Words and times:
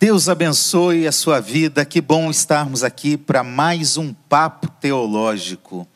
Deus 0.00 0.28
abençoe 0.28 1.08
a 1.08 1.12
sua 1.12 1.40
vida. 1.40 1.84
Que 1.84 2.00
bom 2.00 2.30
estarmos 2.30 2.84
aqui 2.84 3.16
para 3.16 3.42
mais 3.42 3.96
um 3.96 4.14
papo 4.14 4.68
teológico. 4.80 5.88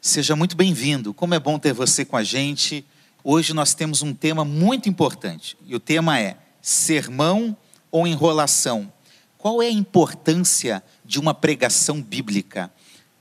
Seja 0.00 0.34
muito 0.34 0.56
bem-vindo. 0.56 1.14
Como 1.14 1.34
é 1.34 1.38
bom 1.38 1.56
ter 1.56 1.72
você 1.72 2.04
com 2.04 2.16
a 2.16 2.24
gente. 2.24 2.84
Hoje 3.22 3.54
nós 3.54 3.72
temos 3.72 4.02
um 4.02 4.12
tema 4.12 4.44
muito 4.44 4.88
importante. 4.88 5.56
E 5.64 5.72
o 5.72 5.78
tema 5.78 6.18
é 6.18 6.36
sermão 6.60 7.56
ou 7.92 8.08
enrolação. 8.08 8.92
Qual 9.38 9.62
é 9.62 9.68
a 9.68 9.72
importância 9.72 10.82
de 11.04 11.20
uma 11.20 11.32
pregação 11.32 12.02
bíblica? 12.02 12.72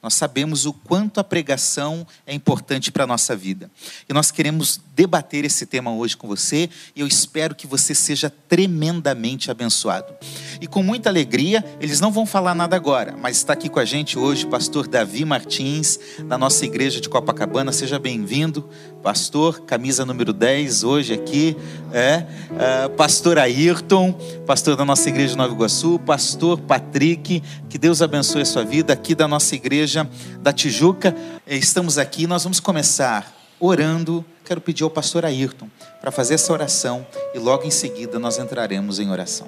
Nós 0.04 0.16
sabemos 0.16 0.66
o 0.66 0.74
quanto 0.74 1.22
a 1.22 1.24
pregação 1.24 2.06
é 2.28 2.34
importante 2.34 2.92
para 2.92 3.06
a 3.06 3.08
nossa 3.08 3.38
vida. 3.38 3.72
E 4.10 4.12
nós 4.12 4.32
queremos 4.32 4.78
debater 4.94 5.46
esse 5.46 5.66
tema 5.66 5.94
hoje 5.94 6.18
com 6.18 6.28
você 6.28 6.70
e 6.94 7.00
eu 7.00 7.08
espero 7.08 7.56
que 7.56 7.66
você 7.66 7.96
seja 7.96 8.30
tremendamente 8.30 9.50
abençoado. 9.50 10.14
E 10.60 10.68
com 10.68 10.84
muita 10.84 11.08
alegria, 11.08 11.64
eles 11.80 12.02
não 12.02 12.12
vão 12.12 12.26
falar 12.26 12.54
nada 12.54 12.76
agora, 12.76 13.16
mas 13.18 13.38
está 13.38 13.54
aqui 13.54 13.70
com 13.70 13.80
a 13.80 13.86
gente 13.86 14.20
hoje 14.20 14.46
o 14.46 14.50
pastor 14.50 14.90
Davi 14.90 15.24
Martins, 15.24 15.98
da 16.28 16.38
nossa 16.38 16.66
igreja 16.66 17.00
de 17.00 17.08
Copacabana. 17.08 17.72
Seja 17.72 17.98
bem-vindo, 17.98 18.70
pastor, 19.02 19.62
camisa 19.62 20.04
número 20.06 20.34
10, 20.34 20.84
hoje 20.84 21.14
aqui. 21.14 21.56
É, 21.94 22.26
é, 22.60 22.90
pastor 22.90 23.38
Ayrton, 23.38 24.12
pastor 24.46 24.76
da 24.76 24.84
nossa 24.84 25.08
igreja 25.08 25.30
de 25.30 25.38
Nova 25.38 25.54
Iguaçu, 25.54 25.98
pastor 26.00 26.60
Patrick, 26.60 27.42
que 27.70 27.78
Deus 27.78 28.02
abençoe 28.02 28.42
a 28.42 28.46
sua 28.46 28.66
vida, 28.66 28.92
aqui 28.92 29.16
da 29.16 29.28
nossa 29.28 29.56
igreja 29.56 29.93
da 30.40 30.52
Tijuca. 30.52 31.16
Estamos 31.46 31.98
aqui, 31.98 32.26
nós 32.26 32.44
vamos 32.44 32.60
começar 32.60 33.32
orando 33.60 34.26
quero 34.44 34.60
pedir 34.60 34.84
ao 34.84 34.90
pastor 34.90 35.26
Ayrton 35.26 35.70
para 36.02 36.12
fazer 36.12 36.34
essa 36.34 36.52
oração 36.52 37.06
e 37.34 37.40
logo 37.40 37.64
em 37.64 37.72
seguida 37.72 38.20
nós 38.20 38.38
entraremos 38.38 39.00
em 39.00 39.10
oração. 39.10 39.48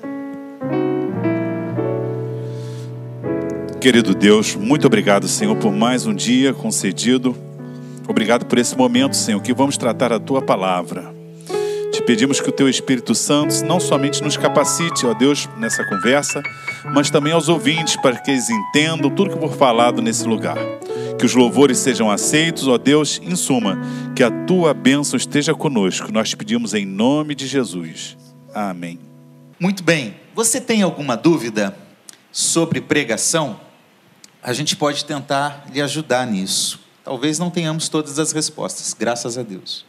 Querido 3.79 4.15
Deus, 4.15 4.55
muito 4.55 4.87
obrigado, 4.87 5.27
Senhor, 5.27 5.55
por 5.57 5.71
mais 5.71 6.07
um 6.07 6.15
dia 6.15 6.53
concedido. 6.53 7.35
Obrigado 8.07 8.45
por 8.45 8.57
esse 8.57 8.75
momento, 8.75 9.15
Senhor, 9.15 9.41
que 9.41 9.53
vamos 9.53 9.77
tratar 9.77 10.11
a 10.11 10.19
tua 10.19 10.41
palavra. 10.41 11.14
Te 11.95 12.01
pedimos 12.01 12.41
que 12.41 12.49
o 12.49 12.51
teu 12.51 12.67
Espírito 12.67 13.15
Santo 13.15 13.63
não 13.63 13.79
somente 13.79 14.21
nos 14.21 14.35
capacite, 14.35 15.05
ó 15.05 15.13
Deus, 15.13 15.47
nessa 15.55 15.81
conversa, 15.85 16.43
mas 16.93 17.09
também 17.09 17.31
aos 17.31 17.47
ouvintes, 17.47 17.95
para 17.95 18.17
que 18.17 18.31
eles 18.31 18.49
entendam 18.49 19.09
tudo 19.09 19.29
que 19.29 19.39
for 19.39 19.55
falado 19.55 20.01
nesse 20.01 20.25
lugar. 20.25 20.57
Que 21.17 21.25
os 21.25 21.33
louvores 21.33 21.77
sejam 21.77 22.11
aceitos, 22.11 22.67
ó 22.67 22.77
Deus, 22.77 23.21
em 23.23 23.33
suma, 23.37 23.79
que 24.13 24.21
a 24.21 24.29
tua 24.29 24.73
bênção 24.73 25.15
esteja 25.15 25.53
conosco. 25.53 26.11
Nós 26.11 26.27
te 26.27 26.35
pedimos 26.35 26.73
em 26.73 26.85
nome 26.85 27.33
de 27.33 27.47
Jesus. 27.47 28.17
Amém. 28.53 28.99
Muito 29.57 29.81
bem. 29.81 30.15
Você 30.35 30.59
tem 30.59 30.81
alguma 30.81 31.15
dúvida 31.15 31.77
sobre 32.29 32.81
pregação? 32.81 33.57
A 34.43 34.51
gente 34.51 34.75
pode 34.75 35.05
tentar 35.05 35.65
lhe 35.71 35.81
ajudar 35.81 36.27
nisso. 36.27 36.77
Talvez 37.05 37.39
não 37.39 37.49
tenhamos 37.49 37.87
todas 37.87 38.19
as 38.19 38.33
respostas, 38.33 38.93
graças 38.93 39.37
a 39.37 39.43
Deus. 39.43 39.85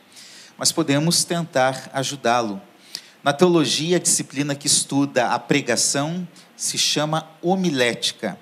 Mas 0.57 0.73
podemos 0.73 1.25
tentar 1.25 1.91
ajudá-lo. 1.93 2.61
Na 3.23 3.33
teologia, 3.33 3.97
a 3.97 4.01
disciplina 4.01 4.55
que 4.55 4.67
estuda 4.67 5.29
a 5.29 5.39
pregação 5.39 6.27
se 6.57 6.79
chama 6.79 7.29
homilética 7.43 8.39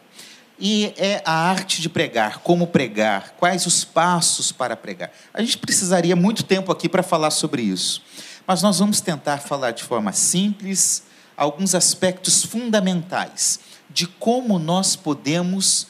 e 0.59 0.95
é 0.97 1.21
a 1.25 1.33
arte 1.33 1.81
de 1.81 1.89
pregar, 1.89 2.39
como 2.39 2.67
pregar, 2.67 3.35
quais 3.39 3.67
os 3.67 3.85
passos 3.85 4.53
para 4.53 4.77
pregar. 4.77 5.11
A 5.33 5.41
gente 5.41 5.59
precisaria 5.59 6.15
muito 6.15 6.45
tempo 6.45 6.71
aqui 6.71 6.89
para 6.89 7.03
falar 7.03 7.31
sobre 7.31 7.63
isso, 7.63 8.03
mas 8.47 8.63
nós 8.63 8.79
vamos 8.79 9.01
tentar 9.01 9.39
falar 9.39 9.73
de 9.73 9.83
forma 9.83 10.13
simples 10.13 11.05
alguns 11.37 11.75
aspectos 11.75 12.45
fundamentais 12.45 13.59
de 13.91 14.07
como 14.07 14.59
nós 14.59 14.95
podemos 14.95 15.89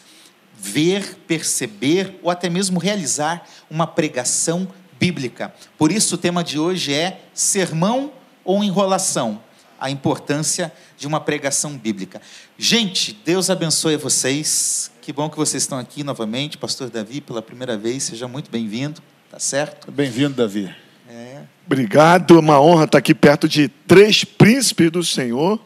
ver, 0.56 1.16
perceber 1.26 2.18
ou 2.22 2.30
até 2.30 2.48
mesmo 2.48 2.78
realizar 2.78 3.46
uma 3.70 3.86
pregação 3.86 4.66
bíblica. 4.98 5.54
Por 5.78 5.92
isso 5.92 6.14
o 6.14 6.18
tema 6.18 6.42
de 6.44 6.58
hoje 6.58 6.92
é 6.92 7.22
sermão 7.32 8.12
ou 8.44 8.62
enrolação 8.62 9.40
a 9.84 9.90
importância 9.90 10.72
de 10.96 11.06
uma 11.06 11.20
pregação 11.20 11.76
bíblica. 11.76 12.22
Gente, 12.56 13.18
Deus 13.24 13.50
abençoe 13.50 13.96
vocês. 13.96 14.90
Que 15.02 15.12
bom 15.12 15.28
que 15.28 15.36
vocês 15.36 15.62
estão 15.62 15.78
aqui 15.78 16.02
novamente. 16.02 16.56
Pastor 16.56 16.88
Davi, 16.88 17.20
pela 17.20 17.42
primeira 17.42 17.76
vez, 17.76 18.04
seja 18.04 18.26
muito 18.26 18.50
bem-vindo. 18.50 19.02
Tá 19.30 19.38
certo? 19.38 19.90
Bem-vindo, 19.92 20.34
Davi. 20.34 20.74
É. 21.06 21.42
Obrigado, 21.66 22.38
uma 22.38 22.58
honra 22.58 22.84
estar 22.84 22.96
aqui 22.96 23.14
perto 23.14 23.46
de 23.46 23.68
três 23.68 24.24
príncipes 24.24 24.90
do 24.90 25.04
Senhor. 25.04 25.60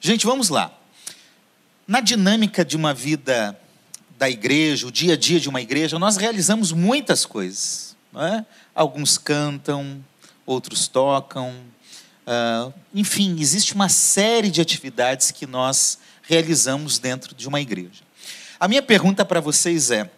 Gente, 0.00 0.24
vamos 0.24 0.48
lá. 0.48 0.72
Na 1.86 2.00
dinâmica 2.00 2.64
de 2.64 2.76
uma 2.76 2.94
vida 2.94 3.58
da 4.18 4.30
igreja, 4.30 4.86
o 4.86 4.90
dia 4.90 5.14
a 5.14 5.16
dia 5.16 5.38
de 5.38 5.48
uma 5.48 5.60
igreja, 5.60 5.98
nós 5.98 6.16
realizamos 6.16 6.72
muitas 6.72 7.26
coisas. 7.26 7.89
É? 8.14 8.44
Alguns 8.74 9.16
cantam, 9.18 10.04
outros 10.44 10.88
tocam, 10.88 11.54
Uh, 12.30 12.72
enfim, 12.94 13.40
existe 13.40 13.74
uma 13.74 13.88
série 13.88 14.50
de 14.50 14.60
atividades 14.60 15.32
que 15.32 15.46
nós 15.46 15.98
realizamos 16.22 17.00
dentro 17.00 17.34
de 17.34 17.48
uma 17.48 17.60
igreja. 17.60 18.04
A 18.58 18.68
minha 18.68 18.82
pergunta 18.82 19.24
para 19.24 19.40
vocês 19.40 19.90
é: 19.90 20.04
uh, 20.04 20.08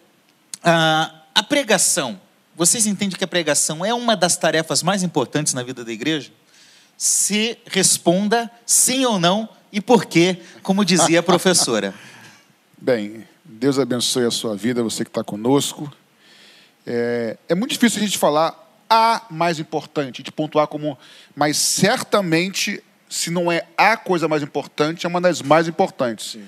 a 1.33 1.43
pregação, 1.47 2.21
vocês 2.55 2.85
entendem 2.85 3.17
que 3.17 3.23
a 3.23 3.27
pregação 3.27 3.83
é 3.83 3.91
uma 3.95 4.15
das 4.15 4.37
tarefas 4.37 4.83
mais 4.83 5.01
importantes 5.01 5.55
na 5.55 5.63
vida 5.63 5.83
da 5.83 5.91
igreja? 5.91 6.31
Se 6.95 7.57
responda 7.65 8.51
sim 8.63 9.05
ou 9.05 9.19
não 9.19 9.49
e 9.71 9.81
por 9.81 10.05
quê, 10.05 10.39
como 10.61 10.85
dizia 10.85 11.21
a 11.21 11.23
professora. 11.23 11.95
Bem, 12.77 13.27
Deus 13.43 13.79
abençoe 13.79 14.25
a 14.25 14.31
sua 14.31 14.55
vida, 14.55 14.83
você 14.83 15.03
que 15.03 15.09
está 15.09 15.23
conosco. 15.23 15.91
É, 16.85 17.37
é 17.49 17.55
muito 17.55 17.71
difícil 17.71 18.01
a 18.01 18.05
gente 18.05 18.17
falar 18.17 18.59
a 18.89 19.23
mais 19.29 19.59
importante, 19.59 20.21
de 20.21 20.31
pontuar 20.31 20.67
como, 20.67 20.97
mas 21.35 21.57
certamente, 21.57 22.83
se 23.09 23.31
não 23.31 23.51
é 23.51 23.65
a 23.77 23.97
coisa 23.97 24.27
mais 24.27 24.43
importante, 24.43 25.05
é 25.05 25.09
uma 25.09 25.21
das 25.21 25.41
mais 25.41 25.67
importantes. 25.67 26.33
Sim. 26.33 26.45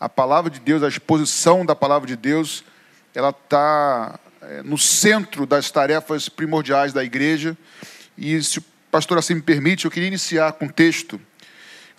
A 0.00 0.08
palavra 0.08 0.50
de 0.50 0.58
Deus, 0.58 0.82
a 0.82 0.88
exposição 0.88 1.64
da 1.64 1.74
palavra 1.74 2.06
de 2.06 2.16
Deus, 2.16 2.64
ela 3.14 3.30
está 3.30 4.18
é, 4.42 4.62
no 4.62 4.76
centro 4.76 5.46
das 5.46 5.70
tarefas 5.70 6.28
primordiais 6.28 6.92
da 6.92 7.04
igreja. 7.04 7.56
E 8.18 8.42
se 8.42 8.58
o 8.58 8.64
pastor 8.90 9.18
assim 9.18 9.34
me 9.34 9.42
permite, 9.42 9.84
eu 9.84 9.90
queria 9.90 10.08
iniciar 10.08 10.52
com 10.52 10.66
um 10.66 10.68
texto. 10.68 11.20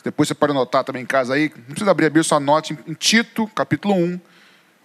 Depois 0.04 0.28
você 0.28 0.36
pode 0.36 0.52
anotar 0.52 0.84
também 0.84 1.02
em 1.02 1.06
casa 1.06 1.34
aí. 1.34 1.52
Não 1.56 1.64
precisa 1.68 1.90
abrir 1.90 2.06
a 2.06 2.10
Bíblia, 2.10 2.24
só 2.24 2.36
anote 2.36 2.78
em 2.86 2.94
Tito, 2.94 3.48
capítulo 3.48 3.96
1, 3.96 4.20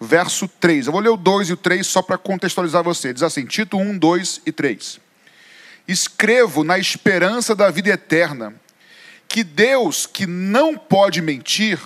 verso 0.01 0.49
3. 0.49 0.87
Eu 0.87 0.93
vou 0.93 1.01
ler 1.01 1.11
o 1.11 1.17
2 1.17 1.51
e 1.51 1.53
o 1.53 1.57
3 1.57 1.87
só 1.87 2.01
para 2.01 2.17
contextualizar 2.17 2.83
você. 2.83 3.13
Diz 3.13 3.23
assim: 3.23 3.45
Tito 3.45 3.77
1, 3.77 3.99
2 3.99 4.43
e 4.47 4.53
3. 4.53 4.99
Escrevo 5.87 6.65
na 6.65 6.79
esperança 6.79 7.55
da 7.55 7.71
vida 7.71 7.91
eterna, 7.91 8.55
que 9.29 9.45
Deus, 9.45 10.07
que 10.07 10.27
não 10.27 10.77
pode 10.77 11.21
mentir, 11.21 11.79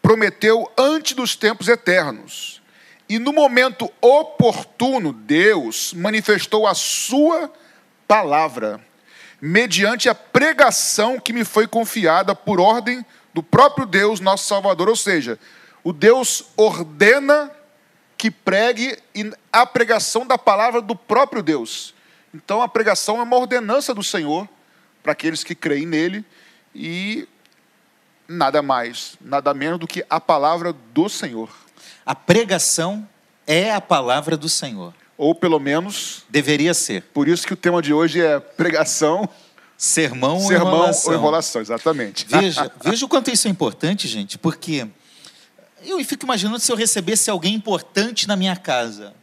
prometeu 0.00 0.70
antes 0.78 1.14
dos 1.14 1.34
tempos 1.34 1.66
eternos. 1.66 2.62
E 3.08 3.18
no 3.18 3.32
momento 3.32 3.90
oportuno, 4.02 5.12
Deus 5.14 5.94
manifestou 5.94 6.66
a 6.66 6.74
sua 6.74 7.50
palavra, 8.06 8.80
mediante 9.40 10.10
a 10.10 10.14
pregação 10.14 11.18
que 11.18 11.32
me 11.32 11.42
foi 11.42 11.66
confiada 11.66 12.34
por 12.34 12.60
ordem 12.60 13.04
do 13.32 13.42
próprio 13.42 13.86
Deus, 13.86 14.20
nosso 14.20 14.46
Salvador. 14.46 14.90
Ou 14.90 14.96
seja, 14.96 15.38
o 15.88 15.92
Deus 15.94 16.44
ordena 16.54 17.50
que 18.14 18.30
pregue 18.30 18.98
a 19.50 19.64
pregação 19.64 20.26
da 20.26 20.36
palavra 20.36 20.82
do 20.82 20.94
próprio 20.94 21.42
Deus. 21.42 21.94
Então 22.34 22.60
a 22.60 22.68
pregação 22.68 23.20
é 23.20 23.22
uma 23.22 23.38
ordenança 23.38 23.94
do 23.94 24.02
Senhor 24.02 24.46
para 25.02 25.12
aqueles 25.12 25.42
que 25.42 25.54
creem 25.54 25.86
nele 25.86 26.22
e 26.74 27.26
nada 28.28 28.60
mais, 28.60 29.16
nada 29.18 29.54
menos 29.54 29.80
do 29.80 29.86
que 29.86 30.04
a 30.10 30.20
palavra 30.20 30.74
do 30.92 31.08
Senhor. 31.08 31.48
A 32.04 32.14
pregação 32.14 33.08
é 33.46 33.72
a 33.72 33.80
palavra 33.80 34.36
do 34.36 34.46
Senhor. 34.46 34.92
Ou 35.16 35.34
pelo 35.34 35.58
menos 35.58 36.26
deveria 36.28 36.74
ser. 36.74 37.02
Por 37.14 37.28
isso 37.28 37.46
que 37.46 37.54
o 37.54 37.56
tema 37.56 37.80
de 37.80 37.94
hoje 37.94 38.20
é 38.20 38.38
pregação, 38.38 39.26
sermão, 39.74 40.38
sermão 40.40 40.66
ou 40.66 40.74
enrolação. 40.74 41.12
ou 41.12 41.18
enrolação, 41.18 41.62
exatamente. 41.62 42.26
Veja, 42.28 42.70
veja 42.84 43.06
o 43.06 43.08
quanto 43.08 43.30
isso 43.30 43.48
é 43.48 43.50
importante, 43.50 44.06
gente, 44.06 44.36
porque 44.36 44.86
eu 45.84 46.02
fico 46.04 46.24
imaginando 46.24 46.58
se 46.60 46.70
eu 46.70 46.76
recebesse 46.76 47.30
alguém 47.30 47.54
importante 47.54 48.26
na 48.26 48.36
minha 48.36 48.56
casa, 48.56 49.14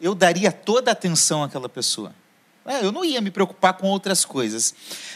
eu 0.00 0.14
daria 0.14 0.50
toda 0.50 0.90
a 0.90 0.92
atenção 0.92 1.42
àquela 1.42 1.68
pessoa. 1.68 2.14
É, 2.64 2.84
eu 2.84 2.92
não 2.92 3.04
ia 3.04 3.20
me 3.20 3.30
preocupar 3.30 3.74
com 3.74 3.88
outras 3.88 4.24
coisas. 4.24 4.74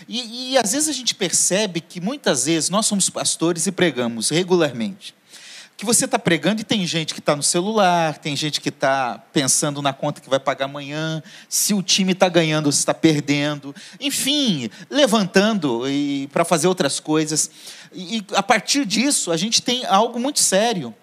E, 0.09 0.53
e 0.53 0.59
às 0.59 0.73
vezes 0.73 0.89
a 0.89 0.93
gente 0.93 1.15
percebe 1.15 1.81
que 1.81 2.01
muitas 2.01 2.47
vezes 2.47 2.71
nós 2.71 2.87
somos 2.87 3.09
pastores 3.09 3.67
e 3.67 3.73
pregamos 3.73 4.31
regularmente. 4.31 5.15
Que 5.77 5.85
você 5.85 6.07
está 6.07 6.19
pregando 6.19 6.63
e 6.63 6.65
tem 6.65 6.87
gente 6.87 7.13
que 7.13 7.21
está 7.21 7.37
no 7.37 7.43
celular, 7.43 8.17
tem 8.17 8.35
gente 8.35 8.61
que 8.63 8.71
está 8.71 9.23
pensando 9.33 9.83
na 9.83 9.93
conta 9.93 10.23
que 10.23 10.31
vai 10.31 10.41
pagar 10.41 10.65
amanhã, 10.65 11.23
se 11.51 11.75
o 11.75 11.83
time 11.83 12.13
está 12.13 12.29
ganhando 12.31 12.67
ou 12.67 12.73
se 12.73 12.79
está 12.79 12.95
perdendo, 12.95 13.75
enfim, 14.01 14.71
levantando 14.89 15.89
e 15.89 16.29
para 16.29 16.47
fazer 16.47 16.67
outras 16.67 16.99
coisas. 16.99 17.51
E, 17.93 18.19
e 18.19 18.27
a 18.35 18.43
partir 18.43 18.87
disso 18.87 19.31
a 19.31 19.37
gente 19.37 19.61
tem 19.61 19.85
algo 19.85 20.19
muito 20.19 20.41
sério, 20.41 20.95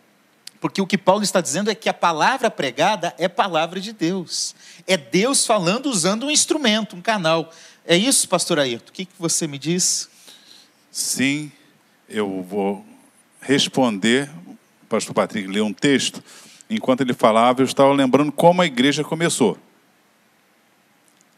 porque 0.60 0.82
o 0.82 0.88
que 0.88 0.98
Paulo 0.98 1.24
está 1.24 1.40
dizendo 1.40 1.70
é 1.70 1.76
que 1.76 1.88
a 1.88 1.94
palavra 1.94 2.50
pregada 2.50 3.14
é 3.20 3.28
palavra 3.28 3.80
de 3.80 3.94
Deus, 3.94 4.56
é 4.88 4.98
Deus 4.98 5.46
falando 5.46 5.86
usando 5.86 6.26
um 6.26 6.32
instrumento, 6.32 6.96
um 6.96 7.02
canal. 7.02 7.52
É 7.86 7.96
isso, 7.96 8.28
Pastor 8.28 8.58
Ayrton? 8.58 8.90
O 8.90 8.94
que, 8.94 9.06
que 9.06 9.14
você 9.20 9.46
me 9.46 9.60
diz? 9.60 10.10
Sim, 10.90 11.52
eu 12.10 12.42
vou 12.42 12.84
responder 13.42 14.30
pastor 14.94 15.16
Patrick 15.16 15.48
leu 15.48 15.66
um 15.66 15.74
texto, 15.74 16.24
enquanto 16.70 17.02
ele 17.02 17.16
falava, 17.16 17.62
eu 17.62 17.66
estava 17.66 17.92
lembrando 17.92 18.32
como 18.32 18.62
a 18.62 18.66
igreja 18.68 19.04
começou. 19.04 19.58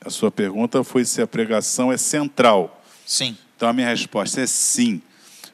A 0.02 0.10
sua 0.10 0.30
pergunta 0.30 0.84
foi 0.84 1.06
se 1.06 1.22
a 1.22 1.28
pregação 1.28 1.90
é 1.90 1.96
central. 1.96 2.84
Sim. 3.06 3.38
Então 3.56 3.69
a 3.69 3.72
minha 3.72 3.88
resposta 3.88 4.42
é 4.42 4.46
sim. 4.46 5.02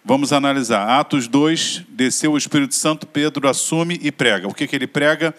Vamos 0.04 0.34
analisar. 0.34 1.00
Atos 1.00 1.28
2, 1.28 1.84
desceu 1.90 2.32
o 2.32 2.38
Espírito 2.40 2.74
Santo, 2.74 3.06
Pedro 3.06 3.48
assume 3.48 4.00
e 4.02 4.12
prega. 4.12 4.48
O 4.48 4.54
que, 4.54 4.66
que 4.66 4.76
ele 4.76 4.88
prega? 4.88 5.32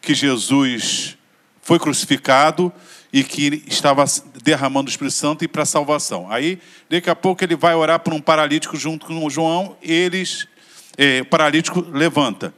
Que 0.00 0.14
Jesus 0.14 1.18
foi 1.60 1.78
crucificado 1.78 2.72
e 3.12 3.22
que 3.22 3.62
estava 3.66 4.06
derramando 4.42 4.88
o 4.88 4.90
Espírito 4.90 5.14
Santo 5.14 5.44
e 5.44 5.48
para 5.48 5.64
a 5.64 5.66
salvação. 5.66 6.32
Aí, 6.32 6.58
daqui 6.88 7.10
a 7.10 7.14
pouco, 7.14 7.44
ele 7.44 7.56
vai 7.56 7.74
orar 7.74 8.00
por 8.00 8.14
um 8.14 8.22
paralítico 8.22 8.74
junto 8.74 9.04
com 9.04 9.28
João, 9.28 9.76
eles 9.82 10.48
é, 10.96 11.22
paralítico 11.24 11.80
levanta. 11.80 12.54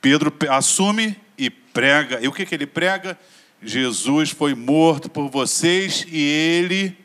Pedro 0.00 0.32
assume 0.50 1.16
e 1.38 1.48
prega. 1.48 2.20
E 2.20 2.28
o 2.28 2.32
que, 2.32 2.44
que 2.44 2.54
ele 2.54 2.66
prega? 2.66 3.18
Jesus 3.62 4.30
foi 4.30 4.54
morto 4.54 5.08
por 5.08 5.28
vocês 5.28 6.04
e 6.08 6.20
ele 6.20 6.96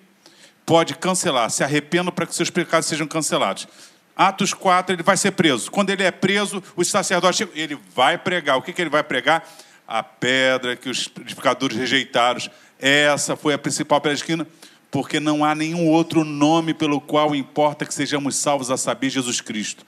pode 0.66 0.96
cancelar. 0.96 1.50
Se 1.50 1.64
arrependam 1.64 2.12
para 2.12 2.26
que 2.26 2.36
seus 2.36 2.50
pecados 2.50 2.88
sejam 2.88 3.08
cancelados. 3.08 3.68
Atos 4.16 4.52
4, 4.54 4.96
ele 4.96 5.04
vai 5.04 5.16
ser 5.16 5.32
preso. 5.32 5.70
Quando 5.70 5.92
ele 5.92 6.04
é 6.04 6.10
preso, 6.10 6.62
os 6.76 6.88
sacerdotes 6.88 7.38
chegam, 7.38 7.54
ele 7.56 7.78
vai 7.94 8.18
pregar. 8.18 8.58
O 8.58 8.62
que, 8.64 8.74
que 8.74 8.82
ele 8.82 8.90
vai 8.90 9.04
pregar? 9.04 9.48
A 9.88 10.02
pedra 10.02 10.76
que 10.76 10.90
os 10.90 11.08
pecadores 11.08 11.78
rejeitaram. 11.78 12.42
Essa 12.80 13.36
foi 13.36 13.54
a 13.54 13.58
principal 13.60 14.02
pedra 14.02 14.16
esquina, 14.16 14.48
porque 14.90 15.20
não 15.20 15.46
há 15.46 15.54
nenhum 15.54 15.88
outro 15.88 16.24
nome 16.24 16.74
pelo 16.74 17.00
qual 17.00 17.36
importa 17.36 17.86
que 17.86 17.94
sejamos 17.94 18.36
salvos 18.36 18.72
a 18.72 18.78
saber 18.78 19.12
Jesus 19.12 19.40
Cristo. 19.40 19.86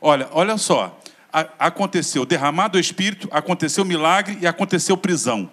Olha, 0.00 0.28
olha 0.32 0.56
só. 0.56 0.98
aconteceu 1.58 2.24
derramado 2.24 2.78
o 2.78 2.80
Espírito, 2.80 3.28
aconteceu 3.30 3.84
milagre 3.84 4.38
e 4.40 4.46
aconteceu 4.46 4.96
prisão. 4.96 5.50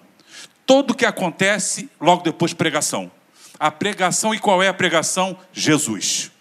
Tudo 0.66 0.96
que 0.96 1.06
acontece, 1.06 1.90
logo 2.00 2.24
depois 2.24 2.54
pregação. 2.54 3.12
A 3.60 3.72
pregação, 3.72 4.34
e 4.34 4.40
qual 4.40 4.62
é 4.62 4.68
a 4.68 4.74
pregação? 4.74 5.38
Jesus. 5.54 6.32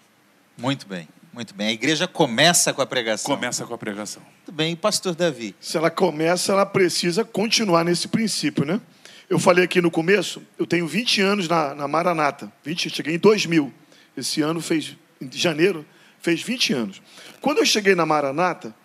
Muito 0.57 0.87
bem, 0.87 1.07
muito 1.31 1.53
bem. 1.53 1.67
A 1.67 1.71
igreja 1.71 2.07
começa 2.07 2.73
com 2.73 2.81
a 2.81 2.85
pregação. 2.85 3.35
Começa 3.35 3.65
com 3.65 3.73
a 3.73 3.77
pregação. 3.77 4.21
Muito 4.23 4.51
bem, 4.51 4.75
pastor 4.75 5.13
Davi. 5.15 5.55
Se 5.59 5.77
ela 5.77 5.89
começa, 5.89 6.51
ela 6.51 6.65
precisa 6.65 7.23
continuar 7.23 7.83
nesse 7.83 8.07
princípio, 8.07 8.65
né? 8.65 8.81
Eu 9.29 9.39
falei 9.39 9.63
aqui 9.63 9.81
no 9.81 9.89
começo, 9.89 10.41
eu 10.57 10.67
tenho 10.67 10.87
20 10.87 11.21
anos 11.21 11.47
na, 11.47 11.73
na 11.73 11.87
Maranata. 11.87 12.51
20, 12.63 12.89
cheguei 12.89 13.15
em 13.15 13.19
2000. 13.19 13.73
Esse 14.15 14.41
ano 14.41 14.61
fez, 14.61 14.95
em 15.19 15.29
janeiro, 15.31 15.85
fez 16.25 16.41
20 16.41 16.73
anos. 16.73 17.01
Quando 17.39 17.59
eu 17.59 17.65
cheguei 17.65 17.93
na 17.93 18.03
Maranata, 18.03 18.75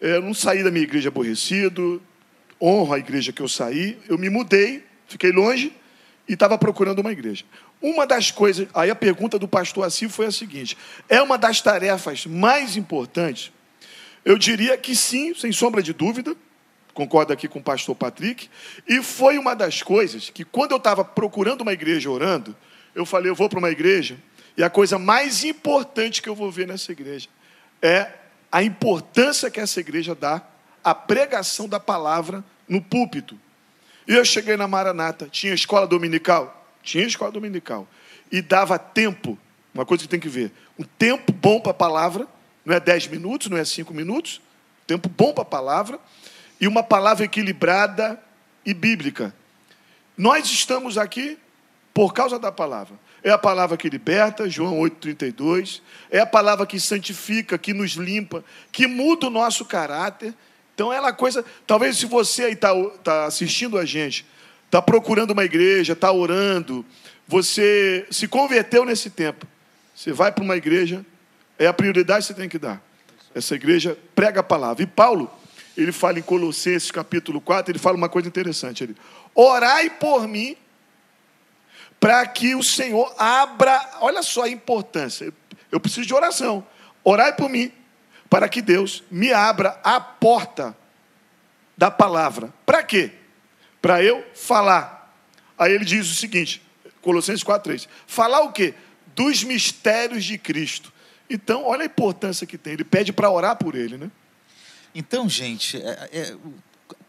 eh, 0.00 0.16
eu 0.16 0.22
não 0.22 0.32
saí 0.32 0.64
da 0.64 0.70
minha 0.70 0.84
igreja 0.84 1.10
aborrecido, 1.10 2.02
honro 2.58 2.94
a 2.94 2.98
igreja 2.98 3.30
que 3.30 3.42
eu 3.42 3.48
saí, 3.48 3.98
eu 4.08 4.16
me 4.16 4.30
mudei, 4.30 4.82
fiquei 5.06 5.30
longe 5.30 5.70
e 6.26 6.32
estava 6.32 6.56
procurando 6.56 7.00
uma 7.00 7.12
igreja. 7.12 7.44
Uma 7.80 8.06
das 8.06 8.30
coisas, 8.30 8.66
aí 8.72 8.90
a 8.90 8.94
pergunta 8.94 9.38
do 9.38 9.46
pastor 9.46 9.84
Assis 9.84 10.10
foi 10.10 10.26
a 10.26 10.32
seguinte: 10.32 10.78
é 11.10 11.20
uma 11.20 11.36
das 11.36 11.60
tarefas 11.60 12.24
mais 12.24 12.74
importantes? 12.74 13.52
Eu 14.24 14.38
diria 14.38 14.76
que 14.78 14.96
sim, 14.96 15.34
sem 15.34 15.52
sombra 15.52 15.82
de 15.82 15.92
dúvida, 15.92 16.34
concordo 16.94 17.34
aqui 17.34 17.46
com 17.46 17.58
o 17.58 17.62
pastor 17.62 17.94
Patrick, 17.94 18.48
e 18.88 19.02
foi 19.02 19.36
uma 19.36 19.54
das 19.54 19.82
coisas 19.82 20.30
que, 20.30 20.42
quando 20.42 20.72
eu 20.72 20.78
estava 20.78 21.04
procurando 21.04 21.60
uma 21.60 21.72
igreja 21.74 22.10
orando, 22.10 22.56
eu 22.94 23.04
falei: 23.04 23.30
eu 23.30 23.34
vou 23.34 23.48
para 23.48 23.58
uma 23.58 23.70
igreja, 23.70 24.18
e 24.58 24.64
a 24.64 24.68
coisa 24.68 24.98
mais 24.98 25.44
importante 25.44 26.20
que 26.20 26.28
eu 26.28 26.34
vou 26.34 26.50
ver 26.50 26.66
nessa 26.66 26.90
igreja 26.90 27.28
é 27.80 28.10
a 28.50 28.60
importância 28.60 29.48
que 29.52 29.60
essa 29.60 29.78
igreja 29.78 30.16
dá 30.16 30.42
à 30.82 30.92
pregação 30.92 31.68
da 31.68 31.78
palavra 31.78 32.42
no 32.68 32.82
púlpito. 32.82 33.38
E 34.04 34.14
eu 34.14 34.24
cheguei 34.24 34.56
na 34.56 34.66
Maranata, 34.66 35.28
tinha 35.30 35.54
escola 35.54 35.86
dominical? 35.86 36.66
Tinha 36.82 37.06
escola 37.06 37.30
dominical. 37.30 37.86
E 38.32 38.42
dava 38.42 38.80
tempo, 38.80 39.38
uma 39.72 39.86
coisa 39.86 40.02
que 40.02 40.08
tem 40.08 40.18
que 40.18 40.28
ver, 40.28 40.50
um 40.76 40.82
tempo 40.82 41.32
bom 41.32 41.60
para 41.60 41.70
a 41.70 41.74
palavra, 41.74 42.26
não 42.64 42.74
é 42.74 42.80
dez 42.80 43.06
minutos, 43.06 43.48
não 43.48 43.56
é 43.56 43.64
cinco 43.64 43.94
minutos, 43.94 44.40
tempo 44.88 45.08
bom 45.08 45.32
para 45.32 45.42
a 45.42 45.46
palavra, 45.46 46.00
e 46.60 46.66
uma 46.66 46.82
palavra 46.82 47.24
equilibrada 47.24 48.20
e 48.66 48.74
bíblica. 48.74 49.32
Nós 50.16 50.46
estamos 50.46 50.98
aqui 50.98 51.38
por 51.94 52.12
causa 52.12 52.40
da 52.40 52.50
palavra. 52.50 52.96
É 53.28 53.30
a 53.30 53.36
palavra 53.36 53.76
que 53.76 53.90
liberta, 53.90 54.48
João 54.48 54.78
8,32. 54.78 55.82
É 56.10 56.18
a 56.18 56.24
palavra 56.24 56.64
que 56.64 56.80
santifica, 56.80 57.58
que 57.58 57.74
nos 57.74 57.90
limpa, 57.90 58.42
que 58.72 58.86
muda 58.86 59.26
o 59.26 59.30
nosso 59.30 59.66
caráter. 59.66 60.32
Então, 60.74 60.90
ela 60.90 61.08
é 61.10 61.12
coisa. 61.12 61.44
Talvez 61.66 61.98
se 61.98 62.06
você 62.06 62.44
aí 62.44 62.52
está 62.54 62.72
tá 63.04 63.26
assistindo 63.26 63.76
a 63.76 63.84
gente, 63.84 64.24
está 64.64 64.80
procurando 64.80 65.32
uma 65.32 65.44
igreja, 65.44 65.92
está 65.92 66.10
orando, 66.10 66.82
você 67.26 68.06
se 68.10 68.26
converteu 68.26 68.86
nesse 68.86 69.10
tempo. 69.10 69.46
Você 69.94 70.10
vai 70.10 70.32
para 70.32 70.42
uma 70.42 70.56
igreja, 70.56 71.04
é 71.58 71.66
a 71.66 71.72
prioridade 71.74 72.22
que 72.22 72.32
você 72.32 72.40
tem 72.40 72.48
que 72.48 72.58
dar. 72.58 72.82
Essa 73.34 73.54
igreja 73.54 73.98
prega 74.14 74.40
a 74.40 74.42
palavra. 74.42 74.82
E 74.82 74.86
Paulo, 74.86 75.30
ele 75.76 75.92
fala 75.92 76.18
em 76.18 76.22
Colossenses 76.22 76.90
capítulo 76.90 77.42
4, 77.42 77.72
ele 77.72 77.78
fala 77.78 77.94
uma 77.94 78.08
coisa 78.08 78.26
interessante. 78.26 78.84
Ele, 78.84 78.96
Orai 79.34 79.90
por 79.90 80.26
mim 80.26 80.56
para 82.00 82.26
que 82.26 82.54
o 82.54 82.62
Senhor 82.62 83.14
abra, 83.18 83.98
olha 84.00 84.22
só 84.22 84.44
a 84.44 84.48
importância. 84.48 85.32
Eu 85.70 85.80
preciso 85.80 86.06
de 86.06 86.14
oração. 86.14 86.66
Orai 87.02 87.34
por 87.34 87.48
mim, 87.48 87.72
para 88.30 88.48
que 88.48 88.62
Deus 88.62 89.02
me 89.10 89.32
abra 89.32 89.80
a 89.82 90.00
porta 90.00 90.76
da 91.76 91.90
palavra. 91.90 92.52
Para 92.64 92.82
quê? 92.82 93.12
Para 93.80 94.02
eu 94.02 94.24
falar. 94.34 95.14
Aí 95.56 95.72
ele 95.72 95.84
diz 95.84 96.10
o 96.10 96.14
seguinte, 96.14 96.62
Colossenses 97.00 97.44
4:3. 97.44 97.88
Falar 98.06 98.40
o 98.42 98.52
quê? 98.52 98.74
Dos 99.14 99.42
mistérios 99.42 100.24
de 100.24 100.38
Cristo. 100.38 100.92
Então, 101.30 101.64
olha 101.64 101.82
a 101.82 101.86
importância 101.86 102.46
que 102.46 102.56
tem. 102.56 102.74
Ele 102.74 102.84
pede 102.84 103.12
para 103.12 103.30
orar 103.30 103.56
por 103.56 103.74
ele, 103.74 103.98
né? 103.98 104.10
Então, 104.94 105.28
gente, 105.28 105.76
é, 105.76 106.08
é, 106.12 106.36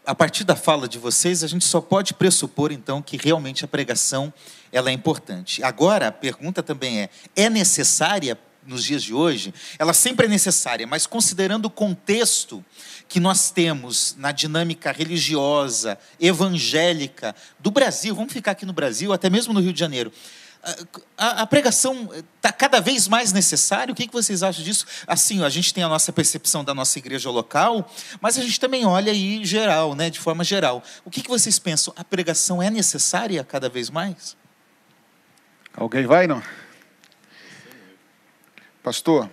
a 0.04 0.14
partir 0.14 0.44
da 0.44 0.56
fala 0.56 0.88
de 0.88 0.98
vocês, 0.98 1.44
a 1.44 1.46
gente 1.46 1.64
só 1.64 1.80
pode 1.80 2.14
pressupor, 2.14 2.72
então, 2.72 3.02
que 3.02 3.16
realmente 3.16 3.64
a 3.64 3.68
pregação 3.68 4.32
ela 4.72 4.90
é 4.90 4.92
importante. 4.92 5.62
Agora, 5.62 6.08
a 6.08 6.12
pergunta 6.12 6.62
também 6.62 7.00
é: 7.00 7.10
é 7.36 7.50
necessária 7.50 8.38
nos 8.66 8.84
dias 8.84 9.02
de 9.02 9.14
hoje? 9.14 9.52
Ela 9.78 9.92
sempre 9.92 10.26
é 10.26 10.28
necessária, 10.28 10.86
mas 10.86 11.06
considerando 11.06 11.66
o 11.66 11.70
contexto 11.70 12.64
que 13.08 13.18
nós 13.18 13.50
temos 13.50 14.14
na 14.18 14.32
dinâmica 14.32 14.92
religiosa, 14.92 15.98
evangélica 16.20 17.34
do 17.58 17.70
Brasil, 17.70 18.14
vamos 18.14 18.32
ficar 18.32 18.52
aqui 18.52 18.64
no 18.64 18.72
Brasil, 18.72 19.12
até 19.12 19.28
mesmo 19.28 19.52
no 19.52 19.60
Rio 19.60 19.72
de 19.72 19.80
Janeiro. 19.80 20.12
A, 21.16 21.42
a, 21.42 21.46
pregação 21.46 22.10
está 22.36 22.52
cada 22.52 22.80
vez 22.80 23.08
mais 23.08 23.32
necessária? 23.32 23.92
O 23.92 23.94
que, 23.94 24.06
que 24.06 24.12
vocês 24.12 24.42
acham 24.42 24.62
disso? 24.62 24.84
Assim, 25.06 25.42
a 25.42 25.48
gente 25.48 25.72
tem 25.72 25.82
a 25.82 25.88
nossa 25.88 26.12
percepção 26.12 26.62
da 26.62 26.74
nossa 26.74 26.98
igreja 26.98 27.30
local, 27.30 27.90
mas 28.20 28.38
a 28.38 28.42
gente 28.42 28.60
também 28.60 28.84
olha 28.84 29.10
aí 29.10 29.42
geral, 29.42 29.94
né, 29.94 30.10
de 30.10 30.20
forma 30.20 30.44
geral. 30.44 30.82
O 31.02 31.10
que, 31.10 31.22
que 31.22 31.30
vocês 31.30 31.58
pensam? 31.58 31.94
A 31.96 32.04
pregação 32.04 32.62
é 32.62 32.68
necessária 32.68 33.42
cada 33.42 33.70
vez 33.70 33.88
mais? 33.88 34.36
Alguém 35.74 36.06
vai, 36.06 36.26
não? 36.26 36.42
Pastor, 38.82 39.30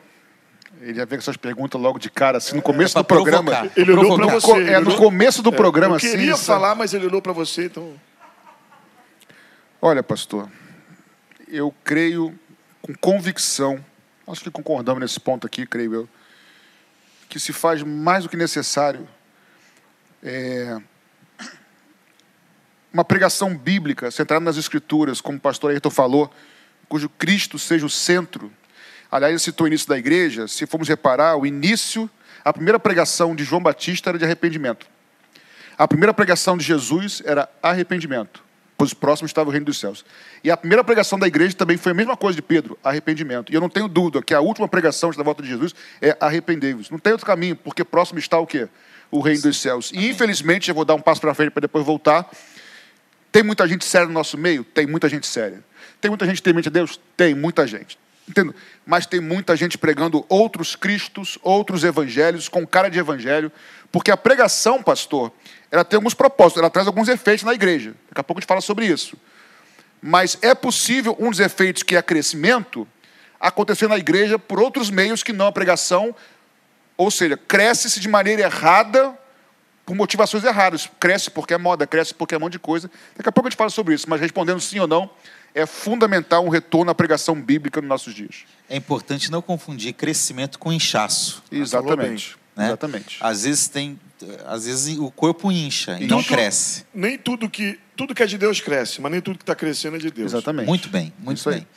ele 0.79 0.99
ia 0.99 1.05
ver 1.05 1.17
essas 1.17 1.35
perguntas 1.35 1.79
logo 1.79 1.99
de 1.99 2.09
cara, 2.09 2.37
assim, 2.37 2.55
no 2.55 2.61
começo 2.61 2.97
é, 2.97 3.01
do 3.01 3.05
programa. 3.05 3.51
Provocar. 3.51 3.79
Ele 3.79 3.91
olhou 3.91 4.15
para 4.15 4.27
você. 4.27 4.63
É, 4.63 4.79
no 4.79 4.95
começo 4.95 5.41
do 5.41 5.49
é, 5.49 5.55
programa, 5.55 5.95
eu 5.95 5.99
queria 5.99 6.35
assim, 6.35 6.45
falar, 6.45 6.73
mas 6.73 6.93
ele 6.93 7.05
olhou 7.05 7.21
para 7.21 7.33
você, 7.33 7.65
então... 7.65 7.99
Olha, 9.81 10.01
pastor, 10.01 10.49
eu 11.47 11.73
creio 11.83 12.37
com 12.81 12.93
convicção, 12.95 13.83
acho 14.27 14.43
que 14.43 14.51
concordamos 14.51 15.01
nesse 15.01 15.19
ponto 15.19 15.47
aqui, 15.47 15.65
creio 15.65 15.93
eu, 15.93 16.09
que 17.29 17.39
se 17.39 17.51
faz 17.53 17.83
mais 17.83 18.23
do 18.23 18.29
que 18.29 18.37
necessário 18.37 19.07
é, 20.23 20.79
uma 22.91 23.03
pregação 23.03 23.55
bíblica 23.55 24.09
centrada 24.09 24.43
nas 24.43 24.57
Escrituras, 24.57 25.21
como 25.21 25.37
o 25.37 25.41
pastor 25.41 25.71
Ayrton 25.71 25.89
falou, 25.89 26.33
cujo 26.87 27.09
Cristo 27.09 27.59
seja 27.59 27.85
o 27.85 27.89
centro. 27.89 28.51
Aliás, 29.11 29.31
ele 29.31 29.39
citou 29.39 29.65
o 29.65 29.67
início 29.67 29.87
da 29.87 29.97
igreja. 29.97 30.47
Se 30.47 30.65
formos 30.65 30.87
reparar, 30.87 31.37
o 31.37 31.45
início, 31.45 32.09
a 32.43 32.51
primeira 32.51 32.79
pregação 32.79 33.35
de 33.35 33.43
João 33.43 33.61
Batista 33.61 34.09
era 34.09 34.17
de 34.17 34.25
arrependimento. 34.25 34.87
A 35.77 35.87
primeira 35.87 36.13
pregação 36.13 36.57
de 36.57 36.65
Jesus 36.65 37.21
era 37.23 37.47
arrependimento, 37.61 38.43
pois 38.77 38.93
próximo 38.93 39.25
estava 39.25 39.49
o 39.49 39.51
reino 39.51 39.65
dos 39.65 39.79
céus. 39.79 40.05
E 40.43 40.51
a 40.51 40.55
primeira 40.55 40.83
pregação 40.83 41.17
da 41.17 41.25
igreja 41.27 41.55
também 41.55 41.77
foi 41.77 41.91
a 41.91 41.95
mesma 41.95 42.15
coisa 42.15 42.35
de 42.35 42.41
Pedro, 42.41 42.77
arrependimento. 42.83 43.51
E 43.51 43.55
eu 43.55 43.61
não 43.61 43.69
tenho 43.69 43.87
dúvida 43.87 44.21
que 44.21 44.33
a 44.33 44.39
última 44.39 44.67
pregação 44.67 45.09
da 45.11 45.23
volta 45.23 45.41
de 45.41 45.49
Jesus 45.49 45.73
é 45.99 46.15
arrependei-vos. 46.19 46.89
Não 46.89 46.99
tem 46.99 47.11
outro 47.11 47.25
caminho, 47.25 47.55
porque 47.55 47.83
próximo 47.83 48.19
está 48.19 48.37
o 48.37 48.45
quê? 48.45 48.67
O 49.09 49.19
reino 49.19 49.41
dos 49.41 49.59
céus. 49.59 49.91
E 49.93 50.09
infelizmente, 50.09 50.69
eu 50.69 50.75
vou 50.75 50.85
dar 50.85 50.93
um 50.93 51.01
passo 51.01 51.19
para 51.19 51.33
frente 51.33 51.49
para 51.49 51.61
depois 51.61 51.83
voltar. 51.83 52.29
Tem 53.31 53.41
muita 53.41 53.67
gente 53.67 53.83
séria 53.83 54.07
no 54.07 54.13
nosso 54.13 54.37
meio? 54.37 54.63
Tem 54.63 54.85
muita 54.85 55.09
gente 55.09 55.25
séria. 55.25 55.63
Tem 55.99 56.09
muita 56.09 56.25
gente 56.25 56.43
temente 56.43 56.67
a 56.67 56.71
Deus? 56.71 56.99
Tem 57.15 57.33
muita 57.33 57.65
gente. 57.65 57.97
Entendo? 58.29 58.53
Mas 58.85 59.05
tem 59.05 59.21
muita 59.21 59.55
gente 59.55 59.77
pregando 59.77 60.25
outros 60.27 60.75
cristos, 60.75 61.39
outros 61.41 61.83
evangelhos, 61.85 62.49
com 62.49 62.67
cara 62.67 62.89
de 62.89 62.99
evangelho, 62.99 63.51
porque 63.91 64.11
a 64.11 64.17
pregação, 64.17 64.81
pastor, 64.83 65.31
ela 65.71 65.83
tem 65.83 65.97
alguns 65.97 66.13
propósitos, 66.13 66.61
ela 66.61 66.69
traz 66.69 66.87
alguns 66.87 67.07
efeitos 67.07 67.43
na 67.43 67.53
igreja. 67.53 67.93
Daqui 68.09 68.21
a 68.21 68.23
pouco 68.23 68.39
a 68.39 68.41
gente 68.41 68.47
fala 68.47 68.61
sobre 68.61 68.85
isso. 68.85 69.17
Mas 70.01 70.37
é 70.41 70.53
possível 70.53 71.15
um 71.19 71.29
dos 71.29 71.39
efeitos 71.39 71.83
que 71.83 71.95
é 71.95 72.01
crescimento 72.01 72.87
acontecer 73.39 73.87
na 73.87 73.97
igreja 73.97 74.37
por 74.37 74.59
outros 74.59 74.89
meios 74.89 75.23
que 75.23 75.33
não 75.33 75.47
a 75.47 75.51
pregação, 75.51 76.15
ou 76.95 77.11
seja, 77.11 77.37
cresce-se 77.37 77.99
de 77.99 78.07
maneira 78.07 78.43
errada 78.43 79.17
por 79.85 79.95
motivações 79.95 80.43
erradas. 80.43 80.89
Cresce 80.99 81.31
porque 81.31 81.53
é 81.53 81.57
moda, 81.57 81.87
cresce 81.87 82.13
porque 82.13 82.35
é 82.35 82.37
um 82.37 82.41
monte 82.41 82.53
de 82.53 82.59
coisa. 82.59 82.89
Daqui 83.15 83.29
a 83.29 83.31
pouco 83.31 83.47
a 83.47 83.49
gente 83.49 83.57
fala 83.57 83.69
sobre 83.69 83.93
isso, 83.93 84.09
mas 84.09 84.19
respondendo 84.19 84.59
sim 84.59 84.79
ou 84.79 84.87
não, 84.87 85.09
é 85.55 85.65
fundamental 85.65 86.45
um 86.45 86.49
retorno 86.49 86.91
à 86.91 86.95
pregação 86.95 87.39
bíblica 87.39 87.81
nos 87.81 87.87
nossos 87.87 88.13
dias. 88.13 88.45
É 88.69 88.75
importante 88.75 89.31
não 89.31 89.41
confundir 89.41 89.93
crescimento 89.93 90.59
com 90.59 90.71
inchaço. 90.71 91.43
Exatamente. 91.51 92.37
Né? 92.57 92.65
Exatamente. 92.67 93.17
Às 93.21 93.43
vezes 93.43 93.67
tem, 93.67 93.99
às 94.45 94.65
vezes 94.65 94.97
o 94.97 95.11
corpo 95.11 95.51
incha 95.51 95.97
e 95.99 96.07
não 96.07 96.17
Tudo- 96.23 96.29
cresce. 96.29 96.85
Nem 96.93 97.17
tudo 97.17 97.47
que, 97.47 97.79
tudo 97.95 98.15
que 98.15 98.23
é 98.23 98.25
de 98.25 98.37
Deus 98.37 98.59
cresce, 98.59 98.99
mas 98.99 99.11
nem 99.11 99.21
tudo 99.21 99.37
que 99.37 99.43
está 99.43 99.53
crescendo 99.55 99.95
é 99.95 99.99
de 99.99 100.09
Deus. 100.09 100.33
Exatamente. 100.33 100.65
Muito 100.67 100.89
bem, 100.89 101.13
muito 101.19 101.37
Isso 101.37 101.49
aí. 101.49 101.55
bem. 101.57 101.67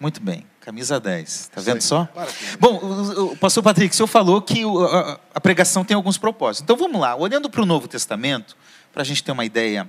Muito 0.00 0.18
bem. 0.22 0.46
Camisa 0.62 0.98
10. 0.98 1.48
Tá 1.52 1.60
Isso 1.60 1.66
vendo 1.66 1.76
aí. 1.76 1.82
só? 1.82 2.06
Para. 2.06 2.26
Bom, 2.58 3.36
pastor 3.36 3.62
Patrick, 3.62 3.92
o 3.92 3.96
senhor 3.96 4.06
falou 4.06 4.40
que 4.40 4.62
a, 4.64 5.20
a 5.34 5.40
pregação 5.40 5.84
tem 5.84 5.94
alguns 5.94 6.16
propósitos. 6.16 6.62
Então 6.62 6.74
vamos 6.74 6.98
lá, 6.98 7.14
olhando 7.14 7.50
para 7.50 7.60
o 7.60 7.66
Novo 7.66 7.86
Testamento, 7.86 8.56
para 8.94 9.02
a 9.02 9.04
gente 9.04 9.22
ter 9.22 9.30
uma 9.32 9.44
ideia 9.44 9.86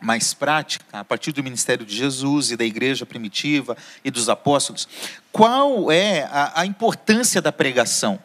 mais 0.00 0.34
prática, 0.34 0.84
a 0.92 1.04
partir 1.04 1.30
do 1.30 1.42
ministério 1.44 1.86
de 1.86 1.94
Jesus 1.96 2.50
e 2.50 2.56
da 2.56 2.64
igreja 2.64 3.06
primitiva 3.06 3.76
e 4.04 4.10
dos 4.10 4.28
apóstolos, 4.28 4.88
qual 5.30 5.90
é 5.92 6.24
a, 6.24 6.60
a 6.62 6.66
importância 6.66 7.40
da 7.40 7.52
pregação? 7.52 8.18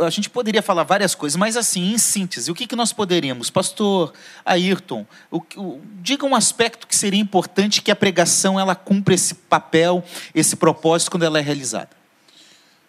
A 0.00 0.10
gente 0.10 0.28
poderia 0.28 0.62
falar 0.62 0.82
várias 0.82 1.14
coisas, 1.14 1.36
mas 1.36 1.56
assim, 1.56 1.92
em 1.92 1.98
síntese, 1.98 2.50
o 2.50 2.54
que, 2.54 2.66
que 2.66 2.74
nós 2.74 2.92
poderíamos? 2.92 3.50
Pastor 3.50 4.12
Ayrton, 4.44 5.06
o, 5.30 5.38
o, 5.56 5.80
diga 6.00 6.26
um 6.26 6.34
aspecto 6.34 6.88
que 6.88 6.96
seria 6.96 7.20
importante 7.20 7.80
que 7.80 7.90
a 7.92 7.96
pregação 7.96 8.58
ela 8.58 8.74
cumpra 8.74 9.14
esse 9.14 9.34
papel, 9.34 10.02
esse 10.34 10.56
propósito 10.56 11.12
quando 11.12 11.22
ela 11.22 11.38
é 11.38 11.42
realizada. 11.42 11.90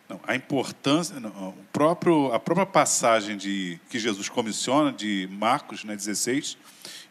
Não, 0.09 0.19
a 0.25 0.35
importância, 0.35 1.19
não, 1.19 1.29
o 1.49 1.65
próprio, 1.71 2.33
a 2.33 2.39
própria 2.39 2.65
passagem 2.65 3.37
de, 3.37 3.79
que 3.89 3.99
Jesus 3.99 4.27
comissiona, 4.27 4.91
de 4.91 5.29
Marcos 5.31 5.83
né, 5.83 5.95
16, 5.95 6.57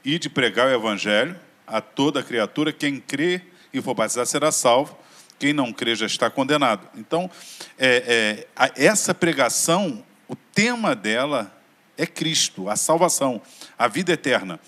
e 0.04 0.18
de 0.18 0.28
pregar 0.28 0.66
o 0.66 0.74
evangelho 0.74 1.38
a 1.66 1.80
toda 1.80 2.22
criatura, 2.22 2.72
quem 2.72 2.98
crê 2.98 3.42
e 3.72 3.82
for 3.82 3.94
batizado 3.94 4.26
será 4.26 4.50
salvo, 4.50 4.96
quem 5.38 5.52
não 5.52 5.72
crê 5.72 5.94
já 5.94 6.06
está 6.06 6.30
condenado. 6.30 6.88
Então, 6.96 7.30
é, 7.78 7.86
é, 8.06 8.46
a- 8.56 8.70
essa 8.76 9.14
pregação, 9.14 10.02
o 10.28 10.34
tema 10.34 10.94
dela 10.94 11.52
é 11.96 12.06
Cristo, 12.06 12.68
a 12.68 12.76
salvação, 12.76 13.40
a 13.78 13.88
vida 13.88 14.12
eterna. 14.12 14.58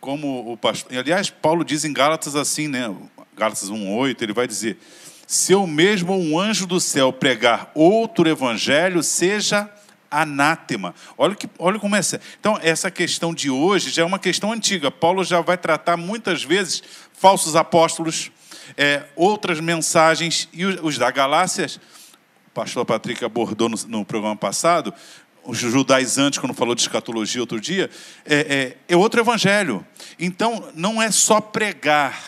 Como 0.00 0.50
o 0.52 0.56
pastor, 0.56 0.96
aliás, 0.96 1.28
Paulo 1.30 1.64
diz 1.64 1.84
em 1.84 1.92
Gálatas 1.92 2.34
assim, 2.34 2.68
né? 2.68 2.94
Gálatas 3.36 3.68
1:8, 3.68 4.22
ele 4.22 4.32
vai 4.32 4.46
dizer: 4.46 4.78
"Se 5.26 5.52
eu 5.52 5.66
mesmo 5.66 6.16
um 6.16 6.38
anjo 6.38 6.66
do 6.66 6.80
céu 6.80 7.12
pregar 7.12 7.70
outro 7.74 8.28
evangelho, 8.28 9.02
seja 9.02 9.70
anátema". 10.10 10.94
Olha 11.18 11.34
que, 11.34 11.48
olha 11.58 11.78
como 11.78 11.96
é. 11.96 12.00
Então, 12.38 12.58
essa 12.62 12.90
questão 12.90 13.34
de 13.34 13.50
hoje 13.50 13.90
já 13.90 14.02
é 14.02 14.04
uma 14.04 14.18
questão 14.18 14.52
antiga. 14.52 14.90
Paulo 14.90 15.22
já 15.22 15.40
vai 15.42 15.58
tratar 15.58 15.96
muitas 15.98 16.42
vezes 16.42 16.82
falsos 17.12 17.54
apóstolos, 17.54 18.30
é, 18.76 19.04
outras 19.16 19.60
mensagens 19.60 20.48
e 20.52 20.64
os, 20.64 20.98
da 20.98 21.10
Galácias, 21.10 21.76
o 22.46 22.50
pastor 22.52 22.84
Patrick 22.84 23.24
abordou 23.24 23.68
no, 23.68 23.76
no 23.86 24.04
programa 24.04 24.36
passado, 24.36 24.92
os 25.44 25.58
judaizantes, 25.58 26.38
quando 26.38 26.54
falou 26.54 26.74
de 26.74 26.82
escatologia 26.82 27.40
outro 27.40 27.60
dia, 27.60 27.90
é, 28.24 28.76
é, 28.88 28.94
é 28.94 28.96
outro 28.96 29.20
evangelho. 29.20 29.84
Então, 30.18 30.70
não 30.74 31.00
é 31.00 31.10
só 31.10 31.40
pregar, 31.40 32.22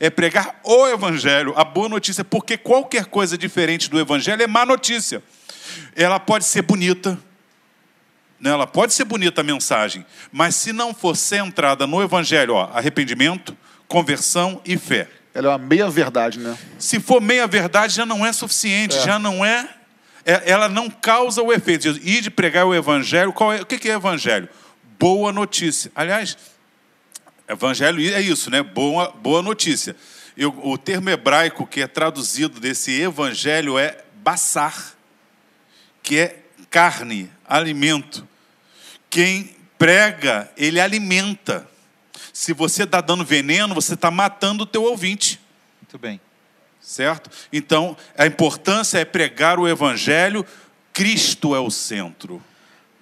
é 0.00 0.10
pregar 0.10 0.60
o 0.64 0.86
evangelho, 0.88 1.54
a 1.56 1.64
boa 1.64 1.88
notícia, 1.88 2.24
porque 2.24 2.56
qualquer 2.56 3.06
coisa 3.06 3.38
diferente 3.38 3.88
do 3.88 3.98
evangelho 3.98 4.42
é 4.42 4.46
má 4.46 4.66
notícia. 4.66 5.22
Ela 5.94 6.18
pode 6.18 6.44
ser 6.44 6.62
bonita, 6.62 7.18
né? 8.40 8.50
ela 8.50 8.66
pode 8.66 8.92
ser 8.92 9.04
bonita 9.04 9.40
a 9.40 9.44
mensagem, 9.44 10.04
mas 10.32 10.54
se 10.54 10.72
não 10.72 10.94
for 10.94 11.16
centrada 11.16 11.86
no 11.86 12.02
evangelho, 12.02 12.54
ó, 12.54 12.70
arrependimento, 12.72 13.56
conversão 13.86 14.60
e 14.64 14.76
fé. 14.76 15.08
Ela 15.38 15.46
é 15.46 15.50
uma 15.52 15.58
meia-verdade, 15.58 16.40
né? 16.40 16.58
Se 16.80 16.98
for 16.98 17.20
meia 17.20 17.46
verdade, 17.46 17.94
já 17.94 18.04
não 18.04 18.26
é 18.26 18.32
suficiente, 18.32 18.96
É. 18.96 19.00
já 19.02 19.20
não 19.20 19.44
é, 19.44 19.68
é- 20.24 20.50
Ela 20.50 20.68
não 20.68 20.90
causa 20.90 21.40
o 21.40 21.52
efeito. 21.52 21.86
E 22.02 22.20
de 22.20 22.28
pregar 22.28 22.66
o 22.66 22.74
evangelho, 22.74 23.32
qual 23.32 23.52
é, 23.52 23.60
o 23.62 23.64
que 23.64 23.88
é 23.88 23.94
evangelho? 23.94 24.48
Boa 24.98 25.32
notícia. 25.32 25.92
Aliás, 25.94 26.36
evangelho 27.46 28.00
é 28.12 28.20
isso, 28.20 28.50
né? 28.50 28.64
Boa, 28.64 29.12
boa 29.12 29.40
notícia. 29.40 29.94
Eu- 30.36 30.58
o 30.64 30.76
termo 30.76 31.08
hebraico 31.08 31.64
que 31.64 31.82
é 31.82 31.86
traduzido 31.86 32.58
desse 32.58 33.00
evangelho 33.00 33.78
é 33.78 33.98
bassar, 34.16 34.92
que 36.02 36.18
é 36.18 36.40
carne, 36.68 37.30
alimento. 37.48 38.26
Quem 39.08 39.54
prega, 39.78 40.50
ele 40.56 40.80
alimenta. 40.80 41.67
Se 42.38 42.52
você 42.52 42.84
está 42.84 43.00
dando 43.00 43.24
veneno, 43.24 43.74
você 43.74 43.94
está 43.94 44.12
matando 44.12 44.62
o 44.62 44.66
teu 44.66 44.84
ouvinte 44.84 45.40
Muito 45.82 45.98
bem. 45.98 46.20
certo? 46.80 47.28
Então, 47.52 47.96
a 48.16 48.28
importância 48.28 48.96
é 48.98 49.04
pregar 49.04 49.58
o 49.58 49.66
evangelho, 49.66 50.46
Cristo 50.92 51.52
é 51.52 51.58
o 51.58 51.68
centro. 51.68 52.40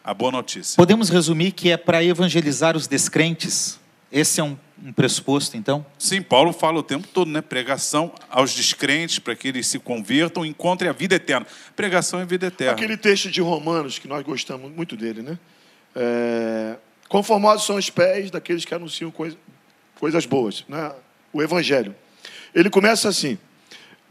A 0.02 0.14
boa 0.14 0.32
notícia. 0.32 0.74
Podemos 0.74 1.10
resumir 1.10 1.52
que 1.52 1.70
é 1.70 1.76
para 1.76 2.02
evangelizar 2.02 2.78
os 2.78 2.86
descrentes? 2.86 3.78
Esse 4.10 4.40
é 4.40 4.42
um, 4.42 4.56
um 4.82 4.90
pressuposto, 4.90 5.54
então? 5.54 5.84
Sim, 5.98 6.22
Paulo 6.22 6.50
fala 6.50 6.78
o 6.78 6.82
tempo 6.82 7.06
todo, 7.06 7.30
né? 7.30 7.42
Pregação 7.42 8.14
aos 8.30 8.54
descrentes 8.54 9.18
para 9.18 9.36
que 9.36 9.48
eles 9.48 9.66
se 9.66 9.78
convertam, 9.78 10.46
encontrem 10.46 10.88
a 10.88 10.94
vida 10.94 11.14
eterna. 11.14 11.46
Pregação 11.76 12.20
é 12.20 12.24
vida 12.24 12.46
eterna. 12.46 12.72
Aquele 12.72 12.96
texto 12.96 13.30
de 13.30 13.42
Romanos, 13.42 13.98
que 13.98 14.08
nós 14.08 14.24
gostamos 14.24 14.72
muito 14.74 14.96
dele, 14.96 15.20
né? 15.20 15.38
É, 15.94 16.76
Conformados 17.08 17.64
são 17.64 17.76
os 17.76 17.88
pés 17.90 18.30
daqueles 18.30 18.64
que 18.64 18.74
anunciam 18.74 19.10
coisa- 19.10 19.38
coisas 19.98 20.26
boas, 20.26 20.64
né? 20.68 20.92
o 21.32 21.42
Evangelho. 21.42 21.94
Ele 22.54 22.70
começa 22.70 23.08
assim: 23.08 23.38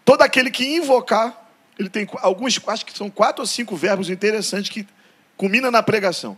todo 0.04 0.22
aquele 0.22 0.50
que 0.52 0.66
invocar, 0.75 1.50
ele 1.78 1.90
tem 1.90 2.08
alguns, 2.22 2.60
acho 2.68 2.86
que 2.86 2.98
são 2.98 3.10
quatro 3.10 3.42
ou 3.42 3.48
cinco 3.48 3.75
verbos 3.75 4.10
interessantes 4.10 4.70
que 4.70 4.88
culmina 5.36 5.70
na 5.70 5.84
pregação. 5.84 6.38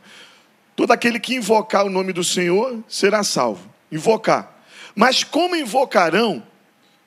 Todo 0.76 0.92
aquele 0.92 1.20
que 1.20 1.36
invocar 1.36 1.86
o 1.86 1.90
nome 1.90 2.14
do 2.14 2.24
Senhor 2.24 2.84
será 2.88 3.24
salvo. 3.24 3.72
Invocar. 3.92 4.56
Mas 4.96 5.24
como 5.24 5.56
invocarão? 5.56 6.44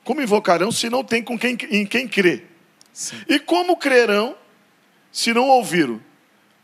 Como 0.04 0.20
invocarão 0.20 0.72
se 0.72 0.88
não 0.90 1.04
tem 1.04 1.22
com 1.22 1.38
quem, 1.38 1.56
em 1.70 1.86
quem 1.86 2.08
crer? 2.08 2.50
E 3.28 3.38
como 3.38 3.76
crerão 3.76 4.36
se 5.12 5.32
não 5.32 5.48
ouviram? 5.48 6.00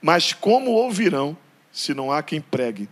Mas 0.02 0.32
como 0.32 0.70
ouvirão 0.72 1.36
se 1.76 1.92
não 1.92 2.10
há 2.10 2.22
quem 2.22 2.40
pregue? 2.40 2.88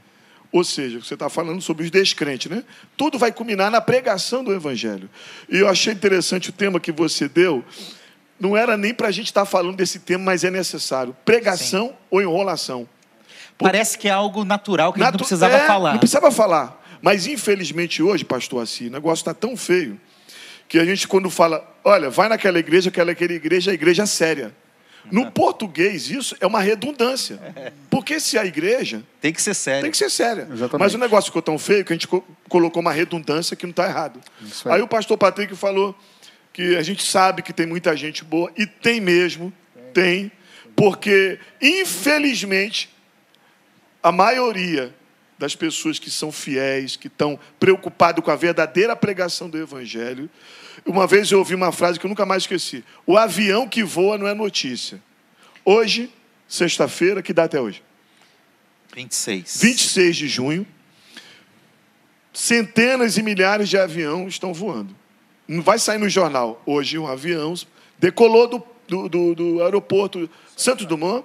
Ou 0.52 0.62
seja, 0.62 1.00
você 1.00 1.14
está 1.14 1.28
falando 1.28 1.60
sobre 1.60 1.84
os 1.84 1.90
descrentes, 1.90 2.50
né? 2.50 2.62
Tudo 2.96 3.18
vai 3.18 3.32
culminar 3.32 3.70
na 3.70 3.80
pregação 3.80 4.44
do 4.44 4.54
Evangelho. 4.54 5.10
E 5.48 5.58
eu 5.58 5.68
achei 5.68 5.92
interessante 5.92 6.50
o 6.50 6.52
tema 6.52 6.78
que 6.78 6.92
você 6.92 7.28
deu. 7.28 7.64
Não 8.38 8.56
era 8.56 8.76
nem 8.76 8.94
para 8.94 9.08
a 9.08 9.10
gente 9.10 9.26
estar 9.26 9.44
falando 9.46 9.76
desse 9.76 9.98
tema, 9.98 10.24
mas 10.24 10.44
é 10.44 10.50
necessário. 10.50 11.16
Pregação 11.24 11.96
ou 12.10 12.20
enrolação. 12.20 12.86
Parece 13.58 13.96
que 13.98 14.06
é 14.06 14.12
algo 14.12 14.44
natural 14.44 14.92
que 14.92 15.00
a 15.00 15.04
gente 15.04 15.06
não 15.06 15.12
Natu- 15.12 15.24
precisava 15.24 15.56
é, 15.56 15.66
falar. 15.66 15.92
Não 15.92 15.98
precisava 15.98 16.30
falar. 16.30 16.84
Mas 17.00 17.26
infelizmente 17.26 18.02
hoje, 18.02 18.24
pastor 18.24 18.62
Assi, 18.62 18.86
o 18.88 18.90
negócio 18.90 19.22
está 19.22 19.34
tão 19.34 19.56
feio 19.56 20.00
que 20.68 20.78
a 20.78 20.84
gente, 20.84 21.08
quando 21.08 21.28
fala, 21.30 21.66
olha, 21.82 22.10
vai 22.10 22.28
naquela 22.28 22.58
igreja, 22.58 22.90
aquela, 22.90 23.12
aquela 23.12 23.32
igreja 23.32 23.70
é 23.70 23.72
a 23.72 23.74
igreja 23.74 24.06
séria. 24.06 24.54
No 25.10 25.30
português, 25.30 26.10
isso 26.10 26.34
é 26.40 26.46
uma 26.46 26.60
redundância. 26.60 27.38
Porque 27.90 28.18
se 28.18 28.38
a 28.38 28.44
igreja 28.44 29.02
Tem 29.20 29.32
que 29.32 29.40
ser 29.42 29.54
sério. 29.54 29.82
tem 29.82 29.90
que 29.90 29.96
ser 29.96 30.10
séria. 30.10 30.42
Exatamente. 30.50 30.78
Mas 30.78 30.94
o 30.94 30.98
negócio 30.98 31.26
ficou 31.28 31.42
tão 31.42 31.58
feio 31.58 31.84
que 31.84 31.92
a 31.92 31.96
gente 31.96 32.08
co- 32.08 32.24
colocou 32.48 32.80
uma 32.80 32.92
redundância 32.92 33.54
que 33.56 33.64
não 33.64 33.70
está 33.70 33.86
errado. 33.86 34.20
Isso 34.40 34.68
aí. 34.68 34.76
Aí 34.76 34.82
o 34.82 34.88
pastor 34.88 35.16
Patrick 35.18 35.54
falou 35.56 35.94
que 36.52 36.76
a 36.76 36.82
gente 36.82 37.04
sabe 37.04 37.42
que 37.42 37.52
tem 37.52 37.66
muita 37.66 37.96
gente 37.96 38.24
boa, 38.24 38.50
e 38.56 38.64
tem 38.66 39.00
mesmo, 39.00 39.52
tem, 39.92 40.30
porque, 40.76 41.38
infelizmente, 41.60 42.88
a 44.02 44.10
maioria 44.12 44.94
das 45.38 45.54
pessoas 45.56 45.98
que 45.98 46.10
são 46.10 46.30
fiéis, 46.30 46.96
que 46.96 47.08
estão 47.08 47.38
preocupados 47.58 48.24
com 48.24 48.30
a 48.30 48.36
verdadeira 48.36 48.94
pregação 48.94 49.48
do 49.50 49.58
Evangelho. 49.58 50.30
Uma 50.86 51.06
vez 51.06 51.30
eu 51.30 51.38
ouvi 51.38 51.54
uma 51.54 51.72
frase 51.72 51.98
que 51.98 52.04
eu 52.04 52.08
nunca 52.08 52.26
mais 52.26 52.42
esqueci: 52.42 52.84
O 53.06 53.16
avião 53.16 53.68
que 53.68 53.82
voa 53.82 54.18
não 54.18 54.26
é 54.26 54.34
notícia. 54.34 55.00
Hoje, 55.64 56.12
sexta-feira, 56.46 57.22
que 57.22 57.32
data 57.32 57.56
é 57.56 57.60
hoje? 57.60 57.82
26. 58.94 59.60
26 59.60 60.16
de 60.16 60.28
junho. 60.28 60.66
Centenas 62.32 63.16
e 63.16 63.22
milhares 63.22 63.68
de 63.68 63.78
aviões 63.78 64.34
estão 64.34 64.52
voando. 64.52 64.94
Não 65.46 65.62
vai 65.62 65.78
sair 65.78 65.98
no 65.98 66.08
jornal. 66.08 66.62
Hoje 66.66 66.98
um 66.98 67.06
avião 67.06 67.54
decolou 67.98 68.48
do, 68.48 68.62
do, 68.88 69.08
do, 69.08 69.34
do 69.34 69.62
aeroporto 69.62 70.28
Santos 70.56 70.84
Dumont 70.84 71.24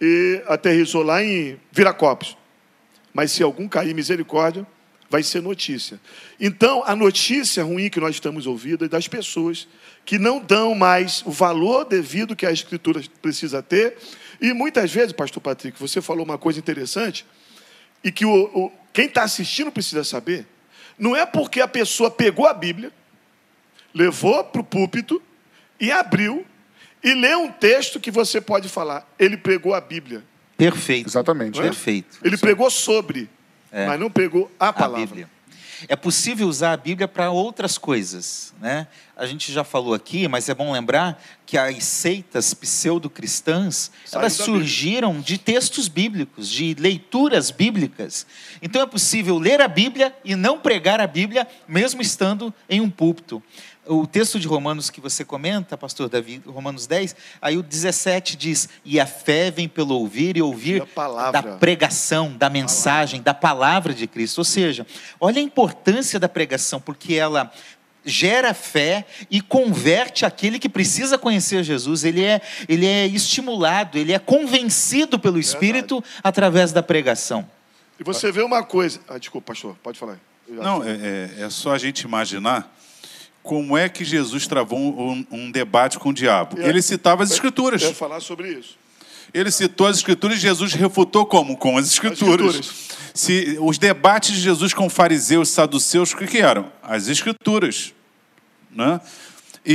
e 0.00 0.42
aterrissou 0.46 1.02
lá 1.02 1.22
em 1.22 1.58
Viracopos. 1.72 2.36
Mas 3.12 3.32
se 3.32 3.42
algum 3.42 3.66
cair, 3.68 3.94
misericórdia, 3.94 4.66
vai 5.10 5.24
ser 5.24 5.42
notícia. 5.42 6.00
Então, 6.38 6.84
a 6.86 6.94
notícia 6.94 7.64
ruim 7.64 7.90
que 7.90 7.98
nós 7.98 8.14
estamos 8.14 8.46
ouvindo 8.46 8.84
é 8.84 8.88
das 8.88 9.08
pessoas 9.08 9.66
que 10.06 10.18
não 10.18 10.38
dão 10.38 10.74
mais 10.74 11.22
o 11.26 11.32
valor 11.32 11.84
devido 11.84 12.36
que 12.36 12.46
a 12.46 12.52
Escritura 12.52 13.02
precisa 13.20 13.60
ter. 13.60 13.98
E 14.40 14.54
muitas 14.54 14.92
vezes, 14.92 15.12
Pastor 15.12 15.42
Patrick, 15.42 15.78
você 15.78 16.00
falou 16.00 16.24
uma 16.24 16.38
coisa 16.38 16.60
interessante, 16.60 17.26
e 18.02 18.10
que 18.12 18.24
o, 18.24 18.44
o 18.54 18.72
quem 18.92 19.06
está 19.06 19.24
assistindo 19.24 19.70
precisa 19.70 20.04
saber. 20.04 20.46
Não 20.98 21.14
é 21.16 21.26
porque 21.26 21.60
a 21.60 21.68
pessoa 21.68 22.10
pegou 22.10 22.46
a 22.46 22.54
Bíblia, 22.54 22.92
levou 23.92 24.44
para 24.44 24.60
o 24.60 24.64
púlpito 24.64 25.20
e 25.78 25.90
abriu 25.90 26.46
e 27.02 27.14
leu 27.14 27.40
um 27.42 27.52
texto 27.52 27.98
que 27.98 28.10
você 28.10 28.40
pode 28.40 28.68
falar. 28.68 29.12
Ele 29.18 29.36
pregou 29.36 29.74
a 29.74 29.80
Bíblia. 29.80 30.22
Perfeito. 30.56 31.08
Exatamente. 31.08 31.58
É? 31.58 31.62
Perfeito. 31.62 32.18
Ele 32.22 32.36
pregou 32.36 32.70
sobre, 32.70 33.28
é. 33.72 33.86
mas 33.86 34.00
não 34.00 34.10
pregou 34.10 34.50
a 34.58 34.72
palavra. 34.72 35.02
A 35.02 35.06
Bíblia. 35.06 35.30
É 35.88 35.96
possível 35.96 36.46
usar 36.46 36.72
a 36.72 36.76
Bíblia 36.76 37.08
para 37.08 37.30
outras 37.30 37.78
coisas, 37.78 38.52
né? 38.60 38.86
A 39.16 39.24
gente 39.24 39.50
já 39.50 39.64
falou 39.64 39.94
aqui, 39.94 40.28
mas 40.28 40.48
é 40.48 40.54
bom 40.54 40.72
lembrar 40.72 41.22
que 41.46 41.56
as 41.56 41.82
seitas 41.84 42.52
pseudo-cristãs, 42.52 43.90
elas 44.12 44.34
surgiram 44.34 45.20
de 45.20 45.38
textos 45.38 45.88
bíblicos, 45.88 46.50
de 46.50 46.74
leituras 46.78 47.50
bíblicas. 47.50 48.26
Então 48.60 48.82
é 48.82 48.86
possível 48.86 49.38
ler 49.38 49.60
a 49.60 49.68
Bíblia 49.68 50.14
e 50.22 50.34
não 50.34 50.58
pregar 50.58 51.00
a 51.00 51.06
Bíblia, 51.06 51.48
mesmo 51.66 52.02
estando 52.02 52.52
em 52.68 52.80
um 52.80 52.90
púlpito 52.90 53.42
o 53.90 54.06
texto 54.06 54.38
de 54.38 54.46
Romanos 54.46 54.88
que 54.88 55.00
você 55.00 55.24
comenta, 55.24 55.76
pastor 55.76 56.08
Davi, 56.08 56.40
Romanos 56.46 56.86
10, 56.86 57.16
aí 57.42 57.56
o 57.56 57.62
17 57.62 58.36
diz: 58.36 58.68
E 58.84 59.00
a 59.00 59.06
fé 59.06 59.50
vem 59.50 59.68
pelo 59.68 59.96
ouvir 59.96 60.36
e 60.36 60.42
ouvir 60.42 60.86
da 61.32 61.42
pregação, 61.42 62.32
da 62.36 62.48
mensagem, 62.48 63.20
da 63.20 63.34
palavra 63.34 63.92
de 63.92 64.06
Cristo. 64.06 64.38
Ou 64.38 64.44
seja, 64.44 64.86
olha 65.20 65.40
a 65.40 65.42
importância 65.42 66.20
da 66.20 66.28
pregação, 66.28 66.80
porque 66.80 67.14
ela 67.14 67.52
gera 68.04 68.54
fé 68.54 69.04
e 69.28 69.40
converte 69.40 70.24
aquele 70.24 70.60
que 70.60 70.68
precisa 70.68 71.18
conhecer 71.18 71.64
Jesus. 71.64 72.04
Ele 72.04 72.24
é, 72.24 72.40
ele 72.68 72.86
é 72.86 73.06
estimulado, 73.08 73.98
ele 73.98 74.12
é 74.12 74.20
convencido 74.20 75.18
pelo 75.18 75.38
Espírito 75.38 75.96
Verdade. 75.96 76.20
através 76.22 76.72
da 76.72 76.82
pregação. 76.82 77.44
E 77.98 78.04
você 78.04 78.30
vê 78.30 78.42
uma 78.42 78.62
coisa. 78.62 79.00
Ah, 79.08 79.18
desculpa, 79.18 79.48
pastor, 79.52 79.76
pode 79.82 79.98
falar. 79.98 80.18
Não, 80.48 80.82
é, 80.82 80.90
é, 80.90 81.42
é 81.42 81.50
só 81.50 81.72
a 81.72 81.78
gente 81.78 82.02
imaginar 82.02 82.72
como 83.50 83.76
é 83.76 83.88
que 83.88 84.04
Jesus 84.04 84.46
travou 84.46 84.78
um, 84.78 85.26
um 85.28 85.50
debate 85.50 85.98
com 85.98 86.10
o 86.10 86.12
diabo. 86.12 86.56
Ele 86.60 86.80
citava 86.80 87.24
as 87.24 87.32
escrituras. 87.32 87.82
Eu 87.82 87.92
falar 87.92 88.20
sobre 88.20 88.52
isso. 88.52 88.78
Ele 89.34 89.50
citou 89.50 89.88
as 89.88 89.96
escrituras 89.96 90.38
e 90.38 90.40
Jesus 90.40 90.72
refutou 90.72 91.26
como? 91.26 91.56
Com 91.56 91.76
as 91.76 91.88
escrituras. 91.88 92.46
As 92.46 92.54
escrituras. 92.60 93.12
Se, 93.12 93.58
os 93.60 93.76
debates 93.76 94.36
de 94.36 94.40
Jesus 94.40 94.72
com 94.72 94.88
fariseus 94.88 95.48
e 95.48 95.52
saduceus, 95.52 96.12
o 96.12 96.16
que, 96.16 96.28
que 96.28 96.38
eram? 96.38 96.70
As 96.80 97.08
escrituras. 97.08 97.92
Né? 98.70 99.00
E, 99.66 99.74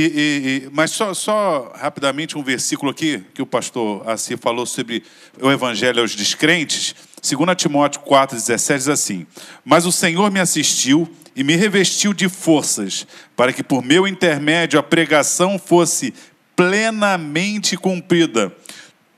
e, 0.64 0.70
mas 0.72 0.92
só, 0.92 1.12
só, 1.12 1.70
rapidamente 1.76 2.38
um 2.38 2.42
versículo 2.42 2.90
aqui 2.90 3.22
que 3.34 3.42
o 3.42 3.46
pastor 3.46 4.08
Assi 4.08 4.38
falou 4.38 4.64
sobre 4.64 5.02
o 5.38 5.50
evangelho 5.50 6.00
aos 6.00 6.14
descrentes. 6.14 6.94
2 7.22 7.54
Timóteo 7.58 8.00
4,17 8.00 8.76
diz 8.78 8.88
assim: 8.88 9.26
Mas 9.62 9.84
o 9.84 9.92
Senhor 9.92 10.30
me 10.30 10.40
assistiu 10.40 11.06
e 11.36 11.44
me 11.44 11.54
revestiu 11.54 12.14
de 12.14 12.30
forças, 12.30 13.06
para 13.36 13.52
que 13.52 13.62
por 13.62 13.84
meu 13.84 14.08
intermédio 14.08 14.80
a 14.80 14.82
pregação 14.82 15.58
fosse 15.58 16.14
plenamente 16.56 17.76
cumprida. 17.76 18.50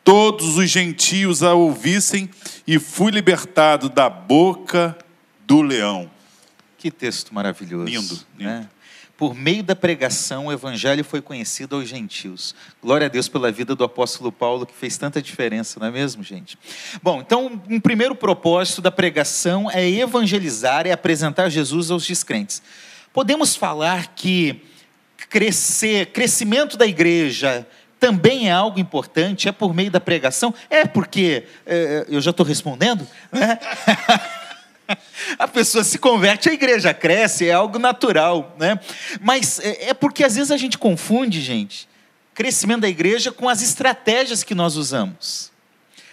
Todos 0.03 0.57
os 0.57 0.69
gentios 0.69 1.45
a 1.45 1.55
ouvissem 1.55 2.29
e 2.67 2.79
fui 2.81 3.13
libertado 3.13 3.89
da 3.89 4.11
boca 4.11 4.99
do 5.47 5.63
leão. 5.63 6.11
Que 6.77 6.91
texto 6.91 7.33
maravilhoso. 7.33 7.85
Lindo, 7.85 8.21
lindo. 8.37 8.51
Né? 8.51 8.69
Por 9.19 9.35
meio 9.35 9.65
da 9.65 9.75
pregação, 9.75 10.47
o 10.47 10.53
evangelho 10.53 11.05
foi 11.05 11.21
conhecido 11.21 11.75
aos 11.75 11.89
gentios. 11.89 12.55
Glória 12.81 13.07
a 13.07 13.11
Deus 13.11 13.29
pela 13.29 13.51
vida 13.51 13.75
do 13.75 13.83
apóstolo 13.83 14.31
Paulo, 14.31 14.65
que 14.65 14.73
fez 14.73 14.97
tanta 14.97 15.21
diferença, 15.21 15.81
não 15.81 15.89
é 15.89 15.91
mesmo, 15.91 16.23
gente? 16.23 16.57
Bom, 17.03 17.21
então, 17.21 17.61
um 17.69 17.81
primeiro 17.81 18.15
propósito 18.15 18.81
da 18.81 18.93
pregação 18.93 19.69
é 19.73 19.91
evangelizar, 19.91 20.87
é 20.87 20.93
apresentar 20.93 21.49
Jesus 21.49 21.91
aos 21.91 22.07
descrentes. 22.07 22.63
Podemos 23.13 23.57
falar 23.57 24.15
que 24.15 24.63
crescer, 25.29 26.07
crescimento 26.13 26.77
da 26.77 26.87
igreja, 26.87 27.67
também 27.99 28.49
é 28.49 28.53
algo 28.53 28.79
importante, 28.79 29.49
é 29.49 29.53
por 29.53 29.75
meio 29.75 29.91
da 29.91 29.99
pregação? 29.99 30.55
É 30.71 30.87
porque, 30.87 31.43
é, 31.67 32.07
eu 32.09 32.21
já 32.21 32.31
estou 32.31 32.47
respondendo, 32.47 33.05
né? 33.33 33.59
a 35.39 35.47
pessoa 35.47 35.85
se 35.85 35.99
converte, 35.99 36.49
a 36.49 36.53
igreja 36.53 36.95
cresce, 36.95 37.49
é 37.49 37.53
algo 37.53 37.79
natural, 37.79 38.57
né? 38.59 38.79
Mas 39.21 39.59
é, 39.61 39.91
é 39.91 39.95
porque 39.95 40.25
às 40.25 40.37
vezes 40.37 40.51
a 40.51 40.57
gente 40.57 40.79
confunde, 40.79 41.41
gente, 41.41 41.89
crescimento 42.35 42.81
da 42.81 42.89
igreja 42.89 43.33
com 43.33 43.49
as 43.49 43.63
estratégias 43.63 44.43
que 44.43 44.55
nós 44.55 44.77
usamos. 44.77 45.51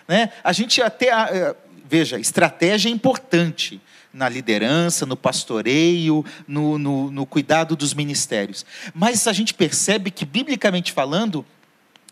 Né? 0.08 0.32
A 0.44 0.52
gente 0.54 0.82
até, 0.82 1.08
é, 1.10 1.56
veja, 1.88 2.20
estratégia 2.20 2.90
é 2.90 2.92
importante 2.92 3.82
na 4.14 4.30
liderança, 4.30 5.06
no 5.06 5.18
pastoreio, 5.18 6.24
no, 6.48 6.80
no, 6.80 7.12
no 7.12 7.26
cuidado 7.26 7.76
dos 7.76 7.94
ministérios. 7.94 8.66
Mas 8.94 9.28
a 9.28 9.34
gente 9.34 9.54
percebe 9.54 10.10
que, 10.10 10.26
biblicamente 10.26 10.94
falando, 10.94 11.46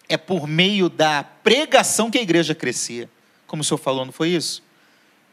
é 0.09 0.17
por 0.17 0.47
meio 0.47 0.89
da 0.89 1.23
pregação 1.23 2.11
que 2.11 2.17
a 2.17 2.21
igreja 2.21 2.53
crescia. 2.53 3.09
Como 3.47 3.61
o 3.61 3.63
senhor 3.63 3.77
falou, 3.77 4.05
não 4.05 4.11
foi 4.11 4.29
isso? 4.29 4.61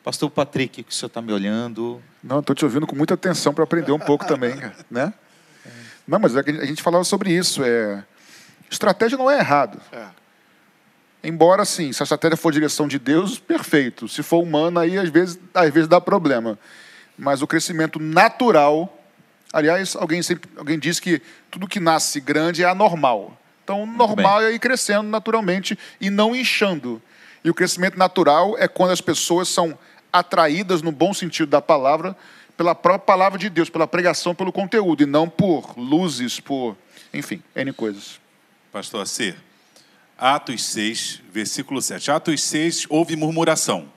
Pastor 0.03 0.31
Patrick, 0.31 0.83
que 0.83 0.91
o 0.91 0.95
senhor 0.95 1.09
está 1.09 1.21
me 1.21 1.33
olhando. 1.33 2.03
Não, 2.23 2.41
estou 2.41 2.55
te 2.55 2.65
ouvindo 2.65 2.87
com 2.87 2.97
muita 2.97 3.15
atenção 3.15 3.53
para 3.53 3.65
aprender 3.65 3.93
um 3.93 3.99
pouco 3.99 4.27
também, 4.27 4.55
né? 4.91 5.13
Não, 6.07 6.19
mas 6.19 6.35
é 6.35 6.41
a 6.41 6.67
gente 6.67 6.83
falava 6.83 7.05
sobre 7.05 7.33
isso. 7.33 7.63
É... 7.63 8.03
Estratégia 8.71 9.19
não 9.19 9.31
é 9.31 9.39
errado. 9.39 9.81
É. 9.93 10.07
Embora, 11.23 11.65
sim, 11.65 11.93
se 11.93 12.03
a 12.03 12.05
estratégia 12.05 12.37
for 12.37 12.51
direção 12.51 12.89
de 12.89 12.99
Deus, 12.99 13.39
perfeito. 13.39 14.09
Se 14.09 14.23
for 14.23 14.43
humana, 14.43 14.81
aí 14.81 14.97
às 14.97 15.11
vezes, 15.11 15.39
às 15.53 15.71
vezes 15.71 15.89
dá 15.89 16.01
problema. 16.01 16.59
Mas 17.17 17.43
o 17.43 17.47
crescimento 17.47 18.01
natural. 18.01 18.97
Aliás, 19.53 19.95
alguém, 19.97 20.23
sempre, 20.23 20.49
alguém 20.57 20.79
diz 20.79 20.99
que 20.99 21.21
tudo 21.51 21.67
que 21.67 21.79
nasce 21.79 22.21
grande 22.21 22.63
é 22.63 22.67
anormal. 22.67 23.39
Então, 23.63 23.85
Muito 23.85 23.99
normal 23.99 24.39
bem. 24.39 24.49
é 24.49 24.53
ir 24.53 24.59
crescendo 24.59 25.03
naturalmente 25.03 25.79
e 26.01 26.09
não 26.09 26.35
inchando. 26.35 27.03
E 27.45 27.51
o 27.51 27.55
crescimento 27.55 27.99
natural 27.99 28.57
é 28.59 28.67
quando 28.67 28.93
as 28.93 29.01
pessoas 29.01 29.49
são 29.49 29.79
atraídas, 30.13 30.83
no 30.83 30.93
bom 30.93 31.13
sentido 31.15 31.49
da 31.49 31.61
palavra, 31.61 32.17
pela 32.57 32.75
própria 32.75 33.07
palavra 33.07 33.39
de 33.39 33.49
Deus, 33.49 33.71
pela 33.71 33.87
pregação, 33.87 34.35
pelo 34.35 34.53
conteúdo, 34.53 35.03
e 35.03 35.07
não 35.07 35.29
por 35.29 35.79
luzes, 35.79 36.41
por, 36.41 36.77
enfim, 37.13 37.43
N 37.55 37.73
coisas. 37.73 38.21
Pastor 38.73 39.07
C. 39.07 39.35
Atos 40.19 40.63
6, 40.65 41.23
versículo 41.33 41.81
7. 41.81 42.11
Atos 42.11 42.43
6, 42.43 42.87
houve 42.91 43.17
murmuração, 43.17 43.91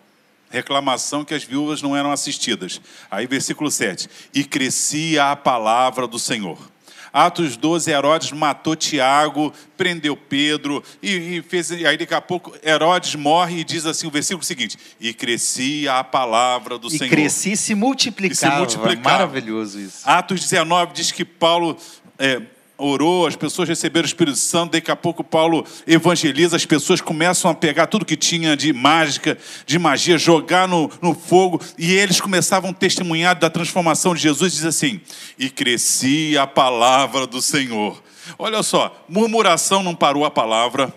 reclamação 0.50 1.26
que 1.26 1.34
as 1.34 1.44
viúvas 1.44 1.82
não 1.82 1.96
eram 1.96 2.12
assistidas. 2.12 2.80
Aí, 3.12 3.28
versículo 3.28 3.70
7. 3.70 4.10
E 4.34 4.46
crescia 4.46 5.32
a 5.32 5.36
palavra 5.36 6.08
do 6.08 6.18
Senhor. 6.18 6.72
Atos 7.14 7.56
12, 7.56 7.92
Herodes 7.92 8.32
matou 8.32 8.76
Tiago, 8.76 9.54
prendeu 9.78 10.18
Pedro, 10.18 10.84
e, 11.02 11.38
e 11.38 11.42
fez. 11.44 11.72
Aí 11.72 11.96
daqui 11.96 12.14
a 12.14 12.20
pouco 12.20 12.52
Herodes 12.66 13.14
morre 13.14 13.60
e 13.60 13.64
diz 13.64 13.86
assim 13.86 14.08
o 14.08 14.12
versículo 14.12 14.44
seguinte: 14.44 14.80
E 15.00 15.14
crescia 15.14 16.00
a 16.00 16.04
palavra 16.04 16.80
do 16.80 16.88
e 16.88 16.98
Senhor. 16.98 17.12
Crescia 17.12 17.54
e 17.54 17.58
se 17.58 17.76
multiplicava. 17.76 18.34
E 18.34 18.52
se 18.52 18.58
multiplicava. 18.58 19.18
Maravilhoso 19.18 19.80
isso. 19.80 20.00
Atos 20.04 20.42
19 20.42 20.94
diz 20.94 21.12
que 21.12 21.24
Paulo. 21.24 21.78
É, 22.18 22.42
orou, 22.78 23.28
as 23.28 23.36
pessoas 23.36 23.70
receberam 23.70 24.04
o 24.04 24.08
Espírito 24.08 24.38
Santo, 24.38 24.72
daqui 24.72 24.92
a 24.92 24.96
pouco 24.96 25.24
Paulo 25.24 25.66
evangeliza, 25.86 26.56
as 26.56 26.66
pessoas 26.66 27.02
começam 27.02 27.50
a 27.50 27.54
pegar 27.54 27.88
tudo 27.88 28.06
que 28.06 28.18
tinha 28.18 28.58
de 28.58 28.74
mágica, 28.74 29.38
de 29.66 29.78
magia, 29.78 30.18
jogar 30.18 30.68
no, 30.68 30.90
no 31.02 31.14
fogo, 31.14 31.62
e 31.78 31.94
eles 31.94 32.20
começavam 32.20 32.72
a 32.72 32.74
testemunhar 32.74 33.38
da 33.38 33.50
transformação 33.50 34.16
de 34.16 34.22
Jesus, 34.22 34.54
diz 34.54 34.66
assim, 34.66 35.00
e 35.38 35.50
crescia 35.50 36.44
a 36.44 36.48
palavra 36.48 37.28
do 37.28 37.42
Senhor, 37.42 38.02
Olha 38.38 38.64
só, 38.64 39.06
murmuração 39.08 39.84
não 39.84 39.94
parou 39.94 40.26
a 40.26 40.32
palavra, 40.32 40.94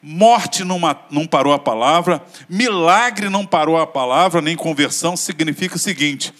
morte 0.00 0.62
não, 0.62 0.80
não 1.10 1.26
parou 1.26 1.52
a 1.52 1.58
palavra, 1.58 2.22
milagre 2.48 3.28
não 3.28 3.44
parou 3.44 3.76
a 3.76 3.86
palavra, 3.86 4.40
nem 4.40 4.56
conversão, 4.56 5.16
significa 5.16 5.76
o 5.76 5.78
seguinte: 5.78 6.32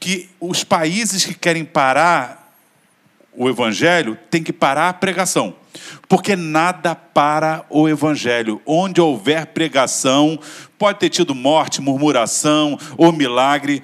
que 0.00 0.28
os 0.40 0.64
países 0.64 1.24
que 1.24 1.34
querem 1.34 1.64
parar 1.64 2.47
o 3.38 3.48
evangelho 3.48 4.18
têm 4.28 4.42
que 4.42 4.52
parar 4.52 4.88
a 4.88 4.92
pregação. 4.92 5.54
Porque 6.08 6.34
nada 6.34 6.96
para 6.96 7.64
o 7.70 7.88
evangelho. 7.88 8.60
Onde 8.66 9.00
houver 9.00 9.46
pregação, 9.46 10.40
pode 10.76 10.98
ter 10.98 11.08
tido 11.08 11.36
morte, 11.36 11.80
murmuração 11.80 12.76
ou 12.96 13.12
milagre, 13.12 13.80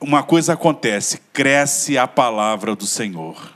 uma 0.00 0.22
coisa 0.22 0.52
acontece: 0.52 1.20
cresce 1.32 1.98
a 1.98 2.06
palavra 2.06 2.76
do 2.76 2.86
Senhor. 2.86 3.52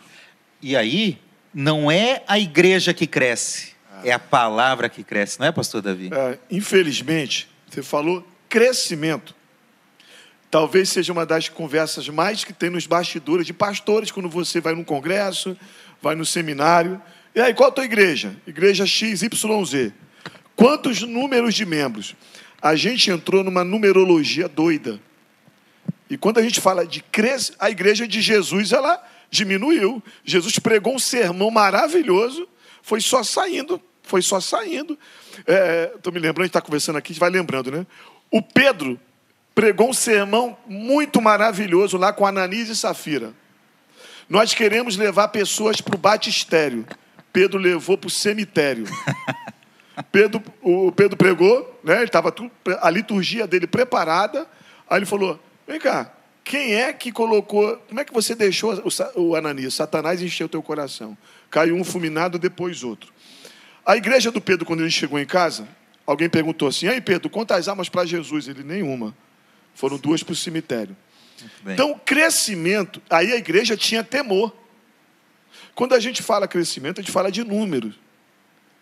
E 0.61 0.77
aí, 0.77 1.17
não 1.55 1.89
é 1.89 2.25
a 2.27 2.41
igreja 2.41 2.93
que 2.93 3.07
cresce, 3.07 3.73
é 4.03 4.11
a 4.11 4.19
palavra 4.19 4.89
que 4.89 5.05
cresce, 5.05 5.39
não 5.39 5.47
é, 5.47 5.53
pastor 5.53 5.81
Davi? 5.81 6.11
É, 6.13 6.39
infelizmente, 6.51 7.49
você 7.71 7.85
falou 7.85 8.27
crescimento. 8.49 9.33
Talvez 10.57 10.88
seja 10.88 11.12
uma 11.12 11.27
das 11.27 11.51
conversas 11.51 12.09
mais 12.09 12.42
que 12.42 12.51
tem 12.51 12.71
nos 12.71 12.87
bastidores 12.87 13.47
de 13.47 13.53
pastores 13.53 14.11
quando 14.11 14.27
você 14.27 14.59
vai 14.59 14.75
num 14.75 14.83
congresso, 14.83 15.55
vai 16.01 16.14
no 16.14 16.25
seminário. 16.25 16.99
E 17.35 17.40
aí, 17.42 17.53
qual 17.53 17.69
a 17.69 17.73
tua 17.73 17.85
igreja? 17.85 18.35
Igreja 18.47 18.87
XYZ. 18.87 19.92
Quantos 20.57 21.03
números 21.03 21.55
de 21.55 21.66
membros? 21.66 22.16
A 22.62 22.75
gente 22.75 23.11
entrou 23.11 23.45
numa 23.45 23.62
numerologia 23.64 24.49
doida. 24.49 24.99
E 26.09 26.16
quando 26.16 26.38
a 26.38 26.42
gente 26.42 26.59
fala 26.59 26.87
de 26.87 27.03
crescer, 27.03 27.55
a 27.59 27.69
igreja 27.69 28.09
de 28.09 28.23
Jesus, 28.23 28.73
ela 28.73 29.07
diminuiu. 29.31 30.03
Jesus 30.25 30.59
pregou 30.59 30.95
um 30.95 30.99
sermão 30.99 31.51
maravilhoso, 31.51 32.49
foi 32.81 33.03
só 33.03 33.23
saindo, 33.23 33.79
foi 34.03 34.23
só 34.23 34.40
saindo. 34.40 34.99
Estou 35.37 36.11
é, 36.11 36.14
me 36.14 36.19
lembrando, 36.19 36.40
a 36.40 36.45
gente 36.45 36.57
está 36.57 36.62
conversando 36.62 36.97
aqui, 36.97 37.12
a 37.12 37.12
gente 37.12 37.21
vai 37.21 37.29
lembrando, 37.29 37.71
né? 37.71 37.87
O 38.31 38.40
Pedro 38.40 38.99
pregou 39.57 39.88
um 39.88 39.95
sermão 39.95 40.55
muito 40.66 41.19
maravilhoso 41.23 41.97
lá 41.97 42.12
com 42.12 42.27
Ananias 42.27 42.69
e 42.69 42.77
Safira. 42.77 43.33
Nós 44.29 44.53
queremos 44.53 44.99
levar 44.99 45.29
pessoas 45.29 45.81
para 45.81 45.95
o 45.95 45.99
batistério. 45.99 46.85
Pedro 47.33 47.59
levou 47.59 47.97
para 47.97 48.09
o 48.09 48.11
cemitério. 48.11 48.85
Pedro, 50.12 50.42
o 50.61 50.92
Pedro 50.92 51.16
pregou, 51.16 51.81
né? 51.83 51.97
Ele 51.97 52.05
estava 52.05 52.35
a 52.83 52.90
liturgia 52.90 53.47
dele 53.47 53.66
preparada. 53.66 54.47
Aí 54.90 54.99
ele 54.99 55.07
falou: 55.07 55.40
Vem 55.66 55.81
cá, 55.81 56.12
quem 56.45 56.75
é 56.75 56.92
que 56.92 57.11
colocou. 57.11 57.79
Como 57.88 57.99
é 57.99 58.05
que 58.05 58.12
você 58.12 58.35
deixou 58.35 58.75
o, 58.75 59.23
o 59.23 59.37
Ananias? 59.37 59.73
Satanás 59.73 60.21
encheu 60.21 60.47
o 60.47 60.51
teu 60.51 60.62
coração. 60.62 61.16
Caiu 61.49 61.77
um 61.77 61.85
fulminado, 61.85 62.38
depois 62.38 62.85
outro. 62.85 63.11
A 63.87 63.97
igreja 63.97 64.31
do 64.31 64.40
Pedro, 64.40 64.66
quando 64.66 64.81
ele 64.81 64.90
chegou 64.90 65.19
em 65.19 65.25
casa, 65.25 65.66
alguém 66.07 66.29
perguntou 66.29 66.69
assim: 66.69 66.88
Aí, 66.88 67.01
Pedro, 67.01 67.31
quantas 67.31 67.69
almas 67.69 67.88
para 67.88 68.05
Jesus? 68.05 68.49
Ele, 68.49 68.62
nenhuma. 68.62 69.16
Foram 69.77 69.97
duas 69.97 70.25
para 70.25 70.33
o 70.33 70.37
cemitério. 70.37 70.97
Então, 71.65 71.93
o 71.93 71.99
crescimento, 71.99 73.01
aí 73.09 73.33
a 73.33 73.37
igreja 73.37 73.77
tinha 73.77 74.03
temor. 74.03 74.53
Quando 75.75 75.95
a 75.95 76.01
gente 76.01 76.21
fala 76.21 76.49
crescimento, 76.49 76.99
a 76.99 77.03
gente 77.03 77.12
fala 77.12 77.31
de 77.31 77.45
número. 77.45 77.95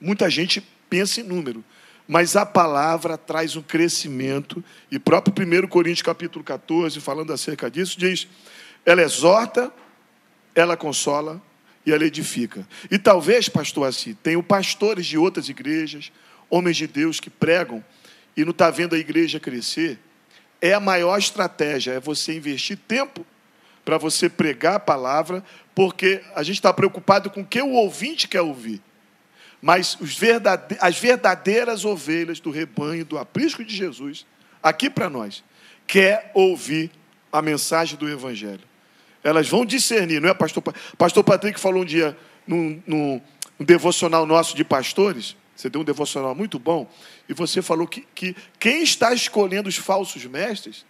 Muita 0.00 0.30
gente 0.30 0.66
pensa 0.88 1.20
em 1.20 1.24
número 1.24 1.62
mas 2.07 2.37
a 2.37 2.44
palavra 2.44 3.16
traz 3.16 3.57
um 3.57 3.62
crescimento, 3.62 4.62
e 4.90 4.98
próprio 4.98 5.35
1 5.35 5.66
Coríntios 5.68 6.02
capítulo 6.02 6.44
14, 6.44 7.00
falando 7.00 7.33
acerca 7.33 7.70
disso, 7.70 7.98
diz: 7.98 8.28
ela 8.85 9.02
exorta, 9.02 9.72
ela 10.54 10.76
consola 10.76 11.42
e 11.85 11.92
ela 11.92 12.04
edifica. 12.04 12.66
E 12.90 12.98
talvez, 12.98 13.48
pastor 13.48 13.88
assim, 13.88 14.14
tenham 14.14 14.42
pastores 14.42 15.07
de 15.07 15.16
outras 15.16 15.48
igrejas, 15.48 16.12
homens 16.50 16.76
de 16.76 16.87
Deus 16.87 17.20
que 17.20 17.30
pregam 17.30 17.83
e 18.37 18.44
não 18.44 18.50
está 18.50 18.70
vendo 18.70 18.94
a 18.94 18.98
igreja 18.98 19.40
crescer. 19.40 19.98
É 20.64 20.72
a 20.72 20.81
maior 20.81 21.18
estratégia, 21.18 21.92
é 21.92 22.00
você 22.00 22.35
investir 22.35 22.79
tempo 22.88 23.27
para 23.85 23.98
você 23.98 24.31
pregar 24.31 24.77
a 24.77 24.81
palavra, 24.81 25.44
porque 25.74 26.22
a 26.35 26.42
gente 26.42 26.57
está 26.57 26.72
preocupado 26.72 27.29
com 27.29 27.42
o 27.42 27.44
que 27.44 27.61
o 27.61 27.72
ouvinte 27.72 28.27
quer 28.27 28.40
ouvir. 28.40 28.81
Mas 29.61 29.94
verdade... 30.00 30.74
as 30.81 30.98
verdadeiras 30.98 31.85
ovelhas 31.85 32.40
do 32.40 32.50
rebanho, 32.50 33.05
do 33.05 33.18
aprisco 33.18 33.62
de 33.62 33.77
Jesus, 33.77 34.24
aqui 34.62 34.88
para 34.88 35.11
nós, 35.11 35.44
quer 35.87 36.31
ouvir 36.33 36.90
a 37.31 37.42
mensagem 37.42 37.98
do 37.98 38.09
Evangelho. 38.09 38.64
Elas 39.22 39.46
vão 39.46 39.66
discernir, 39.66 40.18
não 40.18 40.31
é, 40.31 40.35
pastor? 40.35 40.62
Pastor 40.96 41.22
Patrick 41.22 41.61
falou 41.61 41.83
um 41.83 41.85
dia 41.85 42.16
num, 42.46 42.83
num, 42.87 43.20
num 43.59 43.66
devocional 43.66 44.24
nosso 44.24 44.57
de 44.57 44.64
pastores. 44.64 45.37
Você 45.54 45.70
deu 45.70 45.80
um 45.80 45.84
devocional 45.84 46.34
muito 46.34 46.58
bom. 46.58 46.88
E 47.28 47.34
você 47.34 47.62
falou 47.62 47.86
que, 47.86 48.06
que 48.14 48.36
quem 48.58 48.82
está 48.82 49.12
escolhendo 49.12 49.68
os 49.68 49.76
falsos 49.76 50.24
mestres 50.24 50.84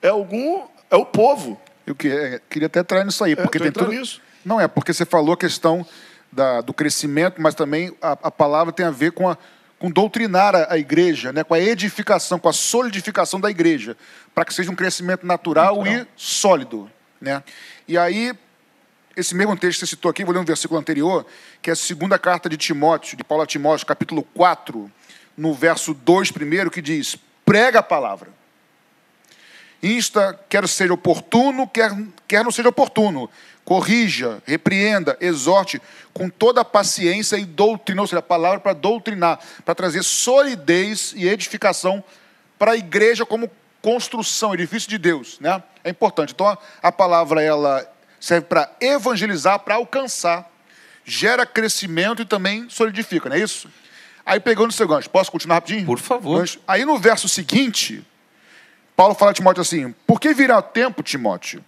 é 0.00 0.08
algum. 0.08 0.66
é 0.90 0.96
o 0.96 1.04
povo. 1.04 1.60
Eu 1.86 1.94
queria 1.94 2.66
até 2.66 2.80
entrar 2.80 3.04
nisso 3.04 3.22
aí, 3.24 3.32
é, 3.32 3.36
porque 3.36 3.58
tem 3.58 3.72
tudo... 3.72 3.92
nisso. 3.92 4.20
Não 4.44 4.60
é, 4.60 4.66
porque 4.66 4.92
você 4.92 5.04
falou 5.04 5.34
a 5.34 5.36
questão 5.36 5.86
da, 6.30 6.60
do 6.60 6.72
crescimento, 6.72 7.40
mas 7.40 7.54
também 7.54 7.94
a, 8.00 8.12
a, 8.12 8.30
palavra 8.30 8.72
tem 8.72 8.86
a 8.86 8.90
ver 8.90 9.12
com, 9.12 9.28
a, 9.28 9.36
com 9.78 9.90
doutrinar 9.90 10.54
a, 10.54 10.72
a, 10.72 10.78
igreja, 10.78 11.32
né, 11.32 11.44
com 11.44 11.54
a 11.54 11.60
edificação, 11.60 12.38
com 12.38 12.48
a 12.48 12.52
solidificação 12.52 13.40
da 13.40 13.50
igreja, 13.50 13.96
para 14.34 14.44
que 14.44 14.54
seja 14.54 14.70
um 14.70 14.74
crescimento 14.74 15.26
natural, 15.26 15.76
natural, 15.76 16.02
e 16.02 16.06
sólido. 16.16 16.90
Né? 17.20 17.42
E 17.86 17.96
aí, 17.98 18.32
esse 19.16 19.34
mesmo 19.34 19.56
texto 19.56 19.80
que 19.80 19.86
você 19.86 19.90
citou 19.90 20.10
aqui, 20.10 20.24
vou 20.24 20.32
ler 20.34 20.40
um 20.40 20.44
versículo 20.44 20.78
anterior, 20.80 21.26
que 21.60 21.70
é 21.70 21.72
a 21.72 21.76
segunda 21.76 22.18
carta 22.18 22.48
de 22.48 22.56
Timóteo, 22.56 23.16
de 23.16 23.24
Paulo 23.24 23.44
a 23.44 23.46
Timóteo, 23.46 23.86
capítulo 23.86 24.22
4, 24.34 24.90
no 25.36 25.54
verso 25.54 25.94
2 25.94 26.30
primeiro, 26.30 26.70
que 26.70 26.82
diz, 26.82 27.16
prega 27.44 27.80
a 27.80 27.82
palavra. 27.82 28.30
Insta, 29.82 30.38
quer 30.48 30.66
seja 30.68 30.92
oportuno, 30.92 31.66
quer, 31.66 31.90
quer 32.28 32.44
não 32.44 32.52
seja 32.52 32.68
oportuno 32.68 33.28
corrija, 33.64 34.42
repreenda, 34.46 35.16
exorte 35.20 35.80
com 36.12 36.28
toda 36.28 36.60
a 36.60 36.64
paciência 36.64 37.36
e 37.36 37.44
doutrina, 37.44 38.02
ou 38.02 38.06
seja, 38.06 38.18
a 38.18 38.22
palavra 38.22 38.60
para 38.60 38.72
doutrinar, 38.72 39.38
para 39.64 39.74
trazer 39.74 40.02
solidez 40.02 41.12
e 41.16 41.28
edificação 41.28 42.02
para 42.58 42.72
a 42.72 42.76
igreja 42.76 43.24
como 43.24 43.50
construção, 43.80 44.54
edifício 44.54 44.88
de 44.88 44.98
Deus, 44.98 45.38
né? 45.40 45.62
É 45.82 45.90
importante. 45.90 46.32
Então 46.32 46.56
a 46.82 46.92
palavra 46.92 47.42
ela 47.42 47.86
serve 48.22 48.46
para 48.46 48.70
evangelizar, 48.80 49.58
para 49.58 49.74
alcançar, 49.74 50.48
gera 51.04 51.44
crescimento 51.44 52.22
e 52.22 52.24
também 52.24 52.68
solidifica, 52.70 53.28
não 53.28 53.34
é 53.34 53.40
isso? 53.40 53.68
Aí 54.24 54.38
pegando 54.38 54.70
o 54.70 54.72
seu 54.72 54.86
gancho, 54.86 55.10
posso 55.10 55.32
continuar 55.32 55.56
rapidinho? 55.56 55.84
Por 55.84 55.98
favor. 55.98 56.48
Aí 56.68 56.84
no 56.84 56.96
verso 56.98 57.28
seguinte, 57.28 58.06
Paulo 58.94 59.12
fala 59.12 59.32
a 59.32 59.34
Timóteo 59.34 59.60
assim: 59.60 59.92
Por 60.06 60.20
que 60.20 60.32
virá 60.32 60.56
o 60.58 60.62
tempo, 60.62 61.02
Timóteo? 61.02 61.64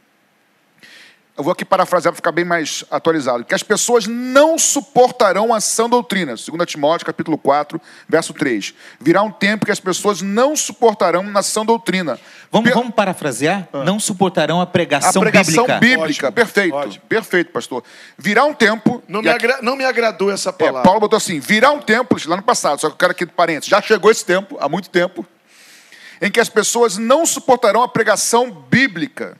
eu 1.36 1.42
vou 1.42 1.52
aqui 1.52 1.64
parafrasear 1.64 2.12
para 2.12 2.16
ficar 2.16 2.30
bem 2.30 2.44
mais 2.44 2.84
atualizado, 2.88 3.44
que 3.44 3.54
as 3.54 3.62
pessoas 3.62 4.06
não 4.06 4.56
suportarão 4.56 5.52
a 5.52 5.60
sã 5.60 5.88
doutrina, 5.88 6.34
2 6.36 6.46
Timóteo 6.64 7.04
capítulo 7.04 7.36
4, 7.36 7.80
verso 8.08 8.32
3. 8.32 8.72
Virá 9.00 9.20
um 9.22 9.32
tempo 9.32 9.66
que 9.66 9.72
as 9.72 9.80
pessoas 9.80 10.22
não 10.22 10.54
suportarão 10.54 11.26
a 11.34 11.42
sã 11.42 11.64
doutrina. 11.64 12.20
Vamos, 12.54 12.70
per... 12.70 12.78
vamos 12.78 12.94
parafrasear? 12.94 13.68
Ah. 13.72 13.82
Não 13.82 13.98
suportarão 13.98 14.60
a 14.60 14.66
pregação, 14.66 15.20
a 15.20 15.24
pregação 15.24 15.66
bíblica. 15.66 16.30
bíblica. 16.30 16.32
perfeito, 16.32 17.00
perfeito, 17.08 17.50
pastor. 17.50 17.82
Virá 18.16 18.44
um 18.44 18.54
tempo... 18.54 19.02
Não 19.08 19.20
me, 19.20 19.28
aqui... 19.28 19.44
agra... 19.44 19.58
não 19.60 19.74
me 19.74 19.84
agradou 19.84 20.30
essa 20.30 20.50
é, 20.50 20.52
palavra. 20.52 20.82
É, 20.82 20.84
Paulo 20.84 21.00
botou 21.00 21.16
assim, 21.16 21.40
virá 21.40 21.72
um 21.72 21.80
tempo, 21.80 22.16
lá 22.26 22.36
no 22.36 22.44
passado, 22.44 22.80
só 22.80 22.86
que 22.86 22.94
eu 22.94 22.98
quero 22.98 23.10
aqui 23.10 23.26
de 23.26 23.32
parênteses, 23.32 23.68
já 23.68 23.82
chegou 23.82 24.08
esse 24.08 24.24
tempo, 24.24 24.56
há 24.60 24.68
muito 24.68 24.88
tempo, 24.88 25.26
em 26.22 26.30
que 26.30 26.38
as 26.38 26.48
pessoas 26.48 26.96
não 26.96 27.26
suportarão 27.26 27.82
a 27.82 27.88
pregação 27.88 28.48
bíblica 28.52 29.36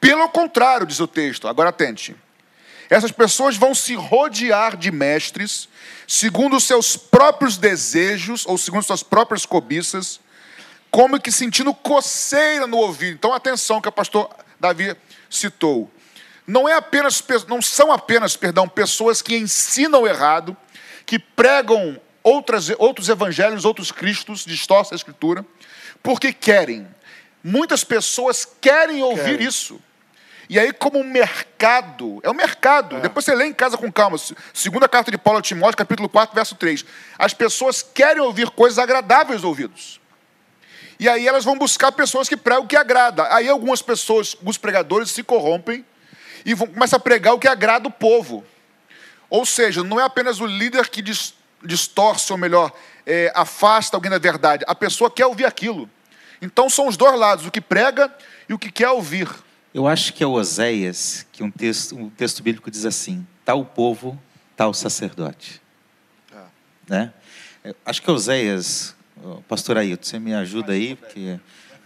pelo 0.00 0.28
contrário, 0.28 0.86
diz 0.86 1.00
o 1.00 1.08
texto, 1.08 1.48
agora 1.48 1.70
atente. 1.70 2.14
Essas 2.88 3.10
pessoas 3.10 3.56
vão 3.56 3.74
se 3.74 3.96
rodear 3.96 4.76
de 4.76 4.92
mestres, 4.92 5.68
segundo 6.06 6.58
os 6.58 6.62
seus 6.62 6.96
próprios 6.96 7.56
desejos, 7.56 8.46
ou 8.46 8.56
segundo 8.56 8.84
suas 8.84 9.02
próprias 9.02 9.44
cobiças, 9.44 10.20
como 10.90 11.20
que 11.20 11.30
sentindo 11.30 11.74
coceira 11.74 12.66
no 12.66 12.78
ouvido. 12.78 13.14
Então, 13.14 13.32
atenção 13.32 13.80
que 13.80 13.88
o 13.88 13.92
pastor 13.92 14.30
Davi 14.58 14.96
citou. 15.28 15.90
Não, 16.46 16.68
é 16.68 16.74
apenas, 16.74 17.22
não 17.48 17.60
são 17.60 17.92
apenas, 17.92 18.36
perdão, 18.36 18.68
pessoas 18.68 19.20
que 19.20 19.36
ensinam 19.36 20.06
errado, 20.06 20.56
que 21.04 21.18
pregam 21.18 22.00
outras, 22.22 22.70
outros 22.78 23.08
evangelhos, 23.08 23.64
outros 23.64 23.90
cristos, 23.90 24.44
distorcem 24.44 24.94
a 24.94 24.96
escritura, 24.96 25.44
porque 26.02 26.32
querem. 26.32 26.86
Muitas 27.42 27.84
pessoas 27.84 28.46
querem 28.60 29.02
ouvir 29.02 29.22
querem. 29.22 29.46
isso. 29.46 29.80
E 30.48 30.58
aí, 30.58 30.72
como 30.72 31.00
um 31.00 31.04
mercado, 31.04 32.20
é 32.22 32.30
um 32.30 32.34
mercado. 32.34 32.96
É. 32.96 33.00
Depois 33.00 33.24
você 33.24 33.34
lê 33.34 33.46
em 33.46 33.52
casa 33.52 33.76
com 33.76 33.90
calma. 33.90 34.16
Segunda 34.54 34.88
carta 34.88 35.10
de 35.10 35.18
Paulo 35.18 35.40
a 35.40 35.42
Timóteo, 35.42 35.76
capítulo 35.76 36.08
4, 36.08 36.34
verso 36.34 36.54
3. 36.54 36.84
As 37.18 37.34
pessoas 37.34 37.82
querem 37.82 38.22
ouvir 38.22 38.50
coisas 38.50 38.78
agradáveis 38.78 39.38
aos 39.38 39.44
ouvidos. 39.44 40.00
E 40.98 41.08
aí 41.08 41.26
elas 41.26 41.44
vão 41.44 41.58
buscar 41.58 41.92
pessoas 41.92 42.28
que 42.28 42.36
pregam 42.36 42.64
o 42.64 42.66
que 42.66 42.76
agrada. 42.76 43.32
Aí 43.34 43.48
algumas 43.48 43.82
pessoas, 43.82 44.36
alguns 44.38 44.56
pregadores 44.56 45.10
se 45.10 45.22
corrompem 45.22 45.84
e 46.44 46.54
vão, 46.54 46.66
começam 46.66 46.96
a 46.96 47.00
pregar 47.00 47.34
o 47.34 47.38
que 47.38 47.48
agrada 47.48 47.88
o 47.88 47.90
povo. 47.90 48.44
Ou 49.28 49.44
seja, 49.44 49.82
não 49.82 50.00
é 50.00 50.04
apenas 50.04 50.40
o 50.40 50.46
líder 50.46 50.88
que 50.88 51.02
dis, 51.02 51.34
distorce, 51.62 52.32
ou 52.32 52.38
melhor, 52.38 52.72
é, 53.04 53.30
afasta 53.34 53.96
alguém 53.96 54.10
da 54.10 54.18
verdade. 54.18 54.64
A 54.66 54.74
pessoa 54.74 55.10
quer 55.10 55.26
ouvir 55.26 55.44
aquilo. 55.44 55.90
Então 56.40 56.70
são 56.70 56.86
os 56.86 56.96
dois 56.96 57.18
lados, 57.18 57.46
o 57.46 57.50
que 57.50 57.60
prega 57.60 58.14
e 58.48 58.54
o 58.54 58.58
que 58.58 58.70
quer 58.70 58.90
ouvir. 58.90 59.28
Eu 59.74 59.86
acho 59.86 60.12
que 60.12 60.22
é 60.22 60.26
Oséias 60.26 61.26
que 61.32 61.42
um 61.42 61.50
texto, 61.50 61.96
um 61.96 62.08
texto 62.08 62.42
bíblico 62.42 62.70
diz 62.70 62.86
assim: 62.86 63.26
tal 63.44 63.64
povo, 63.64 64.18
tal 64.56 64.72
sacerdote. 64.72 65.60
Ah. 66.34 66.46
Né? 66.88 67.12
Acho 67.84 68.00
que 68.00 68.10
Oséias, 68.10 68.94
pastor 69.48 69.78
Ailton, 69.78 70.04
você 70.04 70.18
me 70.18 70.34
ajuda 70.34 70.72
aí, 70.72 70.94
porque 70.96 71.38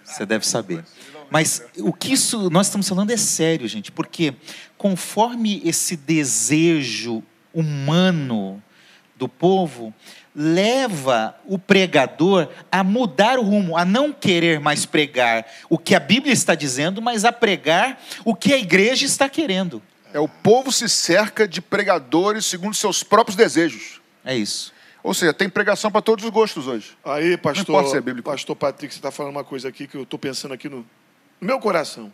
você 0.05 0.27
deve 0.27 0.47
saber. 0.47 0.85
Mas 1.31 1.63
o 1.79 1.93
que 1.93 2.13
isso 2.13 2.51
nós 2.51 2.67
estamos 2.67 2.89
falando 2.89 3.11
é 3.11 3.17
sério, 3.17 3.69
gente, 3.69 3.93
porque 3.93 4.35
conforme 4.77 5.63
esse 5.65 5.97
desejo 5.97 7.23
humano 7.55 8.63
do 9.17 9.29
povo 9.29 9.95
leva 10.35 11.37
o 11.45 11.59
pregador 11.59 12.49
a 12.71 12.83
mudar 12.83 13.39
o 13.39 13.43
rumo, 13.43 13.77
a 13.77 13.85
não 13.85 14.13
querer 14.13 14.61
mais 14.61 14.87
pregar 14.87 15.47
o 15.69 15.77
que 15.77 15.95
a 15.95 16.01
Bíblia 16.01 16.33
está 16.33 16.55
dizendo, 16.55 17.03
mas 17.03 17.25
a 17.25 17.33
pregar 17.33 18.01
o 18.25 18.35
que 18.35 18.53
a 18.53 18.59
igreja 18.59 19.05
está 19.05 19.29
querendo. 19.29 19.83
É 20.13 20.19
o 20.19 20.29
povo 20.29 20.73
se 20.73 20.89
cerca 20.89 21.47
de 21.47 21.61
pregadores 21.61 22.47
segundo 22.47 22.75
seus 22.75 23.03
próprios 23.03 23.37
desejos. 23.37 24.01
É 24.25 24.37
isso. 24.37 24.73
Ou 25.03 25.15
seja, 25.15 25.33
tem 25.33 25.49
pregação 25.49 25.91
para 25.91 26.03
todos 26.03 26.25
os 26.25 26.31
gostos 26.31 26.67
hoje. 26.67 26.97
Aí, 27.05 27.37
pastor, 27.37 27.85
pastor 28.23 28.57
Patrick, 28.57 28.93
você 28.93 28.99
está 28.99 29.11
falando 29.11 29.33
uma 29.33 29.45
coisa 29.45 29.69
aqui 29.69 29.87
que 29.87 29.97
eu 29.97 30.03
estou 30.03 30.19
pensando 30.19 30.53
aqui 30.53 30.69
no, 30.69 30.79
no 31.41 31.47
meu 31.47 31.59
coração. 31.59 32.13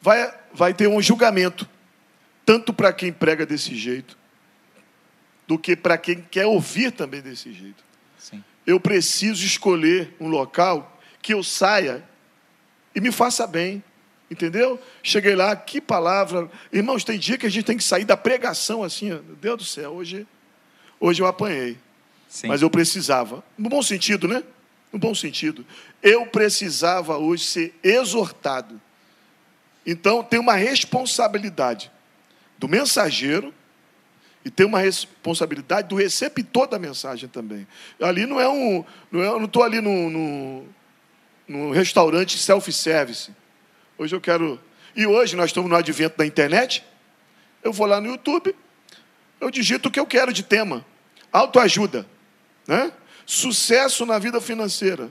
Vai, 0.00 0.34
vai 0.52 0.74
ter 0.74 0.88
um 0.88 1.00
julgamento, 1.00 1.68
tanto 2.44 2.72
para 2.72 2.92
quem 2.92 3.12
prega 3.12 3.44
desse 3.44 3.74
jeito, 3.74 4.16
do 5.46 5.58
que 5.58 5.76
para 5.76 5.98
quem 5.98 6.22
quer 6.30 6.46
ouvir 6.46 6.92
também 6.92 7.20
desse 7.20 7.52
jeito. 7.52 7.84
Sim. 8.18 8.42
Eu 8.66 8.80
preciso 8.80 9.44
escolher 9.44 10.16
um 10.18 10.28
local 10.28 10.98
que 11.20 11.34
eu 11.34 11.42
saia 11.42 12.02
e 12.94 13.00
me 13.00 13.12
faça 13.12 13.46
bem. 13.46 13.82
Entendeu? 14.30 14.80
Cheguei 15.02 15.34
lá, 15.34 15.54
que 15.54 15.78
palavra. 15.78 16.50
Irmãos, 16.72 17.04
tem 17.04 17.18
dia 17.18 17.36
que 17.36 17.44
a 17.44 17.50
gente 17.50 17.66
tem 17.66 17.76
que 17.76 17.84
sair 17.84 18.06
da 18.06 18.16
pregação 18.16 18.82
assim, 18.82 19.10
meu 19.10 19.36
Deus 19.38 19.58
do 19.58 19.64
céu, 19.64 19.90
hoje, 19.90 20.26
hoje 21.02 21.20
eu 21.20 21.26
apanhei. 21.26 21.76
Sim. 22.28 22.46
Mas 22.46 22.62
eu 22.62 22.70
precisava. 22.70 23.44
No 23.58 23.68
bom 23.68 23.82
sentido, 23.82 24.28
né? 24.28 24.42
No 24.92 24.98
bom 24.98 25.14
sentido. 25.14 25.66
Eu 26.00 26.24
precisava 26.26 27.18
hoje 27.18 27.44
ser 27.44 27.74
exortado. 27.82 28.80
Então 29.84 30.22
tem 30.22 30.38
uma 30.38 30.54
responsabilidade 30.54 31.90
do 32.56 32.68
mensageiro 32.68 33.52
e 34.44 34.50
tem 34.50 34.64
uma 34.64 34.78
responsabilidade 34.78 35.88
do 35.88 35.96
receptor 35.96 36.68
da 36.68 36.78
mensagem 36.78 37.28
também. 37.28 37.66
Ali 38.00 38.24
não 38.24 38.40
é 38.40 38.48
um. 38.48 38.84
Não 39.10 39.20
é, 39.20 39.26
eu 39.26 39.38
não 39.38 39.46
estou 39.46 39.64
ali 39.64 39.80
num, 39.80 40.08
num, 40.08 40.68
num 41.48 41.70
restaurante 41.70 42.38
self-service. 42.38 43.32
Hoje 43.98 44.14
eu 44.14 44.20
quero. 44.20 44.60
E 44.94 45.06
hoje 45.06 45.34
nós 45.34 45.46
estamos 45.46 45.68
no 45.68 45.76
advento 45.76 46.16
da 46.16 46.24
internet. 46.24 46.84
Eu 47.62 47.72
vou 47.72 47.86
lá 47.86 48.00
no 48.00 48.08
YouTube, 48.08 48.54
eu 49.40 49.50
digito 49.50 49.88
o 49.88 49.92
que 49.92 49.98
eu 49.98 50.06
quero 50.06 50.32
de 50.32 50.42
tema. 50.42 50.84
Autoajuda. 51.32 52.06
Né? 52.66 52.92
Sucesso 53.24 54.04
na 54.04 54.18
vida 54.18 54.40
financeira. 54.40 55.10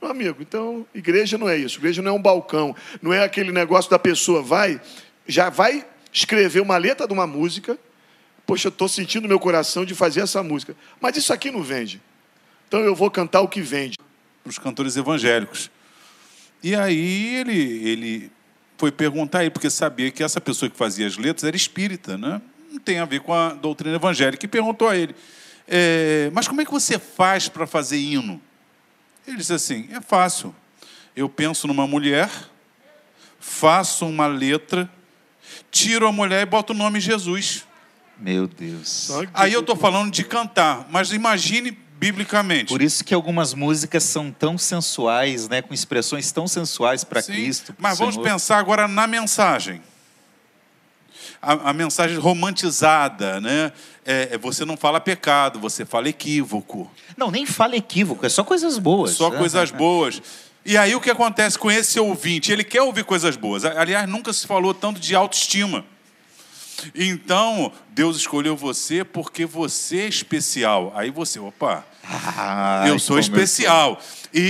Meu 0.00 0.10
amigo, 0.10 0.42
então, 0.42 0.86
igreja 0.94 1.38
não 1.38 1.48
é 1.48 1.56
isso. 1.56 1.78
Igreja 1.78 2.02
não 2.02 2.12
é 2.12 2.14
um 2.14 2.22
balcão. 2.22 2.76
Não 3.00 3.12
é 3.12 3.24
aquele 3.24 3.50
negócio 3.50 3.90
da 3.90 3.98
pessoa 3.98 4.42
vai, 4.42 4.80
já 5.26 5.48
vai 5.48 5.86
escrever 6.12 6.60
uma 6.60 6.76
letra 6.76 7.06
de 7.06 7.12
uma 7.12 7.26
música 7.26 7.78
Poxa, 8.46 8.68
eu 8.68 8.70
estou 8.70 8.88
sentindo 8.88 9.26
meu 9.26 9.40
coração 9.40 9.84
de 9.84 9.94
fazer 9.94 10.20
essa 10.20 10.40
música. 10.42 10.76
Mas 11.00 11.16
isso 11.16 11.32
aqui 11.32 11.50
não 11.50 11.62
vende. 11.62 12.00
Então 12.68 12.80
eu 12.80 12.94
vou 12.94 13.10
cantar 13.10 13.40
o 13.40 13.48
que 13.48 13.60
vende. 13.60 13.98
Para 14.42 14.50
os 14.50 14.58
cantores 14.58 14.96
evangélicos. 14.96 15.68
E 16.62 16.74
aí 16.74 17.34
ele, 17.34 17.88
ele 17.88 18.32
foi 18.78 18.92
perguntar 18.92 19.40
aí, 19.40 19.50
porque 19.50 19.68
sabia 19.68 20.12
que 20.12 20.22
essa 20.22 20.40
pessoa 20.40 20.70
que 20.70 20.76
fazia 20.76 21.06
as 21.06 21.16
letras 21.16 21.42
era 21.42 21.56
espírita, 21.56 22.16
né? 22.16 22.40
Não 22.70 22.78
tem 22.78 23.00
a 23.00 23.04
ver 23.04 23.20
com 23.20 23.34
a 23.34 23.52
doutrina 23.52 23.96
evangélica. 23.96 24.46
E 24.46 24.48
perguntou 24.48 24.88
a 24.88 24.96
ele: 24.96 25.14
é, 25.68 26.30
Mas 26.32 26.46
como 26.46 26.60
é 26.60 26.64
que 26.64 26.70
você 26.70 26.98
faz 26.98 27.48
para 27.48 27.66
fazer 27.66 27.98
hino? 27.98 28.40
Ele 29.26 29.36
disse 29.36 29.52
assim: 29.52 29.88
É 29.90 30.00
fácil. 30.00 30.54
Eu 31.14 31.28
penso 31.28 31.66
numa 31.66 31.86
mulher, 31.86 32.30
faço 33.40 34.06
uma 34.06 34.26
letra, 34.26 34.88
tiro 35.70 36.06
a 36.06 36.12
mulher 36.12 36.42
e 36.42 36.46
boto 36.46 36.72
o 36.72 36.76
nome 36.76 37.00
Jesus. 37.00 37.66
Meu 38.18 38.46
Deus. 38.46 39.10
Aí 39.34 39.52
eu 39.52 39.60
estou 39.60 39.76
falando 39.76 40.10
de 40.10 40.24
cantar, 40.24 40.86
mas 40.90 41.12
imagine 41.12 41.70
biblicamente. 41.98 42.68
Por 42.68 42.82
isso 42.82 43.04
que 43.04 43.14
algumas 43.14 43.54
músicas 43.54 44.04
são 44.04 44.30
tão 44.30 44.56
sensuais, 44.58 45.48
né, 45.48 45.62
com 45.62 45.72
expressões 45.72 46.30
tão 46.30 46.46
sensuais 46.46 47.04
para 47.04 47.22
Cristo. 47.22 47.74
Mas 47.78 47.98
vamos 47.98 48.14
Senhor. 48.14 48.26
pensar 48.26 48.58
agora 48.58 48.86
na 48.86 49.06
mensagem. 49.06 49.82
A, 51.40 51.70
a 51.70 51.72
mensagem 51.72 52.18
romantizada, 52.18 53.40
né? 53.40 53.72
É, 54.06 54.28
é, 54.32 54.38
você 54.38 54.64
não 54.64 54.76
fala 54.76 55.00
pecado, 55.00 55.58
você 55.58 55.84
fala 55.84 56.08
equívoco. 56.08 56.88
Não, 57.16 57.30
nem 57.30 57.44
fala 57.44 57.76
equívoco, 57.76 58.24
é 58.24 58.28
só 58.28 58.44
coisas 58.44 58.78
boas. 58.78 59.10
Só 59.12 59.30
né? 59.30 59.38
coisas 59.38 59.70
boas. 59.72 60.22
E 60.64 60.76
aí 60.76 60.94
o 60.94 61.00
que 61.00 61.10
acontece 61.10 61.58
com 61.58 61.70
esse 61.70 61.98
ouvinte? 61.98 62.52
Ele 62.52 62.64
quer 62.64 62.82
ouvir 62.82 63.04
coisas 63.04 63.36
boas. 63.36 63.64
Aliás, 63.64 64.08
nunca 64.08 64.32
se 64.32 64.46
falou 64.46 64.72
tanto 64.72 65.00
de 65.00 65.14
autoestima. 65.14 65.84
Então, 66.94 67.72
Deus 67.90 68.16
escolheu 68.16 68.56
você 68.56 69.02
porque 69.02 69.44
você 69.44 70.00
é 70.00 70.08
especial. 70.08 70.92
Aí 70.94 71.10
você, 71.10 71.38
opa, 71.38 71.84
Ai, 72.02 72.90
eu 72.90 72.98
sou 72.98 73.18
especial. 73.18 74.00
E, 74.32 74.40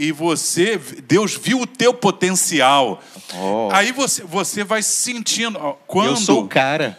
e, 0.00 0.06
e, 0.06 0.12
você, 0.12 0.80
Deus 1.06 1.36
viu 1.36 1.60
o 1.60 1.66
teu 1.66 1.92
potencial. 1.92 3.02
Oh. 3.34 3.68
Aí 3.72 3.92
você, 3.92 4.22
você 4.24 4.64
vai 4.64 4.82
sentindo. 4.82 5.58
Quando, 5.86 6.10
eu 6.10 6.16
sou 6.16 6.44
o 6.44 6.48
cara. 6.48 6.98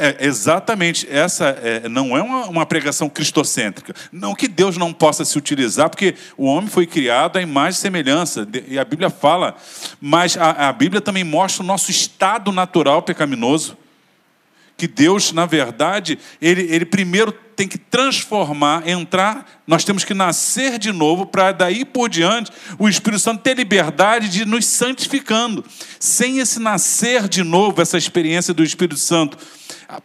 É, 0.00 0.26
exatamente. 0.26 1.06
Essa 1.10 1.48
é, 1.62 1.88
não 1.88 2.16
é 2.16 2.22
uma, 2.22 2.46
uma, 2.46 2.66
pregação 2.66 3.08
cristocêntrica. 3.08 3.94
Não 4.10 4.34
que 4.34 4.48
Deus 4.48 4.78
não 4.78 4.94
possa 4.94 5.26
se 5.26 5.36
utilizar, 5.36 5.90
porque 5.90 6.14
o 6.38 6.46
homem 6.46 6.70
foi 6.70 6.86
criado 6.86 7.36
à 7.36 7.42
imagem 7.42 7.78
e 7.78 7.82
semelhança. 7.82 8.48
E 8.66 8.78
a 8.78 8.84
Bíblia 8.84 9.10
fala. 9.10 9.54
Mas 10.00 10.38
a, 10.38 10.68
a 10.68 10.72
Bíblia 10.72 11.02
também 11.02 11.22
mostra 11.22 11.62
o 11.62 11.66
nosso 11.66 11.90
estado 11.90 12.50
natural 12.50 13.02
pecaminoso 13.02 13.76
que 14.80 14.88
Deus, 14.88 15.30
na 15.30 15.44
verdade, 15.44 16.18
ele, 16.40 16.62
ele 16.62 16.86
primeiro 16.86 17.30
tem 17.54 17.68
que 17.68 17.76
transformar, 17.76 18.88
entrar, 18.88 19.60
nós 19.66 19.84
temos 19.84 20.04
que 20.04 20.14
nascer 20.14 20.78
de 20.78 20.90
novo 20.90 21.26
para 21.26 21.52
daí 21.52 21.84
por 21.84 22.08
diante 22.08 22.50
o 22.78 22.88
Espírito 22.88 23.20
Santo 23.20 23.42
ter 23.42 23.54
liberdade 23.54 24.30
de 24.30 24.46
nos 24.46 24.64
santificando. 24.64 25.62
Sem 25.98 26.38
esse 26.38 26.58
nascer 26.58 27.28
de 27.28 27.42
novo, 27.42 27.82
essa 27.82 27.98
experiência 27.98 28.54
do 28.54 28.64
Espírito 28.64 28.98
Santo 28.98 29.36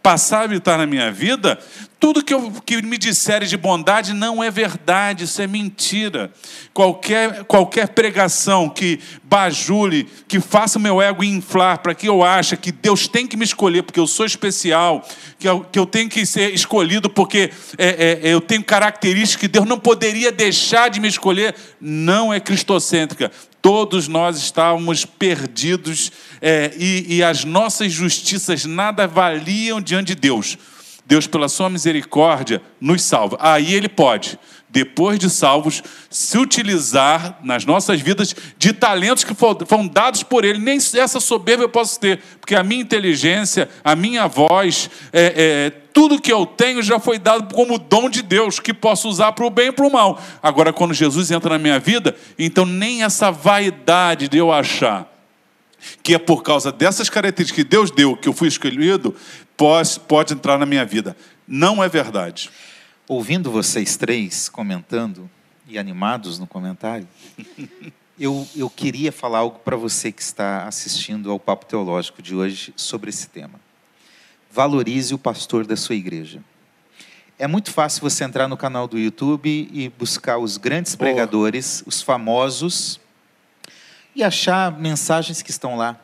passar 0.02 0.40
a 0.40 0.44
habitar 0.44 0.78
na 0.78 0.86
minha 0.86 1.12
vida, 1.12 1.58
tudo 1.98 2.22
que, 2.22 2.34
eu, 2.34 2.52
que 2.64 2.82
me 2.82 2.98
disserem 2.98 3.48
de 3.48 3.56
bondade 3.56 4.12
não 4.12 4.42
é 4.42 4.50
verdade, 4.50 5.24
isso 5.24 5.40
é 5.40 5.46
mentira. 5.46 6.30
Qualquer, 6.74 7.44
qualquer 7.44 7.88
pregação 7.88 8.68
que 8.68 9.00
bajule, 9.22 10.08
que 10.28 10.38
faça 10.38 10.78
o 10.78 10.80
meu 10.80 11.00
ego 11.00 11.24
inflar 11.24 11.78
para 11.78 11.94
que 11.94 12.08
eu 12.08 12.22
ache 12.22 12.56
que 12.56 12.70
Deus 12.70 13.08
tem 13.08 13.26
que 13.26 13.36
me 13.36 13.44
escolher 13.44 13.82
porque 13.82 14.00
eu 14.00 14.06
sou 14.06 14.26
especial, 14.26 15.06
que 15.38 15.48
eu, 15.48 15.60
que 15.60 15.78
eu 15.78 15.86
tenho 15.86 16.08
que 16.08 16.26
ser 16.26 16.52
escolhido 16.52 17.08
porque 17.08 17.50
é, 17.78 18.20
é, 18.22 18.28
eu 18.28 18.40
tenho 18.40 18.62
características 18.62 19.40
que 19.40 19.48
Deus 19.48 19.66
não 19.66 19.78
poderia 19.78 20.30
deixar 20.30 20.90
de 20.90 21.00
me 21.00 21.08
escolher, 21.08 21.54
não 21.80 22.32
é 22.32 22.40
cristocêntrica. 22.40 23.32
Todos 23.66 24.06
nós 24.06 24.36
estávamos 24.36 25.04
perdidos 25.04 26.12
é, 26.40 26.72
e, 26.78 27.16
e 27.16 27.22
as 27.24 27.44
nossas 27.44 27.90
justiças 27.90 28.64
nada 28.64 29.08
valiam 29.08 29.80
diante 29.80 30.14
de 30.14 30.14
Deus. 30.14 30.56
Deus, 31.04 31.26
pela 31.26 31.48
sua 31.48 31.68
misericórdia, 31.68 32.62
nos 32.80 33.02
salva. 33.02 33.36
Aí 33.40 33.74
Ele 33.74 33.88
pode, 33.88 34.38
depois 34.68 35.18
de 35.18 35.28
salvos, 35.28 35.82
se 36.08 36.38
utilizar 36.38 37.40
nas 37.42 37.64
nossas 37.64 38.00
vidas 38.00 38.36
de 38.56 38.72
talentos 38.72 39.24
que 39.24 39.34
foram 39.34 39.88
dados 39.88 40.22
por 40.22 40.44
Ele. 40.44 40.60
Nem 40.60 40.76
essa 40.76 41.18
soberba 41.18 41.64
eu 41.64 41.68
posso 41.68 41.98
ter, 41.98 42.20
porque 42.40 42.54
a 42.54 42.62
minha 42.62 42.82
inteligência, 42.82 43.68
a 43.82 43.96
minha 43.96 44.28
voz, 44.28 44.88
é, 45.12 45.72
é, 45.74 45.85
tudo 45.96 46.20
que 46.20 46.30
eu 46.30 46.44
tenho 46.44 46.82
já 46.82 47.00
foi 47.00 47.18
dado 47.18 47.54
como 47.54 47.78
dom 47.78 48.10
de 48.10 48.20
Deus, 48.20 48.60
que 48.60 48.74
posso 48.74 49.08
usar 49.08 49.32
para 49.32 49.46
o 49.46 49.48
bem 49.48 49.68
e 49.68 49.72
para 49.72 49.86
o 49.86 49.90
mal. 49.90 50.20
Agora, 50.42 50.70
quando 50.70 50.92
Jesus 50.92 51.30
entra 51.30 51.54
na 51.54 51.58
minha 51.58 51.78
vida, 51.78 52.14
então 52.38 52.66
nem 52.66 53.02
essa 53.02 53.30
vaidade 53.30 54.28
de 54.28 54.36
eu 54.36 54.52
achar 54.52 55.10
que 56.02 56.12
é 56.12 56.18
por 56.18 56.42
causa 56.42 56.70
dessas 56.70 57.08
características 57.08 57.64
que 57.64 57.66
Deus 57.66 57.90
deu, 57.90 58.14
que 58.14 58.28
eu 58.28 58.34
fui 58.34 58.46
escolhido, 58.46 59.14
pode, 59.56 59.98
pode 60.00 60.34
entrar 60.34 60.58
na 60.58 60.66
minha 60.66 60.84
vida. 60.84 61.16
Não 61.48 61.82
é 61.82 61.88
verdade. 61.88 62.50
Ouvindo 63.08 63.50
vocês 63.50 63.96
três 63.96 64.50
comentando 64.50 65.30
e 65.66 65.78
animados 65.78 66.38
no 66.38 66.46
comentário, 66.46 67.08
eu, 68.20 68.46
eu 68.54 68.68
queria 68.68 69.10
falar 69.10 69.38
algo 69.38 69.60
para 69.60 69.78
você 69.78 70.12
que 70.12 70.20
está 70.20 70.64
assistindo 70.66 71.30
ao 71.30 71.40
Papo 71.40 71.64
Teológico 71.64 72.20
de 72.20 72.34
hoje 72.34 72.74
sobre 72.76 73.08
esse 73.08 73.30
tema. 73.30 73.65
Valorize 74.56 75.12
o 75.12 75.18
pastor 75.18 75.66
da 75.66 75.76
sua 75.76 75.94
igreja. 75.94 76.42
É 77.38 77.46
muito 77.46 77.70
fácil 77.70 78.00
você 78.00 78.24
entrar 78.24 78.48
no 78.48 78.56
canal 78.56 78.88
do 78.88 78.98
YouTube 78.98 79.68
e 79.70 79.90
buscar 79.90 80.38
os 80.38 80.56
grandes 80.56 80.94
Boa. 80.94 81.10
pregadores, 81.10 81.84
os 81.84 82.00
famosos, 82.00 82.98
e 84.14 84.24
achar 84.24 84.72
mensagens 84.72 85.42
que 85.42 85.50
estão 85.50 85.76
lá. 85.76 86.00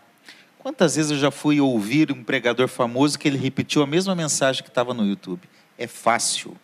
Quantas 0.58 0.96
vezes 0.96 1.12
eu 1.12 1.18
já 1.18 1.30
fui 1.30 1.62
ouvir 1.62 2.12
um 2.12 2.22
pregador 2.22 2.68
famoso 2.68 3.18
que 3.18 3.26
ele 3.26 3.38
repetiu 3.38 3.82
a 3.82 3.86
mesma 3.86 4.14
mensagem 4.14 4.62
que 4.62 4.68
estava 4.68 4.92
no 4.92 5.06
YouTube? 5.06 5.48
É 5.78 5.86
fácil, 5.86 6.54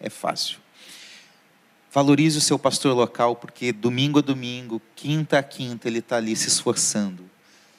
é 0.00 0.08
fácil. 0.08 0.56
Valorize 1.92 2.38
o 2.38 2.40
seu 2.40 2.58
pastor 2.58 2.96
local, 2.96 3.36
porque 3.36 3.70
domingo 3.70 4.18
a 4.18 4.22
domingo, 4.22 4.80
quinta 4.96 5.38
a 5.38 5.42
quinta, 5.42 5.88
ele 5.88 5.98
está 5.98 6.16
ali 6.16 6.34
se 6.34 6.48
esforçando, 6.48 7.22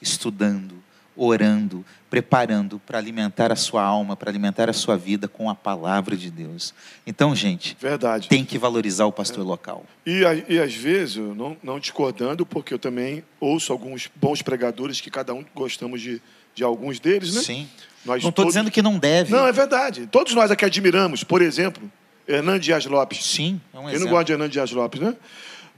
estudando, 0.00 0.76
orando, 1.16 1.84
preparando 2.08 2.78
para 2.86 2.98
alimentar 2.98 3.50
a 3.52 3.56
sua 3.56 3.82
alma, 3.82 4.16
para 4.16 4.30
alimentar 4.30 4.70
a 4.70 4.72
sua 4.72 4.96
vida 4.96 5.26
com 5.26 5.50
a 5.50 5.54
palavra 5.54 6.16
de 6.16 6.30
Deus. 6.30 6.72
Então, 7.06 7.34
gente, 7.34 7.76
Verdade. 7.80 8.28
tem 8.28 8.44
que 8.44 8.58
valorizar 8.58 9.06
o 9.06 9.12
pastor 9.12 9.44
local. 9.44 9.84
E, 10.06 10.22
e 10.48 10.58
às 10.60 10.74
vezes, 10.74 11.16
eu 11.16 11.34
não, 11.34 11.56
não 11.62 11.80
discordando, 11.80 12.46
porque 12.46 12.72
eu 12.72 12.78
também 12.78 13.24
ouço 13.40 13.72
alguns 13.72 14.08
bons 14.14 14.40
pregadores 14.42 15.00
que 15.00 15.10
cada 15.10 15.34
um 15.34 15.44
gostamos 15.54 16.00
de, 16.00 16.22
de 16.54 16.62
alguns 16.62 17.00
deles, 17.00 17.34
né? 17.34 17.42
Sim. 17.42 17.68
Nós 18.04 18.22
Não 18.22 18.28
estou 18.30 18.44
todos- 18.44 18.54
dizendo 18.54 18.70
que 18.70 18.80
não 18.80 18.98
deve. 18.98 19.32
Não, 19.32 19.46
é 19.46 19.52
verdade. 19.52 20.06
Todos 20.06 20.32
nós 20.32 20.50
aqui 20.50 20.64
admiramos, 20.64 21.24
por 21.24 21.42
exemplo, 21.42 21.90
Hernando 22.28 22.60
Dias 22.60 22.86
Lopes. 22.86 23.24
Sim, 23.24 23.60
é 23.74 23.78
um 23.78 23.80
Quem 23.80 23.82
não 23.82 23.90
exemplo. 23.94 24.10
gosta 24.10 24.24
de 24.26 24.32
Hernando 24.32 24.50
Dias 24.52 24.70
Lopes, 24.70 25.00
né? 25.00 25.16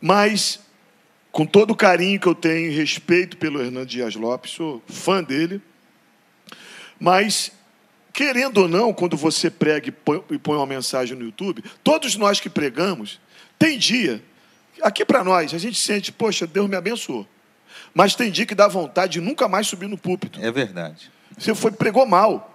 Mas, 0.00 0.60
com 1.32 1.46
todo 1.46 1.70
o 1.70 1.74
carinho 1.76 2.20
que 2.20 2.26
eu 2.26 2.34
tenho 2.34 2.70
e 2.70 2.74
respeito 2.74 3.38
pelo 3.38 3.62
Hernando 3.62 3.86
Dias 3.86 4.14
Lopes, 4.14 4.52
sou 4.52 4.82
fã 4.86 5.22
dele. 5.22 5.60
Mas, 7.00 7.52
querendo 8.12 8.58
ou 8.58 8.68
não, 8.68 8.92
quando 8.92 9.16
você 9.16 9.50
prega 9.50 9.88
e 9.88 9.92
põe, 9.92 10.22
uma 10.56 10.66
mensagem 10.66 11.16
no 11.16 11.24
YouTube, 11.24 11.62
todos 11.84 12.16
nós 12.16 12.40
que 12.40 12.50
pregamos, 12.50 13.20
tem 13.58 13.78
dia, 13.78 14.22
aqui 14.82 15.04
para 15.04 15.22
nós, 15.22 15.54
a 15.54 15.58
gente 15.58 15.78
sente, 15.78 16.10
poxa, 16.12 16.46
Deus 16.46 16.68
me 16.68 16.76
abençoou. 16.76 17.26
Mas 17.94 18.14
tem 18.14 18.30
dia 18.30 18.46
que 18.46 18.54
dá 18.54 18.66
vontade 18.68 19.12
de 19.14 19.20
nunca 19.20 19.48
mais 19.48 19.66
subir 19.66 19.88
no 19.88 19.96
púlpito. 19.96 20.40
É 20.42 20.50
verdade. 20.50 21.10
Você 21.36 21.54
foi 21.54 21.70
pregou 21.70 22.04
mal, 22.06 22.54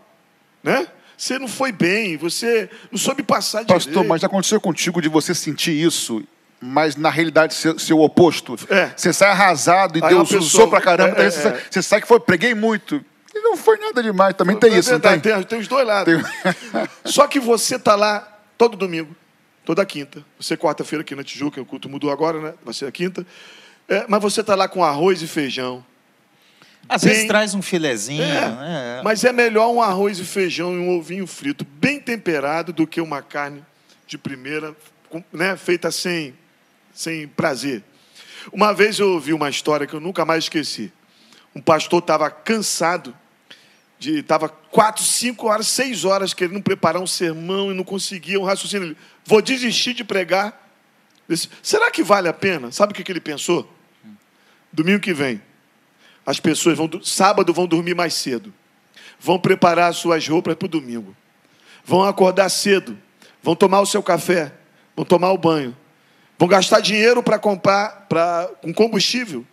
né? 0.62 0.88
Você 1.18 1.40
não 1.40 1.48
foi 1.48 1.72
bem, 1.72 2.18
você 2.18 2.70
não 2.92 2.98
soube 2.98 3.24
passar 3.24 3.64
Pastor, 3.66 3.92
direito. 3.92 4.08
mas 4.10 4.22
já 4.22 4.28
aconteceu 4.28 4.60
contigo 4.60 5.02
de 5.02 5.08
você 5.08 5.34
sentir 5.34 5.72
isso, 5.72 6.24
mas 6.60 6.96
na 6.96 7.10
realidade 7.10 7.54
ser, 7.54 7.80
ser 7.80 7.94
o 7.94 8.02
oposto? 8.02 8.56
É. 8.70 8.92
Você 8.96 9.14
sai 9.14 9.30
arrasado 9.30 9.98
e 9.98 10.04
Aí 10.04 10.10
Deus 10.10 10.30
uma 10.32 10.40
usou 10.40 10.42
pessoa- 10.42 10.70
pra 10.70 10.82
caramba, 10.82 11.12
é, 11.12 11.16
daí 11.16 11.26
é, 11.28 11.32
você, 11.32 11.40
é. 11.40 11.42
sai- 11.52 11.62
você 11.70 11.82
sai 11.82 12.02
que 12.02 12.08
foi, 12.08 12.20
preguei 12.20 12.54
muito. 12.54 13.04
Não 13.54 13.58
foi 13.58 13.78
nada 13.78 14.02
demais, 14.02 14.34
também 14.36 14.56
tem 14.58 14.74
É 14.74 14.80
isso, 14.80 14.90
não 14.92 14.98
verdade, 15.00 15.22
tem? 15.22 15.34
tem, 15.36 15.44
tem 15.44 15.60
os 15.60 15.68
dois 15.68 15.86
lados. 15.86 16.12
Só 17.06 17.28
que 17.28 17.40
você 17.40 17.78
tá 17.78 17.96
lá 17.96 18.28
todo 18.58 18.76
domingo, 18.76 19.16
toda 19.64 19.86
quinta. 19.86 20.26
Você 20.40 20.58
quarta-feira 20.58 21.02
aqui 21.04 21.14
na 21.16 21.24
Tijuca, 21.24 21.62
o 21.62 21.66
culto 21.66 21.88
mudou 21.88 22.12
agora, 22.12 22.42
né? 22.42 22.54
Vai 22.66 22.74
ser 22.74 22.88
a 22.88 22.92
quinta. 22.92 23.24
É, 23.88 24.06
mas 24.08 24.20
você 24.24 24.44
tá 24.44 24.56
lá 24.56 24.68
com 24.68 24.84
arroz 24.84 25.22
e 25.22 25.28
feijão. 25.28 25.86
Às 26.90 27.04
Bem- 27.04 27.14
vezes 27.14 27.28
traz 27.28 27.54
um 27.54 27.62
filezinho, 27.62 28.24
É, 28.24 28.42
né? 28.50 29.02
Mas 29.04 29.24
é 29.24 29.32
melhor 29.32 29.70
um 29.72 29.82
arroz 29.84 30.18
e 30.18 30.26
feijão 30.26 30.74
e 30.74 30.80
um 30.80 30.98
ovinho 30.98 31.28
frito 31.28 31.64
bem 31.64 32.00
temperado 32.00 32.74
do 32.74 32.88
que 32.88 33.00
uma 33.00 33.22
carne 33.22 33.64
de 34.08 34.18
primeira, 34.18 34.76
né, 35.32 35.56
feita 35.56 35.92
sem, 35.92 36.34
sem 36.92 37.28
prazer. 37.28 37.84
Uma 38.52 38.74
vez 38.74 38.98
eu 39.00 39.12
ouvi 39.12 39.32
uma 39.32 39.48
história 39.50 39.86
que 39.86 39.94
eu 39.94 40.00
nunca 40.00 40.26
mais 40.26 40.46
esqueci. 40.46 40.92
Um 41.56 41.62
pastor 41.62 42.00
estava 42.00 42.32
cansado, 42.32 43.16
estava 44.10 44.50
quatro, 44.50 45.04
cinco 45.04 45.48
horas, 45.48 45.68
seis 45.68 46.04
horas 46.06 46.34
querendo 46.34 46.62
preparar 46.62 47.02
um 47.02 47.08
sermão 47.08 47.72
e 47.72 47.74
não 47.74 47.84
conseguia 47.84 48.40
um 48.40 48.44
raciocínio. 48.44 48.88
Ele, 48.90 48.98
Vou 49.26 49.42
desistir 49.42 49.94
de 49.94 50.04
pregar. 50.04 50.60
Disse, 51.28 51.50
Será 51.62 51.90
que 51.92 52.04
vale 52.04 52.28
a 52.28 52.34
pena? 52.34 52.72
Sabe 52.72 52.92
o 52.92 52.96
que, 52.96 53.04
que 53.04 53.12
ele 53.12 53.22
pensou? 53.22 53.72
Domingo 54.72 55.00
que 55.00 55.14
vem, 55.14 55.42
as 56.26 56.40
pessoas 56.40 56.78
vão, 56.78 56.88
do- 56.88 57.04
sábado 57.06 57.54
vão 57.54 57.68
dormir 57.68 57.94
mais 57.96 58.14
cedo, 58.16 58.52
vão 59.20 59.40
preparar 59.40 59.90
as 59.92 59.98
suas 59.98 60.28
roupas 60.28 60.56
para 60.56 60.66
o 60.66 60.70
domingo, 60.70 61.16
vão 61.86 62.04
acordar 62.04 62.50
cedo, 62.50 62.98
vão 63.42 63.56
tomar 63.56 63.82
o 63.82 63.86
seu 63.86 64.02
café, 64.02 64.52
vão 64.96 65.06
tomar 65.06 65.32
o 65.32 65.38
banho, 65.38 65.78
vão 66.40 66.48
gastar 66.48 66.80
dinheiro 66.80 67.22
para 67.22 67.38
comprar 67.38 68.08
pra, 68.10 68.50
com 68.62 68.74
combustível, 68.74 69.46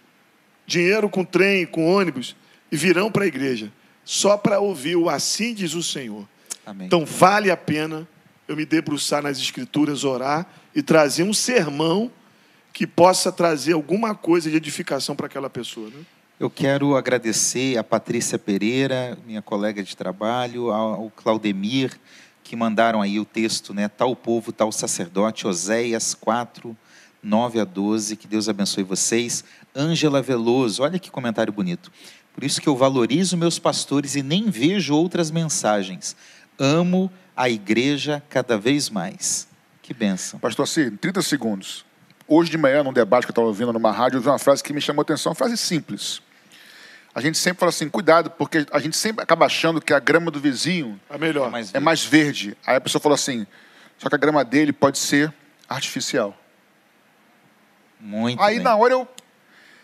dinheiro 0.67 1.09
com 1.11 1.23
trem, 1.25 1.67
com 1.67 1.87
ônibus, 1.87 2.35
e 2.73 2.77
virão 2.77 3.11
para 3.13 3.25
a 3.25 3.27
igreja, 3.27 3.71
só 4.11 4.37
para 4.37 4.59
ouvir 4.59 4.97
o 4.97 5.09
assim 5.09 5.55
diz 5.55 5.73
o 5.75 5.85
Senhor. 5.85 6.27
Amém. 6.67 6.89
Então 6.89 7.07
vale 7.07 7.49
a 7.49 7.57
pena 7.57 8.09
eu 8.49 8.57
me 8.57 8.67
debruçar 8.67 9.23
nas 9.23 9.39
escrituras, 9.39 10.03
orar 10.03 10.53
e 10.75 10.83
trazer 10.83 11.23
um 11.23 11.33
sermão 11.33 12.11
que 12.73 12.89
possa 12.89 13.31
trazer 13.31 13.75
alguma 13.75 14.13
coisa 14.13 14.51
de 14.51 14.57
edificação 14.57 15.15
para 15.15 15.27
aquela 15.27 15.49
pessoa. 15.49 15.89
Né? 15.91 16.05
Eu 16.41 16.51
quero 16.51 16.97
agradecer 16.97 17.79
a 17.79 17.85
Patrícia 17.85 18.37
Pereira, 18.37 19.17
minha 19.25 19.41
colega 19.41 19.81
de 19.81 19.97
trabalho, 19.97 20.73
ao 20.73 21.09
Claudemir, 21.11 21.97
que 22.43 22.57
mandaram 22.57 23.01
aí 23.01 23.21
o 23.21 23.25
texto, 23.25 23.73
né? 23.73 23.87
Tal 23.87 24.17
povo, 24.17 24.51
tal 24.51 24.73
sacerdote, 24.73 25.47
Oséias 25.47 26.15
4, 26.15 26.77
9 27.23 27.61
a 27.61 27.65
12. 27.65 28.17
Que 28.17 28.27
Deus 28.27 28.49
abençoe 28.49 28.83
vocês. 28.83 29.45
Ângela 29.73 30.21
Veloso, 30.21 30.83
olha 30.83 30.99
que 30.99 31.13
comentário 31.13 31.53
bonito. 31.53 31.93
Por 32.35 32.45
isso 32.45 32.61
que 32.61 32.69
eu 32.69 32.77
valorizo 32.77 33.37
meus 33.37 33.59
pastores 33.59 34.15
e 34.15 34.23
nem 34.23 34.51
vejo 34.51 34.95
outras 34.95 35.31
mensagens. 35.31 36.17
Amo 36.59 37.11
a 37.37 37.49
igreja 37.49 38.23
cada 38.29 38.57
vez 38.57 38.89
mais. 38.89 39.49
Que 39.83 39.93
bênção. 39.93 40.39
Pastor 40.39 40.65
assim, 40.65 40.97
30 40.97 41.23
segundos. 41.23 41.85
Hoje 42.29 42.51
de 42.51 42.57
manhã, 42.57 42.85
num 42.85 42.93
debate 42.93 43.27
que 43.27 43.31
eu 43.31 43.33
estava 43.33 43.49
ouvindo 43.49 43.73
numa 43.73 43.91
rádio, 43.91 44.19
eu 44.19 44.21
vi 44.21 44.29
uma 44.29 44.39
frase 44.39 44.63
que 44.63 44.73
me 44.73 44.81
chamou 44.81 45.01
a 45.01 45.03
atenção, 45.03 45.31
uma 45.31 45.37
frase 45.37 45.57
simples. 45.57 46.23
A 47.13 47.21
gente 47.21 47.37
sempre 47.39 47.59
fala 47.59 47.71
assim, 47.71 47.89
cuidado, 47.89 48.31
porque 48.31 48.65
a 48.71 48.79
gente 48.79 48.97
sempre 48.97 49.23
acaba 49.23 49.47
achando 49.47 49.81
que 49.81 49.93
a 49.93 49.99
grama 49.99 50.31
do 50.31 50.39
vizinho 50.39 51.01
A 51.11 51.19
melhor. 51.19 51.49
É 51.49 51.51
mais 51.51 51.75
é 51.75 51.81
mais 51.81 52.05
verde. 52.05 52.57
Aí 52.65 52.77
a 52.77 52.81
pessoa 52.81 53.03
falou 53.03 53.15
assim, 53.15 53.47
só 53.99 54.09
que 54.09 54.15
a 54.15 54.19
grama 54.19 54.45
dele 54.45 54.73
pode 54.73 54.99
ser 54.99 55.33
artificial. 55.69 56.37
Muito 57.99 58.41
Aí 58.41 58.57
bem. 58.57 58.65
na 58.65 58.77
hora 58.77 58.95
eu. 58.95 59.09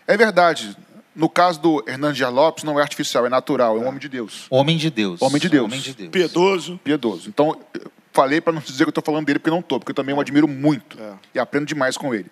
É 0.07 0.15
verdade. 0.15 0.75
No 1.17 1.27
caso 1.27 1.59
do 1.59 1.83
Hernando 1.87 2.13
Dias 2.13 2.31
Lopes, 2.31 2.63
não 2.63 2.79
é 2.79 2.83
artificial, 2.83 3.25
é 3.25 3.29
natural, 3.29 3.75
é 3.75 3.79
um 3.79 3.87
homem 3.87 3.99
de 3.99 4.07
Deus. 4.07 4.45
Homem 4.51 4.77
de 4.77 4.91
Deus. 4.91 5.19
Homem 5.19 5.41
de 5.41 5.49
Deus. 5.49 5.65
Homem 5.65 5.79
de 5.79 5.93
Deus. 5.95 6.11
Piedoso. 6.11 6.79
Piedoso. 6.83 7.27
Então, 7.27 7.59
eu 7.73 7.91
falei 8.13 8.39
para 8.39 8.53
não 8.53 8.61
dizer 8.61 8.83
que 8.83 8.89
eu 8.89 8.91
estou 8.91 9.03
falando 9.03 9.25
dele, 9.25 9.39
porque 9.39 9.49
não 9.49 9.61
estou, 9.61 9.79
porque 9.79 9.89
eu 9.89 9.95
também 9.95 10.13
o 10.13 10.19
admiro 10.19 10.47
muito 10.47 10.95
É. 11.01 11.13
e 11.33 11.39
aprendo 11.39 11.65
demais 11.65 11.97
com 11.97 12.13
ele. 12.13 12.27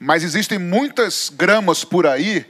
Mas 0.00 0.24
existem 0.24 0.58
muitas 0.58 1.28
gramas 1.28 1.84
por 1.84 2.06
aí 2.06 2.46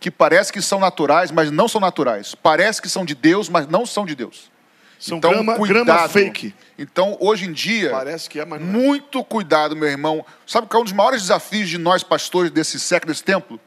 que 0.00 0.10
parece 0.10 0.52
que 0.52 0.60
são 0.60 0.80
naturais, 0.80 1.30
mas 1.30 1.48
não 1.52 1.68
são 1.68 1.80
naturais. 1.80 2.34
Parece 2.34 2.82
que 2.82 2.88
são 2.88 3.04
de 3.04 3.14
Deus, 3.14 3.48
mas 3.48 3.68
não 3.68 3.86
são 3.86 4.04
de 4.04 4.16
Deus. 4.16 4.50
São 4.98 5.18
então, 5.18 5.30
grama, 5.30 5.54
cuidado. 5.54 5.84
grama 5.84 6.08
fake. 6.08 6.52
Então, 6.76 7.16
hoje 7.20 7.44
em 7.46 7.52
dia, 7.52 7.90
Parece 7.90 8.28
que 8.28 8.40
é, 8.40 8.44
mas 8.44 8.60
não 8.60 8.68
é. 8.68 8.72
muito 8.72 9.22
cuidado, 9.22 9.76
meu 9.76 9.88
irmão. 9.88 10.26
Sabe 10.44 10.66
qual 10.66 10.80
é 10.80 10.82
um 10.82 10.84
dos 10.84 10.92
maiores 10.92 11.22
desafios 11.22 11.68
de 11.68 11.78
nós 11.78 12.02
pastores 12.02 12.50
desse 12.50 12.80
século, 12.80 13.12
desse 13.12 13.22
templo? 13.22 13.60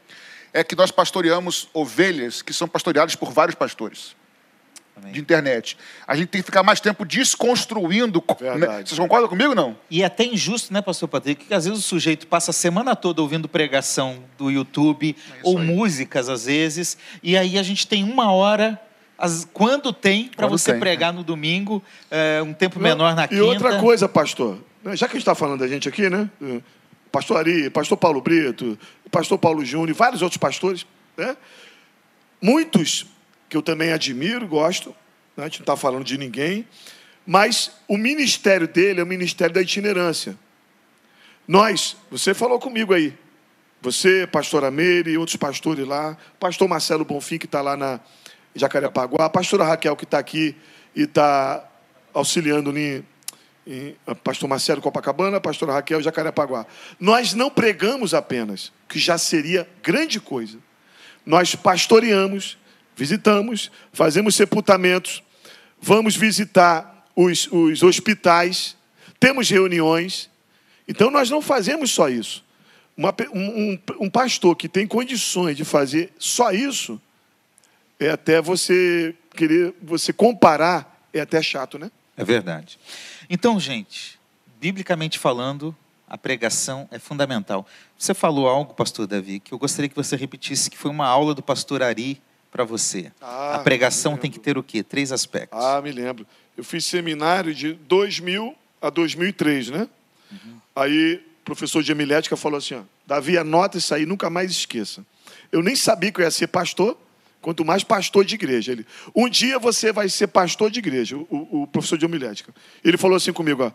É 0.52 0.62
que 0.62 0.76
nós 0.76 0.90
pastoreamos 0.90 1.68
ovelhas 1.72 2.42
que 2.42 2.52
são 2.52 2.68
pastoreadas 2.68 3.14
por 3.16 3.32
vários 3.32 3.54
pastores 3.54 4.14
Amém. 4.96 5.12
de 5.12 5.20
internet. 5.20 5.78
A 6.06 6.14
gente 6.14 6.28
tem 6.28 6.42
que 6.42 6.44
ficar 6.46 6.62
mais 6.62 6.78
tempo 6.80 7.04
desconstruindo. 7.06 8.22
né? 8.58 8.82
Vocês 8.84 8.98
concordam 8.98 9.28
comigo 9.28 9.54
não? 9.54 9.76
E 9.90 10.02
é 10.02 10.04
até 10.04 10.24
injusto, 10.24 10.72
né, 10.72 10.82
pastor 10.82 11.08
Patrick? 11.08 11.46
Que 11.46 11.54
às 11.54 11.64
vezes 11.64 11.78
o 11.78 11.82
sujeito 11.82 12.26
passa 12.26 12.50
a 12.50 12.54
semana 12.54 12.94
toda 12.94 13.22
ouvindo 13.22 13.48
pregação 13.48 14.22
do 14.36 14.50
YouTube 14.50 15.16
ou 15.42 15.56
aí. 15.58 15.64
músicas, 15.64 16.28
às 16.28 16.44
vezes, 16.44 16.98
e 17.22 17.36
aí 17.36 17.58
a 17.58 17.62
gente 17.62 17.86
tem 17.86 18.04
uma 18.04 18.30
hora, 18.32 18.78
as- 19.16 19.48
quando 19.54 19.90
tem, 19.92 20.28
para 20.36 20.46
você 20.46 20.72
tem, 20.72 20.80
pregar 20.80 21.14
no 21.14 21.24
domingo, 21.24 21.82
é, 22.10 22.42
um 22.42 22.52
tempo 22.52 22.78
menor 22.78 23.14
na 23.16 23.24
e 23.24 23.28
quinta. 23.28 23.42
outra 23.44 23.78
coisa, 23.80 24.06
pastor, 24.06 24.58
né, 24.84 24.94
já 24.96 25.06
que 25.08 25.12
a 25.12 25.18
gente 25.18 25.22
está 25.22 25.34
falando 25.34 25.60
da 25.60 25.66
gente 25.68 25.88
aqui, 25.88 26.10
né? 26.10 26.28
Pastor 27.12 27.36
Ari, 27.36 27.68
pastor 27.68 27.98
Paulo 27.98 28.22
Brito, 28.22 28.78
pastor 29.10 29.38
Paulo 29.38 29.62
Júnior, 29.62 29.94
vários 29.94 30.22
outros 30.22 30.38
pastores, 30.38 30.86
né? 31.16 31.36
Muitos 32.40 33.06
que 33.50 33.56
eu 33.56 33.62
também 33.62 33.92
admiro, 33.92 34.48
gosto, 34.48 34.96
né, 35.36 35.44
a 35.44 35.48
gente 35.48 35.60
não 35.60 35.64
está 35.64 35.76
falando 35.76 36.04
de 36.04 36.16
ninguém, 36.16 36.66
mas 37.26 37.70
o 37.86 37.98
ministério 37.98 38.66
dele 38.66 39.00
é 39.00 39.02
o 39.02 39.06
ministério 39.06 39.54
da 39.54 39.60
itinerância. 39.60 40.36
Nós, 41.46 41.96
você 42.10 42.32
falou 42.32 42.58
comigo 42.58 42.94
aí, 42.94 43.16
você, 43.82 44.26
pastora 44.26 44.70
Meire 44.70 45.10
e 45.10 45.18
outros 45.18 45.36
pastores 45.36 45.86
lá, 45.86 46.16
pastor 46.40 46.66
Marcelo 46.66 47.04
Bonfim, 47.04 47.36
que 47.36 47.46
está 47.46 47.60
lá 47.60 47.76
na 47.76 48.00
Jacarepaguá, 48.54 49.28
pastora 49.28 49.64
Raquel, 49.64 49.96
que 49.96 50.04
está 50.04 50.18
aqui 50.18 50.56
e 50.96 51.02
está 51.02 51.68
auxiliando 52.14 52.76
em, 52.76 53.04
em 53.66 53.94
a 54.06 54.14
pastor 54.14 54.48
Marcelo 54.48 54.80
Copacabana, 54.80 55.36
a 55.36 55.40
pastora 55.40 55.72
Raquel 55.72 56.02
Jacarepaguá. 56.02 56.66
Nós 56.98 57.34
não 57.34 57.50
pregamos 57.50 58.14
apenas, 58.14 58.72
que 58.88 58.98
já 58.98 59.16
seria 59.16 59.68
grande 59.82 60.20
coisa. 60.20 60.58
Nós 61.24 61.54
pastoreamos, 61.54 62.58
visitamos, 62.96 63.70
fazemos 63.92 64.34
sepultamentos, 64.34 65.22
vamos 65.80 66.16
visitar 66.16 67.06
os, 67.14 67.48
os 67.50 67.82
hospitais, 67.82 68.76
temos 69.18 69.48
reuniões. 69.48 70.28
Então, 70.88 71.10
nós 71.10 71.30
não 71.30 71.40
fazemos 71.40 71.90
só 71.92 72.08
isso. 72.08 72.44
Uma, 72.96 73.14
um, 73.32 73.78
um, 74.00 74.10
pastor 74.10 74.56
que 74.56 74.68
tem 74.68 74.86
condições 74.86 75.56
de 75.56 75.64
fazer 75.64 76.12
só 76.18 76.50
isso, 76.50 77.00
é 77.98 78.10
até 78.10 78.42
você 78.42 79.14
querer 79.34 79.74
você 79.80 80.12
comparar, 80.12 81.06
é 81.12 81.20
até 81.20 81.40
chato, 81.40 81.78
né? 81.78 81.90
É 82.16 82.24
verdade. 82.24 82.78
Então, 83.28 83.58
gente, 83.58 84.18
biblicamente 84.60 85.18
falando, 85.18 85.74
a 86.08 86.18
pregação 86.18 86.88
é 86.90 86.98
fundamental. 86.98 87.66
Você 87.98 88.12
falou 88.12 88.48
algo, 88.48 88.74
pastor 88.74 89.06
Davi, 89.06 89.40
que 89.40 89.52
eu 89.52 89.58
gostaria 89.58 89.88
que 89.88 89.96
você 89.96 90.14
repetisse, 90.16 90.70
que 90.70 90.76
foi 90.76 90.90
uma 90.90 91.06
aula 91.06 91.34
do 91.34 91.42
pastor 91.42 91.82
Ari 91.82 92.20
para 92.50 92.64
você. 92.64 93.10
Ah, 93.20 93.54
a 93.54 93.58
pregação 93.60 94.16
tem 94.16 94.30
que 94.30 94.38
ter 94.38 94.58
o 94.58 94.62
quê? 94.62 94.82
Três 94.82 95.10
aspectos. 95.10 95.58
Ah, 95.58 95.80
me 95.80 95.90
lembro. 95.90 96.26
Eu 96.56 96.62
fiz 96.62 96.84
seminário 96.84 97.54
de 97.54 97.72
2000 97.72 98.54
a 98.80 98.90
2003, 98.90 99.70
né? 99.70 99.88
Uhum. 100.30 100.58
Aí 100.76 101.14
o 101.14 101.44
professor 101.44 101.82
de 101.82 101.90
homilética 101.92 102.36
falou 102.36 102.58
assim, 102.58 102.74
ó, 102.74 102.82
Davi, 103.06 103.38
anota 103.38 103.78
isso 103.78 103.94
aí, 103.94 104.04
nunca 104.04 104.28
mais 104.28 104.50
esqueça. 104.50 105.04
Eu 105.50 105.62
nem 105.62 105.74
sabia 105.74 106.12
que 106.12 106.20
eu 106.20 106.24
ia 106.24 106.30
ser 106.30 106.48
pastor, 106.48 106.96
quanto 107.42 107.64
mais 107.64 107.84
pastor 107.84 108.24
de 108.24 108.36
igreja. 108.36 108.72
Ele, 108.72 108.86
um 109.14 109.28
dia 109.28 109.58
você 109.58 109.92
vai 109.92 110.08
ser 110.08 110.28
pastor 110.28 110.70
de 110.70 110.78
igreja, 110.78 111.16
o, 111.16 111.62
o 111.62 111.66
professor 111.66 111.98
de 111.98 112.06
homilética. 112.06 112.54
Ele 112.82 112.96
falou 112.96 113.16
assim 113.16 113.32
comigo, 113.32 113.64
ó, 113.64 113.72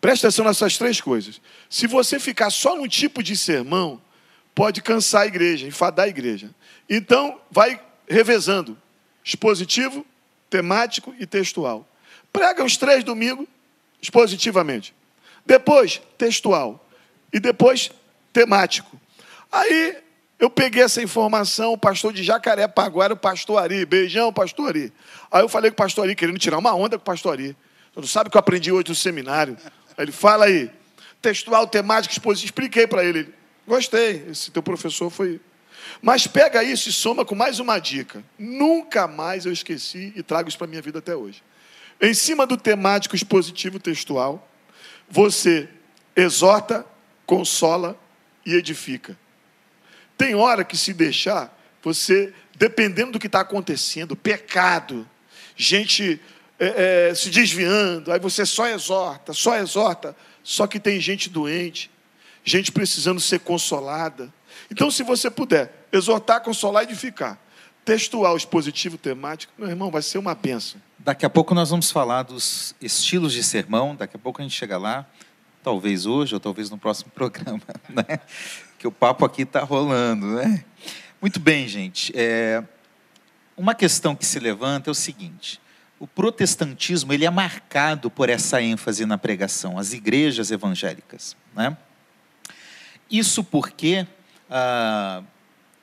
presta 0.00 0.26
atenção 0.26 0.44
nessas 0.44 0.76
três 0.76 1.00
coisas. 1.00 1.40
Se 1.70 1.86
você 1.86 2.18
ficar 2.18 2.50
só 2.50 2.74
num 2.74 2.88
tipo 2.88 3.22
de 3.22 3.36
sermão, 3.36 4.00
pode 4.54 4.82
cansar 4.82 5.22
a 5.22 5.26
igreja, 5.26 5.66
enfadar 5.66 6.06
a 6.06 6.08
igreja. 6.08 6.50
Então, 6.88 7.38
vai 7.50 7.80
revezando: 8.08 8.76
expositivo, 9.22 10.04
temático 10.50 11.14
e 11.20 11.26
textual. 11.26 11.86
Prega 12.32 12.64
os 12.64 12.76
três 12.76 13.04
domingos 13.04 13.46
expositivamente. 14.00 14.94
Depois, 15.44 16.00
textual. 16.16 16.84
E 17.32 17.38
depois, 17.38 17.90
temático. 18.32 18.98
Aí 19.52 19.96
eu 20.38 20.48
peguei 20.48 20.82
essa 20.82 21.02
informação, 21.02 21.72
o 21.72 21.78
pastor 21.78 22.12
de 22.12 22.22
Jacarepaguá 22.22 23.06
era 23.06 23.14
o 23.14 23.16
pastor 23.16 23.62
Ari. 23.62 23.84
Beijão, 23.84 24.32
pastor 24.32 24.68
Ari. 24.68 24.92
Aí 25.30 25.42
eu 25.42 25.48
falei 25.48 25.70
com 25.70 25.74
o 25.74 25.78
pastor 25.78 26.04
Ari, 26.04 26.14
querendo 26.14 26.38
tirar 26.38 26.58
uma 26.58 26.74
onda 26.74 26.96
com 26.96 27.02
o 27.02 27.04
pastor 27.04 27.32
Ari. 27.32 27.56
Você 27.92 28.00
não 28.00 28.06
sabe 28.06 28.28
o 28.28 28.30
que 28.30 28.36
eu 28.36 28.40
aprendi 28.40 28.70
hoje 28.70 28.88
no 28.88 28.94
seminário? 28.94 29.56
Aí 29.96 30.04
ele 30.04 30.12
fala 30.12 30.44
aí, 30.44 30.70
textual, 31.20 31.66
temático, 31.66 32.12
expositivo. 32.12 32.46
Expliquei 32.46 32.86
para 32.86 33.04
ele. 33.04 33.34
Gostei, 33.66 34.26
esse 34.30 34.50
teu 34.50 34.62
professor 34.62 35.10
foi 35.10 35.40
mas 36.00 36.26
pega 36.26 36.62
isso 36.62 36.88
e 36.88 36.92
soma 36.92 37.24
com 37.24 37.34
mais 37.34 37.58
uma 37.58 37.78
dica. 37.78 38.22
Nunca 38.38 39.06
mais 39.06 39.46
eu 39.46 39.52
esqueci 39.52 40.12
e 40.14 40.22
trago 40.22 40.48
isso 40.48 40.58
para 40.58 40.66
a 40.66 40.70
minha 40.70 40.82
vida 40.82 40.98
até 40.98 41.16
hoje. 41.16 41.42
Em 42.00 42.14
cima 42.14 42.46
do 42.46 42.56
temático 42.56 43.16
expositivo 43.16 43.80
textual, 43.80 44.48
você 45.08 45.68
exorta, 46.14 46.86
consola 47.26 47.98
e 48.46 48.54
edifica. 48.54 49.16
Tem 50.18 50.34
hora 50.34 50.64
que 50.64 50.76
se 50.76 50.92
deixar, 50.92 51.56
você, 51.82 52.34
dependendo 52.56 53.12
do 53.12 53.18
que 53.20 53.28
está 53.28 53.40
acontecendo, 53.40 54.16
pecado, 54.16 55.08
gente 55.56 56.20
é, 56.58 57.10
é, 57.10 57.14
se 57.14 57.30
desviando, 57.30 58.12
aí 58.12 58.18
você 58.18 58.44
só 58.44 58.66
exorta, 58.66 59.32
só 59.32 59.56
exorta, 59.56 60.14
só 60.42 60.66
que 60.66 60.80
tem 60.80 61.00
gente 61.00 61.30
doente, 61.30 61.88
gente 62.44 62.72
precisando 62.72 63.20
ser 63.20 63.38
consolada. 63.40 64.32
Então, 64.70 64.90
se 64.90 65.04
você 65.04 65.30
puder, 65.30 65.86
exortar, 65.92 66.42
consolar 66.42 66.82
e 66.82 66.86
edificar. 66.86 67.38
Textual, 67.84 68.36
expositivo, 68.36 68.98
temático, 68.98 69.52
meu 69.56 69.68
irmão, 69.68 69.90
vai 69.90 70.02
ser 70.02 70.18
uma 70.18 70.34
benção. 70.34 70.80
Daqui 70.98 71.24
a 71.24 71.30
pouco 71.30 71.54
nós 71.54 71.70
vamos 71.70 71.90
falar 71.90 72.24
dos 72.24 72.74
estilos 72.80 73.32
de 73.32 73.42
sermão, 73.42 73.94
daqui 73.94 74.16
a 74.16 74.18
pouco 74.18 74.42
a 74.42 74.44
gente 74.44 74.54
chega 74.54 74.76
lá, 74.76 75.06
talvez 75.62 76.06
hoje 76.06 76.34
ou 76.34 76.40
talvez 76.40 76.68
no 76.68 76.76
próximo 76.76 77.10
programa, 77.14 77.62
né? 77.88 78.20
Que 78.78 78.86
o 78.86 78.92
papo 78.92 79.24
aqui 79.24 79.42
está 79.42 79.62
rolando, 79.62 80.26
né? 80.36 80.64
Muito 81.20 81.40
bem, 81.40 81.66
gente. 81.66 82.12
É... 82.14 82.62
Uma 83.56 83.74
questão 83.74 84.14
que 84.14 84.24
se 84.24 84.38
levanta 84.38 84.88
é 84.88 84.92
o 84.92 84.94
seguinte: 84.94 85.60
o 85.98 86.06
protestantismo 86.06 87.12
ele 87.12 87.24
é 87.24 87.30
marcado 87.30 88.08
por 88.08 88.28
essa 88.28 88.62
ênfase 88.62 89.04
na 89.04 89.18
pregação, 89.18 89.78
as 89.78 89.92
igrejas 89.92 90.50
evangélicas, 90.50 91.36
né? 91.54 91.76
Isso 93.10 93.42
porque 93.42 94.06
ah, 94.48 95.22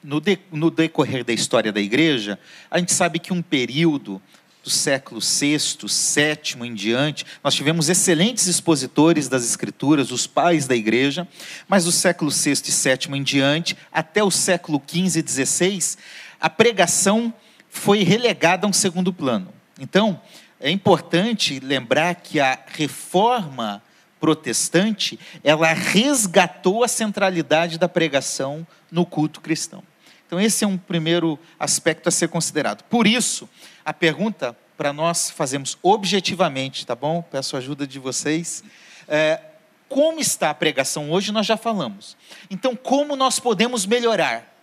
no, 0.04 0.22
de, 0.22 0.40
no 0.52 0.70
decorrer 0.70 1.24
da 1.24 1.34
história 1.34 1.72
da 1.72 1.82
igreja, 1.82 2.40
a 2.70 2.80
gente 2.80 2.94
sabe 2.94 3.20
que 3.20 3.34
um 3.34 3.42
período 3.42 4.22
do 4.66 4.72
século 4.72 5.22
VI, 5.22 5.58
VII 5.84 6.68
em 6.68 6.74
diante, 6.74 7.24
nós 7.44 7.54
tivemos 7.54 7.88
excelentes 7.88 8.48
expositores 8.48 9.30
das 9.30 9.46
escrituras, 9.46 10.10
os 10.10 10.26
pais 10.26 10.66
da 10.66 10.76
igreja, 10.76 11.28
mas 11.68 11.86
do 11.86 11.92
século 11.92 12.32
VI 12.32 12.54
e 12.68 12.72
VII 12.72 13.16
em 13.16 13.22
diante, 13.22 13.78
até 13.94 14.24
o 14.24 14.32
século 14.32 14.82
XV 14.84 15.20
e 15.20 15.46
XVI, 15.46 15.98
a 16.42 16.50
pregação 16.50 17.32
foi 17.70 18.02
relegada 18.02 18.66
a 18.66 18.70
um 18.70 18.74
segundo 18.74 19.14
plano. 19.14 19.54
Então, 19.80 20.20
é 20.60 20.72
importante 20.72 21.60
lembrar 21.60 22.16
que 22.16 22.40
a 22.40 22.58
reforma 22.66 23.84
protestante, 24.20 25.20
ela 25.44 25.72
resgatou 25.74 26.84
a 26.84 26.88
centralidade 26.88 27.78
da 27.78 27.88
pregação 27.88 28.66
no 28.92 29.06
culto 29.06 29.42
cristão. 29.42 29.84
Então, 30.26 30.42
esse 30.42 30.64
é 30.64 30.68
um 30.68 30.78
primeiro 30.78 31.38
aspecto 31.60 32.10
a 32.10 32.12
ser 32.12 32.30
considerado. 32.30 32.82
Por 32.86 33.06
isso, 33.06 33.48
a 33.86 33.94
pergunta 33.94 34.58
para 34.76 34.92
nós 34.92 35.30
fazemos 35.30 35.78
objetivamente, 35.84 36.86
tá 36.86 36.96
bom? 36.96 37.22
Peço 37.22 37.56
a 37.56 37.60
ajuda 37.60 37.86
de 37.86 38.00
vocês. 38.00 38.64
É, 39.08 39.40
como 39.88 40.20
está 40.20 40.50
a 40.50 40.54
pregação 40.54 41.12
hoje, 41.12 41.32
nós 41.32 41.46
já 41.46 41.56
falamos. 41.56 42.18
Então, 42.50 42.76
como 42.76 43.16
nós 43.16 43.40
podemos 43.40 43.86
melhorar? 43.86 44.54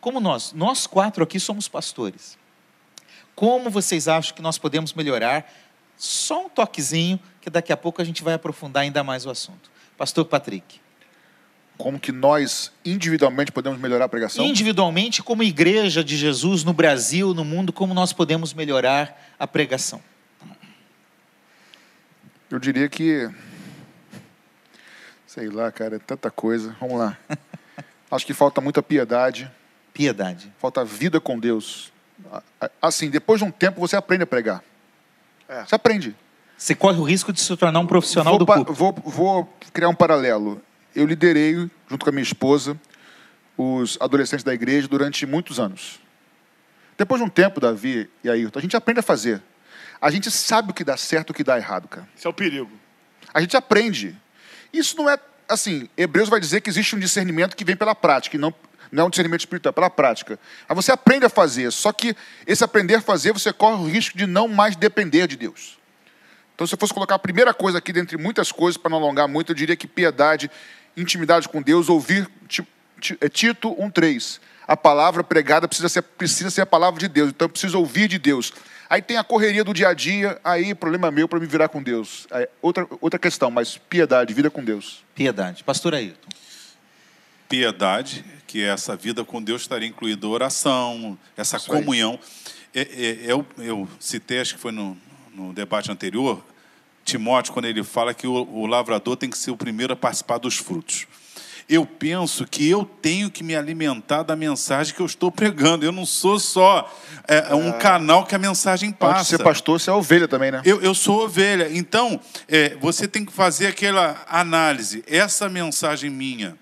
Como 0.00 0.18
nós? 0.18 0.52
Nós 0.52 0.86
quatro 0.86 1.22
aqui 1.22 1.38
somos 1.38 1.68
pastores. 1.68 2.38
Como 3.34 3.70
vocês 3.70 4.08
acham 4.08 4.34
que 4.34 4.42
nós 4.42 4.58
podemos 4.58 4.92
melhorar? 4.94 5.52
Só 5.96 6.46
um 6.46 6.48
toquezinho, 6.48 7.20
que 7.40 7.50
daqui 7.50 7.72
a 7.72 7.76
pouco 7.76 8.00
a 8.00 8.04
gente 8.04 8.22
vai 8.22 8.34
aprofundar 8.34 8.82
ainda 8.82 9.04
mais 9.04 9.26
o 9.26 9.30
assunto. 9.30 9.70
Pastor 9.96 10.24
Patrick 10.24 10.80
como 11.76 11.98
que 11.98 12.12
nós 12.12 12.72
individualmente 12.84 13.50
podemos 13.50 13.78
melhorar 13.78 14.04
a 14.04 14.08
pregação? 14.08 14.44
Individualmente, 14.44 15.22
como 15.22 15.42
igreja 15.42 16.04
de 16.04 16.16
Jesus 16.16 16.64
no 16.64 16.72
Brasil, 16.72 17.34
no 17.34 17.44
mundo, 17.44 17.72
como 17.72 17.94
nós 17.94 18.12
podemos 18.12 18.54
melhorar 18.54 19.34
a 19.38 19.46
pregação? 19.46 20.00
Eu 22.50 22.58
diria 22.58 22.88
que 22.88 23.30
sei 25.32 25.48
lá, 25.48 25.72
cara, 25.72 25.96
é 25.96 25.98
tanta 25.98 26.30
coisa. 26.30 26.76
Vamos 26.78 26.98
lá. 26.98 27.16
Acho 28.10 28.26
que 28.26 28.34
falta 28.34 28.60
muita 28.60 28.82
piedade. 28.82 29.50
Piedade. 29.94 30.52
Falta 30.58 30.84
vida 30.84 31.18
com 31.20 31.38
Deus. 31.38 31.90
Assim, 32.82 33.08
depois 33.08 33.40
de 33.40 33.46
um 33.46 33.50
tempo 33.50 33.80
você 33.80 33.96
aprende 33.96 34.24
a 34.24 34.26
pregar. 34.26 34.62
É. 35.48 35.64
Você 35.64 35.74
aprende. 35.74 36.14
Você 36.54 36.74
corre 36.74 36.98
o 36.98 37.02
risco 37.02 37.32
de 37.32 37.40
se 37.40 37.56
tornar 37.56 37.80
um 37.80 37.86
profissional 37.86 38.34
vou, 38.34 38.38
do 38.40 38.46
público. 38.46 38.74
Vou, 38.74 38.92
vou 38.92 39.56
criar 39.72 39.88
um 39.88 39.94
paralelo 39.94 40.60
eu 40.94 41.06
liderei, 41.06 41.54
junto 41.88 42.04
com 42.04 42.08
a 42.08 42.12
minha 42.12 42.22
esposa, 42.22 42.78
os 43.56 43.98
adolescentes 44.00 44.44
da 44.44 44.54
igreja 44.54 44.88
durante 44.88 45.24
muitos 45.26 45.60
anos. 45.60 46.00
Depois 46.96 47.20
de 47.20 47.26
um 47.26 47.30
tempo, 47.30 47.60
Davi 47.60 48.08
e 48.22 48.28
Ayrton, 48.28 48.58
a 48.58 48.62
gente 48.62 48.76
aprende 48.76 49.00
a 49.00 49.02
fazer. 49.02 49.42
A 50.00 50.10
gente 50.10 50.30
sabe 50.30 50.70
o 50.70 50.74
que 50.74 50.84
dá 50.84 50.96
certo 50.96 51.30
e 51.30 51.32
o 51.32 51.34
que 51.34 51.44
dá 51.44 51.56
errado, 51.56 51.88
cara. 51.88 52.08
Isso 52.16 52.26
é 52.26 52.30
o 52.30 52.34
perigo. 52.34 52.70
A 53.32 53.40
gente 53.40 53.56
aprende. 53.56 54.16
Isso 54.72 54.96
não 54.96 55.08
é 55.08 55.18
assim. 55.48 55.88
Hebreus 55.96 56.28
vai 56.28 56.40
dizer 56.40 56.60
que 56.60 56.68
existe 56.68 56.96
um 56.96 56.98
discernimento 56.98 57.56
que 57.56 57.64
vem 57.64 57.76
pela 57.76 57.94
prática, 57.94 58.36
e 58.36 58.38
não, 58.38 58.52
não 58.90 59.04
é 59.04 59.06
um 59.06 59.10
discernimento 59.10 59.40
espiritual, 59.40 59.70
é 59.70 59.74
pela 59.74 59.90
prática. 59.90 60.38
Aí 60.68 60.74
você 60.74 60.92
aprende 60.92 61.24
a 61.24 61.28
fazer, 61.28 61.70
só 61.70 61.92
que 61.92 62.16
esse 62.46 62.64
aprender 62.64 62.96
a 62.96 63.00
fazer, 63.00 63.32
você 63.32 63.52
corre 63.52 63.82
o 63.82 63.86
risco 63.86 64.16
de 64.18 64.26
não 64.26 64.48
mais 64.48 64.76
depender 64.76 65.26
de 65.26 65.36
Deus. 65.36 65.78
Então, 66.54 66.66
se 66.66 66.74
eu 66.74 66.78
fosse 66.78 66.92
colocar 66.92 67.14
a 67.14 67.18
primeira 67.18 67.54
coisa 67.54 67.78
aqui, 67.78 67.92
dentre 67.92 68.16
muitas 68.16 68.52
coisas, 68.52 68.76
para 68.76 68.90
não 68.90 68.98
alongar 68.98 69.26
muito, 69.26 69.52
eu 69.52 69.54
diria 69.54 69.74
que 69.74 69.86
piedade 69.86 70.50
intimidade 70.96 71.48
com 71.48 71.62
Deus, 71.62 71.88
ouvir 71.88 72.28
é, 73.20 73.28
Tito 73.28 73.70
1,3. 73.76 74.40
A 74.66 74.76
palavra 74.76 75.24
pregada 75.24 75.66
precisa 75.66 75.88
ser, 75.88 76.02
precisa 76.02 76.50
ser 76.50 76.60
a 76.60 76.66
palavra 76.66 77.00
de 77.00 77.08
Deus, 77.08 77.30
então 77.30 77.46
eu 77.46 77.50
preciso 77.50 77.78
ouvir 77.78 78.08
de 78.08 78.18
Deus. 78.18 78.52
Aí 78.88 79.00
tem 79.00 79.16
a 79.16 79.24
correria 79.24 79.64
do 79.64 79.72
dia 79.72 79.88
a 79.88 79.94
dia, 79.94 80.38
aí 80.44 80.74
problema 80.74 81.10
meu 81.10 81.26
para 81.26 81.40
me 81.40 81.46
virar 81.46 81.68
com 81.68 81.82
Deus. 81.82 82.26
Aí, 82.30 82.46
outra, 82.60 82.86
outra 83.00 83.18
questão, 83.18 83.50
mas 83.50 83.78
piedade, 83.78 84.34
vida 84.34 84.50
com 84.50 84.62
Deus. 84.62 85.02
Piedade. 85.14 85.64
Pastor 85.64 85.94
Ailton. 85.94 86.28
Piedade, 87.48 88.24
que 88.46 88.62
é 88.62 88.68
essa 88.68 88.94
vida 88.94 89.24
com 89.24 89.42
Deus 89.42 89.62
estaria 89.62 89.88
incluída 89.88 90.26
oração, 90.26 91.18
essa 91.36 91.56
Isso 91.56 91.66
comunhão. 91.66 92.18
É, 92.74 92.80
é, 92.80 93.18
eu, 93.32 93.46
eu 93.58 93.88
citei, 93.98 94.40
acho 94.40 94.54
que 94.54 94.60
foi 94.60 94.72
no, 94.72 94.96
no 95.34 95.52
debate 95.52 95.90
anterior, 95.90 96.44
Timóteo, 97.04 97.52
quando 97.52 97.66
ele 97.66 97.82
fala 97.82 98.14
que 98.14 98.26
o, 98.26 98.32
o 98.32 98.66
lavrador 98.66 99.16
tem 99.16 99.28
que 99.28 99.38
ser 99.38 99.50
o 99.50 99.56
primeiro 99.56 99.92
a 99.92 99.96
participar 99.96 100.38
dos 100.38 100.56
frutos. 100.56 101.06
eu 101.68 101.86
penso 101.86 102.44
que 102.46 102.68
eu 102.68 102.84
tenho 102.84 103.30
que 103.30 103.42
me 103.42 103.56
alimentar 103.56 104.22
da 104.22 104.36
mensagem 104.36 104.94
que 104.94 105.00
eu 105.00 105.06
estou 105.06 105.30
pregando. 105.30 105.84
Eu 105.84 105.92
não 105.92 106.04
sou 106.04 106.38
só 106.38 106.92
é, 107.26 107.54
um 107.54 107.72
canal 107.72 108.26
que 108.26 108.34
a 108.34 108.38
mensagem 108.38 108.90
Antes 108.90 108.98
passa. 108.98 109.22
de 109.22 109.26
ser 109.28 109.42
pastor, 109.42 109.80
você 109.80 109.90
é 109.90 109.92
ovelha 109.92 110.28
também, 110.28 110.50
né? 110.50 110.60
Eu, 110.64 110.80
eu 110.82 110.94
sou 110.94 111.24
ovelha. 111.24 111.68
Então, 111.72 112.20
é, 112.48 112.76
você 112.76 113.08
tem 113.08 113.24
que 113.24 113.32
fazer 113.32 113.68
aquela 113.68 114.24
análise. 114.28 115.02
Essa 115.06 115.48
mensagem 115.48 116.10
minha, 116.10 116.56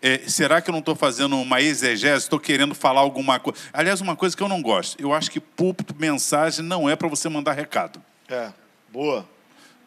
é, 0.00 0.18
será 0.26 0.60
que 0.60 0.68
eu 0.68 0.72
não 0.72 0.80
estou 0.80 0.94
fazendo 0.94 1.38
uma 1.38 1.60
exegese? 1.60 2.24
Estou 2.24 2.38
querendo 2.38 2.74
falar 2.74 3.00
alguma 3.00 3.38
coisa? 3.40 3.58
Aliás, 3.72 4.00
uma 4.00 4.14
coisa 4.14 4.36
que 4.36 4.42
eu 4.42 4.48
não 4.48 4.60
gosto. 4.60 5.00
Eu 5.00 5.12
acho 5.14 5.30
que 5.30 5.40
púlpito, 5.40 5.94
mensagem, 5.98 6.64
não 6.64 6.88
é 6.88 6.94
para 6.94 7.08
você 7.08 7.28
mandar 7.28 7.52
recado. 7.52 8.02
É, 8.28 8.50
boa. 8.92 9.26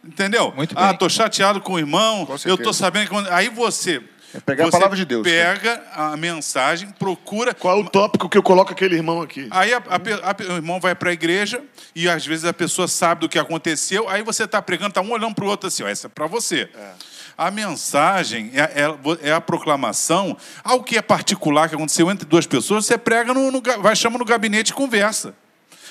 Entendeu? 0.07 0.53
Muito 0.55 0.73
Ah, 0.77 0.89
bem. 0.89 0.97
tô 0.97 1.09
chateado 1.09 1.59
com 1.61 1.73
o 1.73 1.79
irmão. 1.79 2.25
Com 2.25 2.35
eu 2.45 2.57
tô 2.57 2.71
sabendo 2.73 3.09
que 3.09 3.29
aí 3.31 3.49
você 3.49 4.01
É 4.33 4.39
pegar 4.39 4.63
a 4.63 4.67
você 4.67 4.71
palavra 4.71 4.95
de 4.95 5.05
Deus, 5.05 5.25
né? 5.25 5.31
Pega 5.31 5.83
a 5.93 6.15
mensagem, 6.17 6.89
procura. 6.97 7.53
Qual 7.53 7.77
é 7.77 7.81
o 7.81 7.89
tópico 7.89 8.27
que 8.29 8.37
eu 8.37 8.43
coloco 8.43 8.71
aquele 8.71 8.95
irmão 8.95 9.21
aqui? 9.21 9.47
Aí 9.51 9.73
a- 9.73 9.77
a 9.89 9.95
a 10.31 10.53
o 10.53 10.55
irmão 10.55 10.79
vai 10.79 10.95
para 10.95 11.09
a 11.09 11.13
igreja 11.13 11.61
e 11.95 12.07
às 12.09 12.25
vezes 12.25 12.45
a 12.45 12.53
pessoa 12.53 12.87
sabe 12.87 13.21
do 13.21 13.29
que 13.29 13.37
aconteceu. 13.39 14.07
Aí 14.09 14.21
você 14.23 14.43
está 14.45 14.61
pregando, 14.61 14.89
está 14.89 15.01
um 15.01 15.11
olhando 15.11 15.35
para 15.35 15.45
o 15.45 15.47
outro 15.47 15.67
assim, 15.67 15.83
ó, 15.83 15.87
essa 15.87 16.07
é 16.07 16.09
para 16.09 16.27
você. 16.27 16.69
A 17.37 17.51
mensagem 17.51 18.51
é, 18.55 18.61
é- 18.83 19.29
é 19.29 19.31
a 19.31 19.39
proclamação. 19.39 20.35
Algo 20.63 20.83
que 20.83 20.97
é 20.97 21.01
particular, 21.01 21.69
que 21.69 21.75
aconteceu 21.75 22.09
entre 22.09 22.27
duas 22.27 22.47
pessoas, 22.47 22.85
você 22.85 22.97
prega, 22.97 23.33
no, 23.33 23.51
no 23.51 23.61
vai 23.81 23.95
chama 23.95 24.17
no 24.17 24.25
gabinete 24.25 24.69
e 24.71 24.73
conversa. 24.73 25.35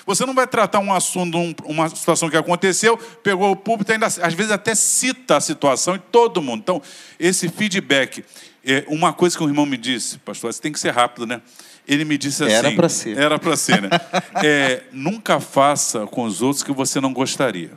Você 0.07 0.25
não 0.25 0.33
vai 0.35 0.47
tratar 0.47 0.79
um 0.79 0.93
assunto, 0.95 1.37
um- 1.37 1.53
uma 1.65 1.89
situação 1.89 2.31
que 2.31 2.37
aconteceu, 2.37 2.97
pegou 2.97 3.51
o 3.51 3.57
púlpito, 3.57 3.91
ainda, 3.93 4.07
às 4.07 4.35
vezes 4.35 4.53
até 4.53 4.75
cita 4.75 5.37
a 5.37 5.41
situação 5.41 5.97
e 5.97 5.99
todo 5.99 6.41
mundo. 6.41 6.61
Então, 6.61 6.83
esse 7.19 7.49
feedback. 7.49 8.25
É, 8.69 8.85
uma 8.89 9.13
coisa 9.13 9.37
que 9.37 9.45
um 9.45 9.49
irmão 9.49 9.65
me 9.67 9.77
disse, 9.77 10.19
pastor, 10.19 10.53
você 10.53 10.61
tem 10.61 10.73
que 10.73 10.81
ser 10.81 10.91
rápido, 10.91 11.25
né? 11.27 11.41
Ele 11.87 12.05
me 12.05 12.19
disse 12.19 12.43
assim. 12.43 12.53
Era 12.53 12.73
pra 12.73 12.89
ser. 12.89 13.17
Era 13.19 13.39
para 13.39 13.57
ser, 13.57 13.81
né? 13.83 13.89
É, 14.45 14.83
nunca 14.91 15.39
faça 15.39 16.05
com 16.07 16.25
os 16.25 16.43
outros 16.43 16.63
que 16.65 16.73
você 16.73 17.01
não 17.01 17.13
gostaria. 17.13 17.71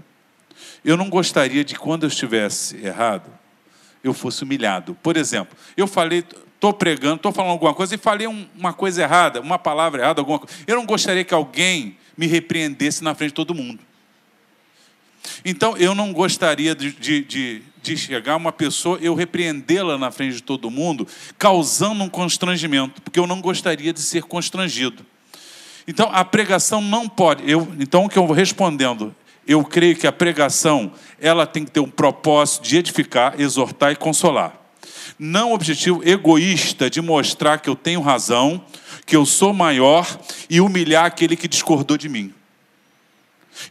Eu 0.84 0.98
não 0.98 1.08
gostaria 1.10 1.64
de 1.64 1.76
quando 1.76 2.04
eu 2.04 2.08
estivesse 2.08 2.78
errado, 2.84 3.30
eu 4.04 4.14
fosse 4.16 4.44
humilhado. 4.44 4.96
Por 5.04 5.16
exemplo, 5.16 5.56
eu 5.78 5.86
falei, 5.86 6.24
estou 6.56 6.74
pregando, 6.74 7.18
estou 7.18 7.32
falando 7.32 7.52
alguma 7.52 7.74
coisa 7.76 7.94
e 7.94 7.98
falei 7.98 8.26
um- 8.28 8.48
uma 8.58 8.74
coisa 8.74 9.04
errada, 9.04 9.42
uma 9.42 9.60
palavra 9.60 10.02
errada, 10.02 10.22
alguma 10.22 10.40
coisa. 10.40 10.56
Eu 10.66 10.76
não 10.78 10.86
gostaria 10.88 11.24
que 11.24 11.34
alguém 11.36 11.98
me 12.20 12.28
repreendesse 12.28 13.02
na 13.02 13.16
frente 13.16 13.30
de 13.30 13.36
todo 13.36 13.56
mundo. 13.56 13.80
Então, 15.46 15.78
eu 15.78 15.96
não 15.96 16.12
gostaria 16.12 16.76
de, 16.76 16.92
de, 16.92 17.64
de, 17.82 17.96
chegar 17.96 18.36
uma 18.36 18.52
pessoa, 18.52 19.00
eu 19.02 19.16
repreendê-la 19.16 19.98
na 19.98 20.12
frente 20.12 20.36
de 20.36 20.44
todo 20.44 20.70
mundo, 20.70 21.08
causando 21.38 22.04
um 22.04 22.10
constrangimento, 22.10 23.02
porque 23.02 23.18
eu 23.18 23.26
não 23.26 23.40
gostaria 23.40 23.94
de 23.94 24.02
ser 24.02 24.24
constrangido. 24.24 25.06
Então, 25.88 26.10
a 26.12 26.26
pregação 26.26 26.82
não 26.82 27.08
pode. 27.08 27.50
Eu, 27.50 27.66
então, 27.80 28.04
o 28.04 28.10
que 28.10 28.20
eu 28.20 28.28
vou 28.28 28.36
respondendo? 28.36 29.16
Eu 29.48 29.64
creio 29.64 29.96
que 29.96 30.06
a 30.06 30.12
pregação 30.12 30.92
ela 31.22 31.48
tem 31.48 31.64
que 31.64 31.72
ter 31.72 31.80
um 31.80 31.90
propósito 31.90 32.64
de 32.64 32.76
edificar, 32.76 33.40
exortar 33.40 33.94
e 33.94 33.96
consolar. 33.96 34.60
Não 35.18 35.52
o 35.52 35.54
objetivo 35.54 36.02
egoísta 36.04 36.90
de 36.90 37.02
mostrar 37.02 37.60
que 37.60 37.70
eu 37.70 37.78
tenho 37.78 38.02
razão, 38.02 38.62
que 39.10 39.16
eu 39.16 39.26
sou 39.26 39.52
maior 39.52 40.08
e 40.48 40.62
humilhar 40.62 41.06
aquele 41.06 41.36
que 41.36 41.48
discordou 41.48 41.98
de 41.98 42.08
mim. 42.08 42.32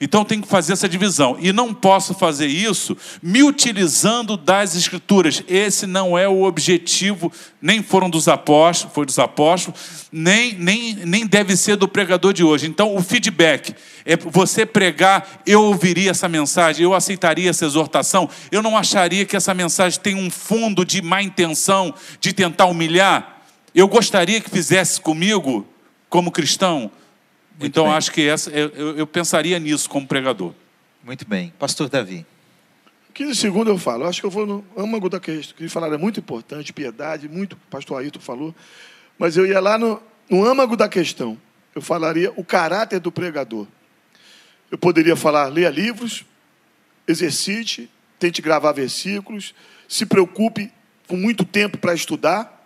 Então 0.01 0.24
tem 0.24 0.41
que 0.41 0.49
fazer 0.49 0.72
essa 0.72 0.89
divisão. 0.89 1.36
E 1.41 1.53
não 1.53 1.72
posso 1.72 2.12
fazer 2.12 2.49
isso 2.49 2.97
me 3.22 3.45
utilizando 3.45 4.36
das 4.36 4.74
escrituras. 4.74 5.43
Esse 5.47 5.86
não 5.86 6.18
é 6.18 6.28
o 6.28 6.43
objetivo, 6.43 7.32
nem 7.62 7.84
foram 7.84 8.11
dos 8.11 8.26
apóstolos, 8.26 8.93
foi 8.93 9.07
dos 9.07 9.18
apóstolos, 9.18 9.80
nem, 10.11 10.55
nem, 10.55 10.95
nem 10.95 11.24
deve 11.24 11.57
ser 11.57 11.76
do 11.76 11.86
pregador 11.86 12.32
de 12.32 12.43
hoje. 12.43 12.66
Então 12.66 12.97
o 12.97 13.01
feedback 13.01 13.76
é 14.05 14.16
você 14.16 14.66
pregar, 14.66 15.41
eu 15.47 15.62
ouviria 15.62 16.11
essa 16.11 16.28
mensagem, 16.28 16.82
eu 16.82 16.95
aceitaria 16.95 17.49
essa 17.49 17.64
exortação, 17.64 18.28
eu 18.51 18.61
não 18.61 18.76
acharia 18.76 19.24
que 19.24 19.36
essa 19.36 19.55
mensagem 19.55 20.01
tem 20.01 20.16
um 20.16 20.30
fundo 20.30 20.84
de 20.84 21.01
má 21.01 21.22
intenção, 21.22 21.95
de 22.20 22.32
tentar 22.32 22.66
humilhar. 22.66 23.38
Eu 23.79 23.87
gostaria 23.87 24.41
que 24.41 24.51
fizesse 24.51 25.01
comigo, 25.01 25.64
como 26.09 26.33
cristão, 26.33 26.91
então, 27.61 27.85
bem. 27.85 27.93
acho 27.95 28.11
que 28.11 28.26
essa, 28.29 28.51
eu, 28.51 28.97
eu- 28.97 29.07
pensaria 29.07 29.57
nisso 29.61 29.89
como 29.89 30.05
pregador. 30.05 30.53
Muito 31.05 31.24
bem. 31.24 31.53
Pastor 31.61 31.89
Davi. 31.89 32.26
15 33.14 33.37
segundos 33.37 33.68
eu 33.72 33.79
falo. 33.79 34.05
Acho 34.05 34.18
que 34.20 34.26
eu 34.26 34.31
vou 34.33 34.45
no 34.45 34.64
âmago 34.76 35.09
da 35.09 35.20
questão. 35.20 35.57
Que 35.57 35.68
falaram 35.68 35.95
é 35.95 35.97
muito 35.97 36.18
importante, 36.18 36.72
piedade, 36.72 37.29
muito, 37.29 37.53
o 37.53 37.57
pastor 37.70 38.01
Ailton 38.01 38.18
falou. 38.18 38.53
Mas 39.16 39.37
eu 39.37 39.47
ia 39.47 39.61
lá 39.61 39.79
no, 39.79 40.03
no 40.29 40.45
âmago 40.45 40.76
da 40.76 40.89
questão. 40.89 41.39
Eu 41.72 41.81
falaria 41.81 42.33
o 42.35 42.43
caráter 42.43 42.99
do 42.99 43.12
pregador. 43.12 43.64
Eu 44.72 44.76
poderia 44.79 45.14
falar, 45.14 45.47
leia 45.47 45.70
livros, 45.70 46.24
exercite, 47.07 47.89
tente 48.18 48.43
gravar 48.43 48.72
versículos, 48.72 49.55
se 49.89 50.05
preocupe 50.05 50.72
com 51.07 51.16
muito 51.16 51.45
tempo 51.45 51.79
para 51.79 51.95
estudar. 51.95 52.57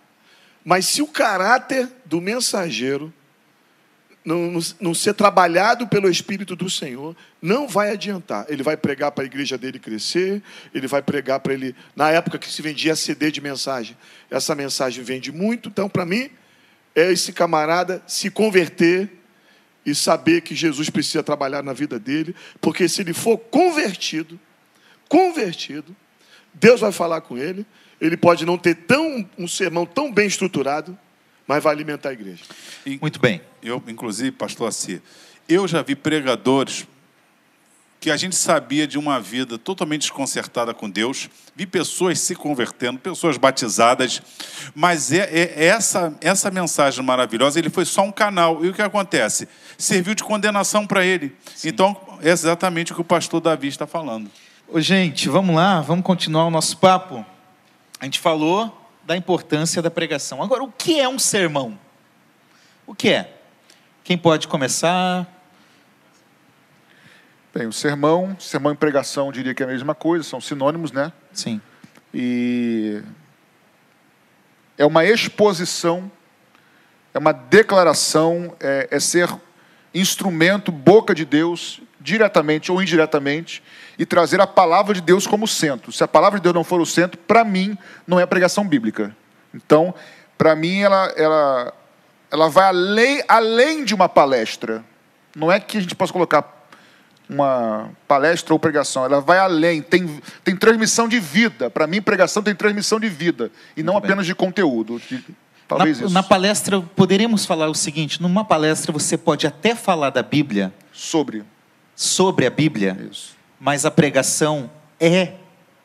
Mas 0.65 0.87
se 0.87 1.03
o 1.03 1.07
caráter 1.07 1.89
do 2.05 2.21
mensageiro 2.21 3.13
não, 4.25 4.59
não, 4.81 4.95
ser 4.95 5.15
trabalhado 5.15 5.89
pelo 5.89 6.09
Espírito 6.09 6.55
do 6.55 6.71
Senhor, 6.71 7.17
não 7.41 7.67
vai 7.67 7.91
adiantar. 7.91 8.47
Ele 8.49 8.63
vai 8.63 8.77
pregar 8.77 9.11
para 9.11 9.25
a 9.25 9.27
igreja 9.27 9.59
dele 9.59 9.81
crescer, 9.81 10.41
ele 10.73 10.87
vai 10.87 11.03
pregar 11.03 11.41
para 11.41 11.53
ele. 11.53 11.75
Na 11.97 12.11
época 12.11 12.39
que 12.39 12.51
se 12.51 12.63
vendia 12.63 12.95
CD 12.95 13.33
de 13.33 13.41
mensagem, 13.41 13.97
essa 14.31 14.55
mensagem 14.55 15.03
vende 15.03 15.33
muito. 15.33 15.69
Então, 15.69 15.89
para 15.89 16.07
mim, 16.07 16.31
é 16.95 17.11
esse 17.11 17.33
camarada 17.33 18.03
se 18.07 18.31
converter 18.31 19.11
e 19.85 19.95
saber 19.95 20.43
que 20.43 20.55
Jesus 20.55 20.89
precisa 20.89 21.23
trabalhar 21.23 21.63
na 21.63 21.73
vida 21.73 21.99
dele, 21.99 22.37
porque 22.61 22.89
se 22.89 23.01
ele 23.01 23.13
for 23.13 23.37
convertido, 23.37 24.39
convertido, 25.09 25.97
Deus 26.55 26.81
vai 26.81 26.93
falar 26.93 27.21
com 27.23 27.37
ele. 27.37 27.67
Ele 28.03 28.17
pode 28.17 28.45
não 28.45 28.59
ter 28.59 28.75
tão, 28.75 29.25
um 29.39 29.47
sermão 29.47 29.87
tão 29.87 30.13
bem 30.13 30.27
estruturado, 30.27 30.99
mas 31.47 31.63
vai 31.63 31.73
alimentar 31.73 32.09
a 32.09 32.13
igreja. 32.13 32.43
E 32.85 32.99
Muito 33.01 33.21
bem. 33.21 33.41
Eu, 33.63 33.81
inclusive, 33.87 34.33
pastor 34.33 34.69
Assi, 34.69 35.01
eu 35.49 35.69
já 35.69 35.83
vi 35.83 35.95
pregadores 35.95 36.85
que 38.01 38.11
a 38.11 38.17
gente 38.17 38.35
sabia 38.35 38.85
de 38.89 38.99
uma 38.99 39.21
vida 39.21 39.57
totalmente 39.57 40.01
desconcertada 40.01 40.75
com 40.75 40.91
Deus, 40.91 41.31
vi 41.55 41.65
pessoas 41.65 42.19
se 42.19 42.35
convertendo, 42.35 42.99
pessoas 42.99 43.37
batizadas, 43.37 44.21
mas 44.75 45.13
é, 45.13 45.19
é- 45.33 45.67
essa, 45.67 46.13
essa 46.21 46.51
mensagem 46.51 47.05
maravilhosa, 47.05 47.61
ele 47.61 47.71
foi 47.71 47.85
só 47.85 48.03
um 48.03 48.11
canal. 48.11 48.65
E 48.65 48.69
o 48.69 48.75
que 48.75 48.83
acontece? 48.83 49.49
Serviu 49.79 50.17
de 50.17 50.25
condenação 50.25 50.85
para 50.85 51.05
ele. 51.07 51.37
Então, 51.65 51.97
é 52.21 52.31
exatamente 52.31 52.91
o 52.91 52.97
que 52.97 53.01
o 53.01 53.05
pastor 53.05 53.41
Davi 53.41 53.69
está 53.69 53.87
falando. 53.87 54.29
Ô, 54.67 54.81
gente, 54.81 55.29
vamos 55.29 55.55
lá, 55.55 55.81
vamos 55.81 56.05
continuar 56.05 56.47
o 56.47 56.51
nosso 56.51 56.77
papo. 56.79 57.25
A 58.03 58.05
gente 58.05 58.19
falou 58.19 58.85
da 59.05 59.17
importância 59.17 59.81
da 59.81 59.89
pregação. 59.89 60.43
Agora, 60.43 60.65
o 60.65 60.73
que 60.73 60.99
é 60.99 61.09
um 61.09 61.21
sermão? 61.21 61.79
O 62.85 62.97
que 62.97 63.11
é? 63.11 63.33
Quem 64.03 64.19
pode 64.19 64.49
começar? 64.49 65.25
Bem, 67.55 67.69
o 67.69 67.73
sermão, 67.73 68.37
sermão 68.41 68.73
e 68.73 68.77
pregação, 68.77 69.27
eu 69.27 69.33
diria 69.33 69.55
que 69.55 69.63
é 69.63 69.67
a 69.67 69.69
mesma 69.69 69.95
coisa, 69.95 70.25
são 70.25 70.41
sinônimos, 70.41 70.91
né? 70.91 71.13
Sim. 71.33 71.61
E 72.13 73.01
é 74.77 74.85
uma 74.85 75.05
exposição, 75.05 76.11
é 77.15 77.21
uma 77.21 77.31
declaração, 77.31 78.57
é, 78.59 78.89
é 78.91 78.99
ser 78.99 79.33
instrumento, 79.95 80.73
boca 80.73 81.15
de 81.15 81.25
Deus, 81.25 81.81
diretamente 82.01 82.73
ou 82.73 82.83
indiretamente, 82.83 83.63
e 84.03 84.07
trazer 84.07 84.41
a 84.41 84.49
palavra 84.49 84.95
de 84.95 85.01
Deus 85.01 85.29
como 85.29 85.47
centro. 85.47 85.93
Se 85.93 86.03
a 86.03 86.09
palavra 86.09 86.41
de 86.41 86.43
Deus 86.43 86.53
não 86.53 86.65
for 86.65 86.81
o 86.81 86.85
centro, 86.85 87.17
para 87.19 87.45
mim, 87.45 87.79
não 88.05 88.19
é 88.19 88.27
pregação 88.27 88.67
bíblica. 88.67 89.17
Então, 89.55 89.95
para 90.37 90.57
mim, 90.57 90.81
ela, 90.81 91.05
ela, 91.17 91.73
ela 92.29 92.49
vai 92.51 92.65
além, 92.65 93.23
além 93.29 93.85
de 93.85 93.95
uma 93.95 94.09
palestra. 94.09 94.85
Não 95.37 95.53
é 95.53 95.61
que 95.61 95.79
a 95.79 95.81
gente 95.81 95.95
possa 95.95 96.13
colocar 96.13 96.67
uma 97.31 97.91
palestra 98.09 98.53
ou 98.53 98.59
pregação, 98.59 99.05
ela 99.05 99.21
vai 99.21 99.39
além, 99.39 99.81
tem, 99.81 100.21
tem 100.43 100.57
transmissão 100.57 101.07
de 101.07 101.21
vida. 101.21 101.71
Para 101.71 101.87
mim, 101.87 102.03
pregação 102.03 102.43
tem 102.43 102.57
transmissão 102.57 102.99
de 102.99 103.09
vida, 103.09 103.53
e 103.77 103.85
não 103.85 103.93
Muito 103.93 104.03
bem. 104.03 104.11
apenas 104.11 104.27
de 104.27 104.35
conteúdo. 104.35 105.01
De- 105.09 105.25
talvez 105.69 106.01
na, 106.01 106.07
isso. 106.07 106.13
na 106.13 106.25
palestra, 106.25 106.81
poderíamos 106.81 107.47
falar 107.47 107.71
o 107.71 107.75
seguinte: 107.75 108.21
numa 108.21 108.45
palestra 108.45 108.93
você 108.93 109.17
pode 109.17 109.47
até 109.47 109.77
falar 109.77 110.11
da 110.11 110.25
Bíblia, 110.25 110.75
Sobre 110.93 111.45
sobre 111.95 112.47
a 112.47 112.51
Bíblia, 112.51 112.99
isso. 113.11 113.41
Mas 113.63 113.85
a 113.87 113.93
pregação 113.93 114.69
é 114.99 115.35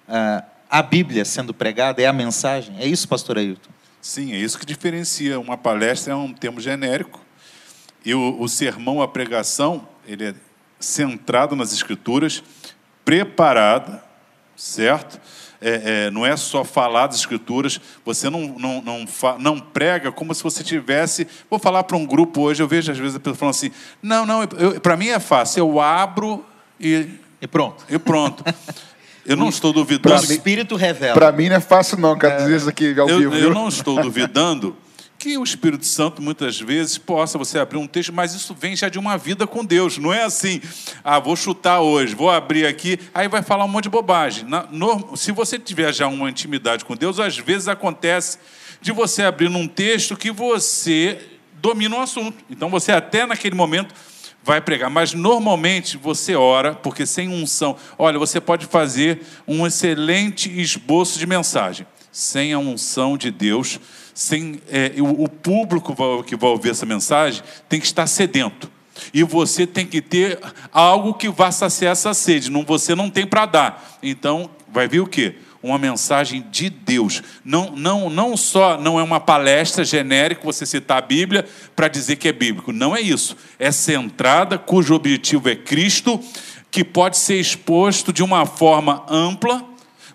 ah, 0.09 0.43
a 0.67 0.81
Bíblia 0.81 1.23
sendo 1.23 1.53
pregada, 1.53 2.01
é 2.01 2.07
a 2.07 2.11
mensagem. 2.11 2.75
É 2.79 2.87
isso, 2.87 3.07
pastor 3.07 3.37
Ailton? 3.37 3.69
Sim, 4.01 4.33
é 4.33 4.37
isso 4.37 4.57
que 4.57 4.65
diferencia. 4.65 5.39
Uma 5.39 5.55
palestra 5.55 6.13
é 6.13 6.15
um 6.15 6.33
termo 6.33 6.59
genérico 6.59 7.23
e 8.03 8.15
o, 8.15 8.41
o 8.41 8.49
sermão, 8.49 8.99
a 8.99 9.07
pregação, 9.07 9.87
ele 10.07 10.29
é 10.29 10.33
centrado 10.79 11.55
nas 11.55 11.71
escrituras, 11.71 12.43
preparada, 13.05 14.03
certo? 14.55 15.21
é, 15.61 16.05
é, 16.05 16.11
não 16.11 16.25
é 16.25 16.35
só 16.37 16.63
falar 16.63 17.07
das 17.07 17.17
escrituras, 17.17 17.79
você 18.05 18.29
não, 18.29 18.47
não, 18.57 18.81
não, 18.81 19.05
não 19.39 19.59
prega 19.59 20.11
como 20.11 20.33
se 20.33 20.43
você 20.43 20.63
tivesse. 20.63 21.27
Vou 21.49 21.59
falar 21.59 21.83
para 21.83 21.97
um 21.97 22.05
grupo 22.05 22.41
hoje, 22.41 22.61
eu 22.61 22.67
vejo 22.67 22.91
às 22.91 22.97
vezes 22.97 23.15
a 23.15 23.19
pessoa 23.19 23.35
falando 23.35 23.55
assim: 23.55 23.71
não, 24.01 24.25
não, 24.25 24.41
para 24.81 24.97
mim 24.97 25.07
é 25.07 25.19
fácil, 25.19 25.59
eu 25.59 25.79
abro 25.79 26.45
e. 26.79 27.26
E 27.41 27.47
pronto. 27.47 27.85
E 27.89 27.97
pronto. 27.99 28.43
Eu 29.25 29.35
não 29.35 29.49
estou 29.49 29.73
duvidando. 29.73 30.15
O 30.15 30.23
Espírito 30.23 30.75
revela. 30.75 31.13
Para 31.13 31.31
mim 31.31 31.49
não 31.49 31.57
é 31.57 31.59
fácil, 31.59 31.97
não, 31.97 32.17
quero 32.17 32.37
dizer 32.37 32.55
isso 32.55 32.69
aqui 32.69 32.97
ao 32.97 33.09
eu, 33.09 33.19
vivo. 33.19 33.35
Eu 33.35 33.53
não 33.53 33.67
estou 33.67 34.01
duvidando 34.01 34.75
que 35.17 35.37
o 35.37 35.43
Espírito 35.43 35.85
Santo 35.85 36.21
muitas 36.21 36.59
vezes 36.59 36.97
possa 36.97 37.37
você 37.37 37.57
abrir 37.59 37.77
um 37.77 37.87
texto, 37.87 38.13
mas 38.13 38.33
isso 38.33 38.55
vem 38.57 38.75
já 38.75 38.87
de 38.87 38.99
uma 38.99 39.17
vida 39.17 39.47
com 39.47 39.65
Deus. 39.65 39.97
Não 39.97 40.13
é 40.13 40.23
assim, 40.23 40.61
ah, 41.03 41.19
vou 41.19 41.35
chutar 41.35 41.81
hoje, 41.81 42.15
vou 42.15 42.29
abrir 42.29 42.65
aqui, 42.65 42.99
aí 43.13 43.27
vai 43.27 43.41
falar 43.41 43.65
um 43.65 43.67
monte 43.67 43.83
de 43.83 43.89
bobagem. 43.89 44.45
Na, 44.47 44.63
no, 44.71 45.17
se 45.17 45.31
você 45.31 45.57
tiver 45.57 45.93
já 45.93 46.07
uma 46.07 46.29
intimidade 46.29 46.85
com 46.85 46.95
Deus, 46.95 47.19
às 47.19 47.37
vezes 47.37 47.67
acontece 47.67 48.37
de 48.79 48.91
você 48.91 49.23
abrir 49.23 49.49
num 49.49 49.67
texto 49.67 50.15
que 50.15 50.31
você 50.31 51.19
domina 51.53 51.97
o 51.97 52.01
assunto. 52.01 52.37
Então 52.49 52.69
você 52.69 52.91
até 52.91 53.25
naquele 53.25 53.55
momento 53.55 53.93
vai 54.47 54.61
pregar, 54.61 54.89
mas 54.89 55.13
normalmente 55.13 55.97
você 55.97 56.33
ora, 56.33 56.73
porque 56.73 57.05
sem 57.05 57.27
unção, 57.27 57.75
olha, 57.99 58.17
você 58.17 58.39
pode 58.39 58.65
fazer 58.65 59.19
um 59.45 59.67
excelente 59.67 60.49
esboço 60.49 61.19
de 61.19 61.27
mensagem. 61.27 61.85
Sem 62.13 62.53
a 62.53 62.57
unção 62.57 63.17
de 63.17 63.29
Deus, 63.29 63.77
sem 64.13 64.61
é, 64.69 64.93
o, 64.99 65.25
o 65.25 65.29
público 65.29 65.93
que 66.23 66.37
vai 66.37 66.49
ouvir 66.49 66.69
essa 66.69 66.85
mensagem 66.85 67.43
tem 67.67 67.77
que 67.77 67.85
estar 67.85 68.07
sedento. 68.07 68.71
E 69.13 69.21
você 69.21 69.67
tem 69.67 69.85
que 69.85 70.01
ter 70.01 70.39
algo 70.71 71.13
que 71.13 71.27
vá 71.27 71.51
saciar 71.51 71.91
essa 71.91 72.13
sede. 72.13 72.49
Não, 72.49 72.63
você 72.63 72.95
não 72.95 73.09
tem 73.09 73.27
para 73.27 73.45
dar. 73.45 73.99
Então, 74.01 74.49
vai 74.71 74.87
vir 74.87 75.01
o 75.01 75.07
quê? 75.07 75.35
Uma 75.61 75.77
mensagem 75.77 76.45
de 76.51 76.69
Deus. 76.69 77.23
Não, 77.43 77.71
não, 77.71 78.09
não 78.09 78.37
só 78.37 78.79
não 78.79 78.99
é 78.99 79.03
uma 79.03 79.19
palestra 79.19 79.83
genérica, 79.83 80.43
você 80.43 80.65
citar 80.65 80.99
a 80.99 81.01
Bíblia 81.01 81.45
para 81.75 81.87
dizer 81.87 82.15
que 82.17 82.27
é 82.27 82.31
bíblico. 82.31 82.71
Não 82.71 82.95
é 82.95 83.01
isso. 83.01 83.35
É 83.57 83.71
centrada, 83.71 84.57
cujo 84.57 84.93
objetivo 84.93 85.49
é 85.49 85.55
Cristo, 85.55 86.19
que 86.69 86.83
pode 86.83 87.17
ser 87.17 87.39
exposto 87.39 88.13
de 88.13 88.23
uma 88.23 88.45
forma 88.45 89.05
ampla, 89.09 89.65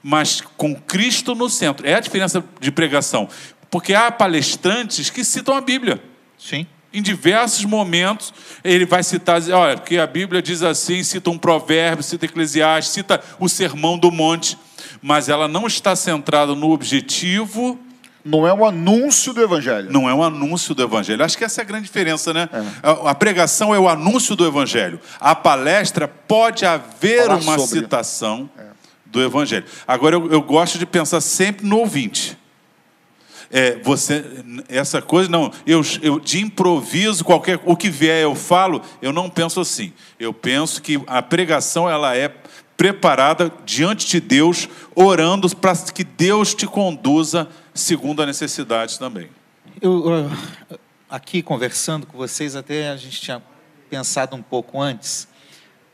mas 0.02 0.40
com 0.56 0.74
Cristo 0.74 1.34
no 1.34 1.48
centro. 1.48 1.86
É 1.86 1.94
a 1.94 2.00
diferença 2.00 2.44
de 2.60 2.70
pregação. 2.70 3.28
Porque 3.70 3.94
há 3.94 4.10
palestrantes 4.12 5.10
que 5.10 5.24
citam 5.24 5.56
a 5.56 5.60
Bíblia. 5.60 6.02
Sim. 6.38 6.66
Em 6.92 7.00
diversos 7.00 7.64
momentos, 7.64 8.34
ele 8.62 8.84
vai 8.84 9.02
citar, 9.02 9.40
olha, 9.50 9.78
porque 9.78 9.96
a 9.96 10.06
Bíblia 10.06 10.42
diz 10.42 10.62
assim, 10.62 11.02
cita 11.02 11.30
um 11.30 11.38
provérbio, 11.38 12.04
cita 12.04 12.26
Eclesiastes, 12.26 12.92
cita 12.92 13.22
o 13.40 13.48
sermão 13.48 13.96
do 13.96 14.10
monte, 14.12 14.58
mas 15.02 15.28
ela 15.28 15.48
não 15.48 15.66
está 15.66 15.96
centrada 15.96 16.54
no 16.54 16.70
objetivo. 16.70 17.78
Não 18.24 18.46
é 18.46 18.54
um 18.54 18.64
anúncio 18.64 19.32
do 19.32 19.42
Evangelho. 19.42 19.90
Não 19.90 20.08
é 20.08 20.14
um 20.14 20.22
anúncio 20.22 20.74
do 20.74 20.82
Evangelho. 20.82 21.24
Acho 21.24 21.36
que 21.36 21.44
essa 21.44 21.60
é 21.60 21.62
a 21.62 21.66
grande 21.66 21.86
diferença, 21.86 22.32
né? 22.32 22.48
É. 22.52 23.08
A, 23.10 23.14
pregação 23.14 23.74
é 23.74 23.78
o 23.78 23.88
anúncio 23.88 24.36
do 24.36 24.46
Evangelho. 24.46 25.00
A 25.18 25.34
palestra 25.34 26.06
pode 26.06 26.64
haver 26.64 27.26
Falar 27.26 27.40
uma 27.40 27.58
sobre. 27.58 27.80
citação 27.80 28.48
é. 28.56 28.62
do 29.04 29.20
Evangelho. 29.20 29.64
Agora, 29.88 30.14
eu, 30.14 30.30
eu 30.30 30.40
gosto 30.40 30.78
de 30.78 30.86
pensar 30.86 31.20
sempre 31.20 31.66
no 31.66 31.78
ouvinte 31.78 32.38
é, 33.52 33.78
você, 33.82 34.24
essa 34.66 35.02
coisa, 35.02 35.28
não, 35.28 35.52
eu, 35.66 35.82
eu 36.00 36.18
de 36.18 36.40
improviso, 36.40 37.22
qualquer, 37.22 37.60
o 37.66 37.76
que 37.76 37.90
vier 37.90 38.22
eu 38.22 38.34
falo, 38.34 38.80
eu 39.02 39.12
não 39.12 39.28
penso 39.28 39.60
assim. 39.60 39.92
Eu 40.18 40.32
penso 40.32 40.80
que 40.80 40.98
a 41.06 41.20
pregação, 41.20 41.88
ela 41.88 42.16
é 42.16 42.32
preparada 42.76 43.52
diante 43.64 44.06
de 44.08 44.20
Deus, 44.20 44.68
orando 44.94 45.54
para 45.56 45.76
que 45.92 46.04
Deus 46.04 46.54
te 46.54 46.66
conduza 46.66 47.48
segundo 47.74 48.22
a 48.22 48.26
necessidade 48.26 48.98
também. 48.98 49.28
Eu, 49.80 50.30
aqui 51.08 51.42
conversando 51.42 52.06
com 52.06 52.16
vocês, 52.16 52.56
até 52.56 52.90
a 52.90 52.96
gente 52.96 53.20
tinha 53.20 53.42
pensado 53.88 54.34
um 54.34 54.42
pouco 54.42 54.80
antes, 54.80 55.28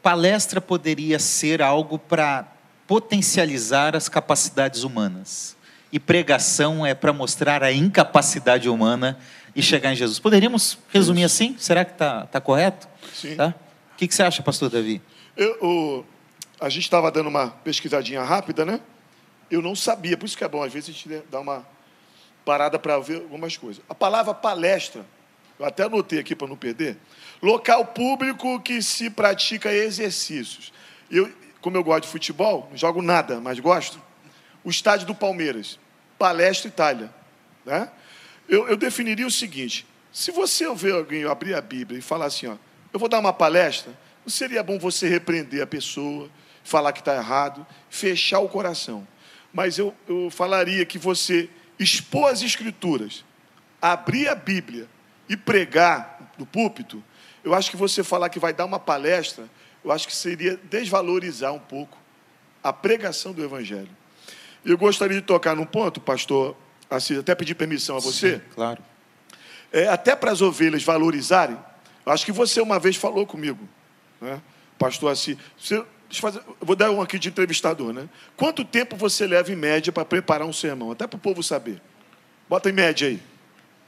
palestra 0.03 0.61
poderia 0.61 1.19
ser 1.19 1.61
algo 1.61 1.99
para 1.99 2.47
potencializar 2.87 3.95
as 3.95 4.09
capacidades 4.09 4.83
humanas 4.83 5.57
e 5.93 5.99
pregação 5.99 6.85
é 6.87 6.95
para 6.95 7.13
mostrar 7.13 7.63
a 7.63 7.73
incapacidade 7.73 8.69
humana 8.69 9.19
e 9.55 9.63
chegar 9.63 9.93
em 9.93 9.97
Jesus. 9.97 10.19
Poderíamos 10.19 10.79
resumir 10.89 11.25
assim? 11.25 11.57
Será 11.59 11.85
que 11.85 11.93
está 11.93 12.27
tá 12.27 12.41
correto? 12.41 12.87
Sim. 13.13 13.37
Tá? 13.37 13.55
O 13.95 13.97
que, 13.97 14.07
que 14.07 14.15
você 14.15 14.23
acha, 14.23 14.43
pastor 14.43 14.71
Davi? 14.71 15.01
Eu, 15.37 15.57
o, 15.63 16.05
a 16.61 16.69
gente 16.69 16.85
estava 16.85 17.11
dando 17.11 17.29
uma 17.29 17.49
pesquisadinha 17.49 18.23
rápida, 18.23 18.65
né? 18.65 18.81
Eu 19.51 19.63
não 19.63 19.75
sabia, 19.75 20.17
por 20.17 20.27
isso 20.27 20.37
que 20.37 20.45
é 20.45 20.49
bom, 20.49 20.63
às 20.63 20.73
vezes 20.73 20.91
a 20.91 20.93
gente 20.93 21.23
dá 21.31 21.41
uma 21.41 21.67
parada 22.45 22.79
para 22.79 22.99
ver 22.99 23.17
algumas 23.17 23.57
coisas. 23.57 23.83
A 23.89 23.95
palavra 23.95 24.35
palestra, 24.35 25.05
eu 25.59 25.65
até 25.65 25.85
anotei 25.85 26.19
aqui 26.19 26.35
para 26.35 26.49
não 26.49 26.57
perder, 26.57 26.97
local 27.43 27.85
público 27.87 28.61
que 28.61 28.83
se 28.83 29.09
pratica 29.09 29.73
exercícios. 29.73 30.73
Eu, 31.11 31.33
como 31.61 31.77
eu 31.77 31.85
gosto 31.85 32.05
de 32.05 32.09
futebol, 32.11 32.69
não 32.71 32.77
jogo 32.77 33.03
nada, 33.03 33.41
mas 33.41 33.59
gosto, 33.59 34.01
o 34.65 34.71
estádio 34.71 35.07
do 35.07 35.15
Palmeiras, 35.15 35.79
Palestra 36.19 36.69
Itália. 36.69 37.15
Né? 37.65 37.91
Eu, 38.49 38.69
eu 38.69 38.77
definiria 38.77 39.27
o 39.27 39.31
seguinte: 39.31 39.87
se 40.13 40.31
você 40.31 40.67
ouvir 40.67 40.93
alguém 40.93 41.25
abrir 41.25 41.55
a 41.55 41.61
Bíblia 41.61 41.99
e 41.99 42.03
falar 42.03 42.27
assim, 42.27 42.47
ó, 42.47 42.57
eu 42.93 42.99
vou 42.99 43.09
dar 43.09 43.19
uma 43.19 43.33
palestra, 43.33 43.93
não 44.25 44.31
seria 44.31 44.63
bom 44.63 44.79
você 44.79 45.09
repreender 45.09 45.63
a 45.63 45.67
pessoa, 45.67 46.29
falar 46.69 46.93
que 46.93 47.01
está 47.01 47.17
errado, 47.17 47.67
fechar 47.89 48.41
o 48.41 48.49
coração. 48.49 49.07
Mas 49.53 49.79
eu, 49.79 49.95
eu 50.07 50.29
falaria 50.31 50.85
que 50.85 50.99
você 50.99 51.49
expor 51.79 52.31
as 52.31 52.43
Escrituras, 52.43 53.25
abrir 53.81 54.29
a 54.29 54.35
Bíblia 54.35 54.89
e 55.29 55.37
pregar 55.37 56.33
no 56.39 56.45
púlpito, 56.45 57.03
eu 57.43 57.55
acho 57.55 57.71
que 57.71 57.77
você 57.77 58.05
falar 58.05 58.29
que 58.29 58.39
vai 58.39 58.53
dar 58.53 58.65
uma 58.65 58.79
palestra, 58.79 59.49
eu 59.85 59.91
acho 59.91 60.07
que 60.07 60.15
seria 60.15 60.57
desvalorizar 60.65 61.53
um 61.53 61.59
pouco 61.59 61.97
a 62.63 62.73
pregação 62.73 63.33
do 63.33 63.43
Evangelho. 63.43 63.89
Eu 64.65 64.77
gostaria 64.77 65.17
de 65.17 65.27
tocar 65.27 65.57
num 65.57 65.65
ponto, 65.65 66.01
pastor 66.01 66.57
Assis, 66.91 67.19
até 67.19 67.35
pedir 67.35 67.55
permissão 67.55 67.97
a 67.97 68.01
você. 68.01 68.37
Sim, 68.37 68.43
claro. 68.55 68.83
É, 69.73 69.87
até 69.89 70.17
para 70.17 70.33
as 70.33 70.41
ovelhas 70.43 70.83
valorizarem, 70.83 71.59
acho 72.05 72.25
que 72.25 72.33
você 72.33 72.61
uma 72.61 72.79
vez 72.79 72.97
falou 72.97 73.27
comigo, 73.27 73.69
né? 74.21 74.41
pastor 74.79 75.13
Assis. 75.13 75.37
Você, 75.59 75.85
fazer, 76.11 76.41
vou 76.61 76.75
dar 76.75 76.91
um 76.91 77.03
aqui 77.03 77.19
de 77.19 77.29
entrevistador, 77.29 77.93
né? 77.93 78.09
Quanto 78.37 78.65
tempo 78.65 78.97
você 78.97 79.27
leva 79.27 79.53
em 79.53 79.57
média 79.57 79.93
para 79.93 80.05
preparar 80.05 80.47
um 80.47 80.53
sermão? 80.53 80.91
Até 80.91 81.07
para 81.07 81.17
o 81.17 81.21
povo 81.21 81.43
saber. 81.43 81.81
Bota 82.49 82.71
em 82.71 82.73
média 82.73 83.09
aí. 83.09 83.21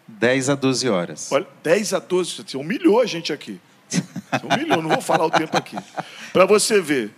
10 0.07 0.51
a 0.51 0.55
12 0.55 0.89
horas. 0.89 1.33
Olha, 1.33 1.47
10 1.63 1.95
a 1.95 1.99
12, 1.99 2.43
você 2.43 2.57
humilhou 2.57 3.01
a 3.01 3.07
gente 3.07 3.33
aqui. 3.33 3.61
Você 3.89 4.03
humilhou, 4.45 4.83
não 4.83 4.91
vou 4.91 5.01
falar 5.01 5.25
o 5.25 5.31
tempo 5.31 5.57
aqui. 5.57 5.77
Para 6.33 6.45
você 6.45 6.81
ver, 6.81 7.11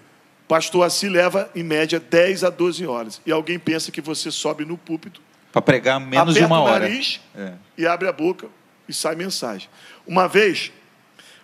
pastor 0.46 0.86
assim 0.86 1.09
leva, 1.09 1.50
em 1.55 1.62
média, 1.62 1.98
10 1.98 2.44
a 2.44 2.50
12 2.50 2.86
horas. 2.86 3.20
E 3.26 3.32
alguém 3.32 3.59
pensa 3.59 3.90
que 3.90 4.00
você 4.00 4.30
sobe 4.30 4.64
no 4.64 4.78
púlpito. 4.78 5.20
Para 5.50 5.62
pregar 5.62 5.98
menos 5.98 6.34
de 6.34 6.44
uma 6.44 6.61
hora. 6.61 6.80
nariz 6.80 7.20
é. 7.34 7.55
e 7.76 7.86
abre 7.86 8.09
a 8.09 8.12
boca 8.12 8.46
e 8.88 8.94
sai 8.94 9.14
mensagem. 9.14 9.68
Uma 10.07 10.28
vez, 10.28 10.72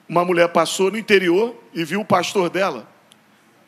uma 0.09 0.24
mulher 0.24 0.48
passou 0.48 0.90
no 0.90 0.98
interior 0.98 1.56
e 1.74 1.84
viu 1.84 2.00
o 2.00 2.04
pastor 2.04 2.48
dela 2.48 2.86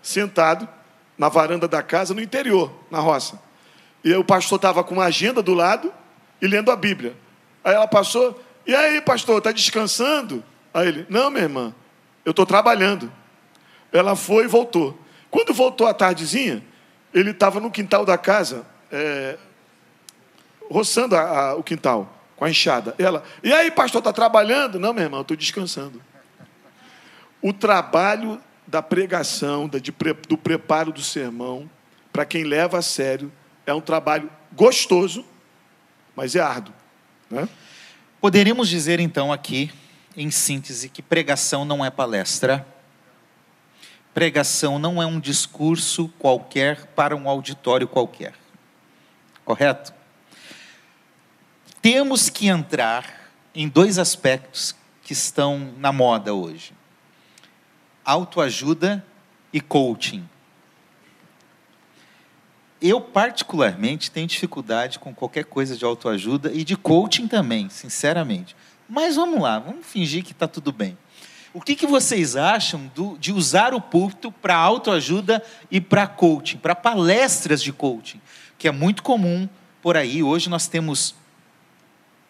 sentado 0.03 0.69
na 1.17 1.29
varanda 1.29 1.69
da 1.69 1.83
casa, 1.83 2.15
no 2.15 2.21
interior, 2.21 2.73
na 2.91 2.99
roça. 2.99 3.39
E 4.03 4.15
o 4.15 4.25
pastor 4.25 4.57
estava 4.57 4.83
com 4.83 4.95
uma 4.95 5.05
agenda 5.05 5.43
do 5.43 5.53
lado 5.53 5.93
e 6.41 6.47
lendo 6.47 6.71
a 6.71 6.77
Bíblia. 6.77 7.15
Aí 7.63 7.75
ela 7.75 7.87
passou, 7.87 8.43
e 8.67 8.75
aí, 8.75 9.01
pastor, 9.01 9.39
está 9.39 9.53
descansando? 9.53 10.43
Aí 10.73 10.89
ele, 10.89 11.07
não, 11.09 11.31
minha 11.31 11.43
irmã, 11.43 11.75
eu 12.25 12.31
estou 12.31 12.47
trabalhando. 12.47 13.13
Ela 13.93 14.17
foi 14.17 14.45
e 14.45 14.49
voltou. 14.49 14.99
Quando 15.31 15.53
voltou 15.53 15.87
à 15.87 15.93
tardezinha, 15.93 16.65
ele 17.13 17.31
estava 17.31 17.61
no 17.61 17.71
quintal 17.71 18.05
da 18.05 18.17
casa, 18.17 18.65
é, 18.91 19.37
roçando 20.71 21.17
a, 21.17 21.21
a, 21.21 21.55
o 21.55 21.63
quintal 21.63 22.11
com 22.37 22.45
a 22.45 22.51
enxada. 22.51 22.95
Ela, 22.99 23.23
e 23.43 23.53
aí, 23.53 23.71
pastor, 23.71 23.99
está 23.99 24.13
trabalhando? 24.13 24.79
Não, 24.79 24.95
meu 24.95 25.05
irmão, 25.05 25.21
estou 25.21 25.37
descansando. 25.37 26.01
O 27.43 27.53
trabalho 27.53 28.41
da 28.71 28.81
pregação, 28.81 29.69
da, 29.69 29.79
de, 29.79 29.93
do 30.29 30.39
preparo 30.39 30.93
do 30.93 31.03
sermão, 31.03 31.69
para 32.13 32.25
quem 32.25 32.45
leva 32.45 32.79
a 32.79 32.83
sério, 32.83 33.33
é 33.67 33.75
um 33.75 33.81
trabalho 33.81 34.31
gostoso, 34.53 35.25
mas 36.15 36.35
é 36.37 36.41
árduo. 36.41 36.75
Né? 37.31 37.49
Poderíamos 38.21 38.69
dizer 38.69 39.01
então 39.01 39.33
aqui, 39.33 39.71
em 40.17 40.31
síntese, 40.31 40.89
que 40.89 41.03
pregação 41.03 41.65
não 41.65 41.85
é 41.85 41.91
palestra 41.91 42.67
pregação 44.13 44.79
não 44.79 45.01
é 45.03 45.07
um 45.07 45.21
discurso 45.21 46.09
qualquer 46.19 46.87
para 46.89 47.17
um 47.17 47.29
auditório 47.29 47.87
qualquer. 47.87 48.35
Correto? 49.45 49.93
Temos 51.81 52.29
que 52.29 52.49
entrar 52.49 53.31
em 53.55 53.69
dois 53.69 53.99
aspectos 53.99 54.75
que 55.03 55.13
estão 55.13 55.73
na 55.79 55.93
moda 55.93 56.35
hoje: 56.35 56.73
autoajuda 58.11 59.05
e 59.53 59.61
coaching. 59.61 60.29
eu 62.83 63.01
particularmente 63.01 64.11
tenho 64.11 64.27
dificuldade 64.27 64.99
com 64.99 65.15
qualquer 65.15 65.45
coisa 65.45 65.77
de 65.77 65.85
autoajuda 65.85 66.51
e 66.51 66.65
de 66.65 66.77
coaching 66.77 67.29
também, 67.29 67.69
sinceramente. 67.69 68.57
Mas 68.89 69.17
vamos 69.17 69.41
lá, 69.41 69.59
vamos 69.59 69.87
fingir 69.87 70.25
que 70.25 70.33
está 70.33 70.49
tudo 70.49 70.73
bem. 70.73 70.97
O 71.53 71.61
que, 71.61 71.77
que 71.77 71.87
vocês 71.87 72.37
acham 72.37 72.91
do, 72.95 73.19
de 73.19 73.33
usar 73.33 73.75
o 73.75 73.81
púlpito 73.81 74.33
para 74.33 74.57
autoajuda 74.57 75.43
e 75.71 75.81
para 75.81 76.07
coaching, 76.07 76.57
para 76.57 76.75
palestras 76.75 77.63
de 77.63 77.73
coaching, 77.73 78.21
que 78.57 78.67
é 78.67 78.71
muito 78.73 79.03
comum 79.03 79.49
por 79.83 79.97
aí. 79.97 80.23
Hoje 80.23 80.49
nós 80.49 80.67
temos, 80.67 81.15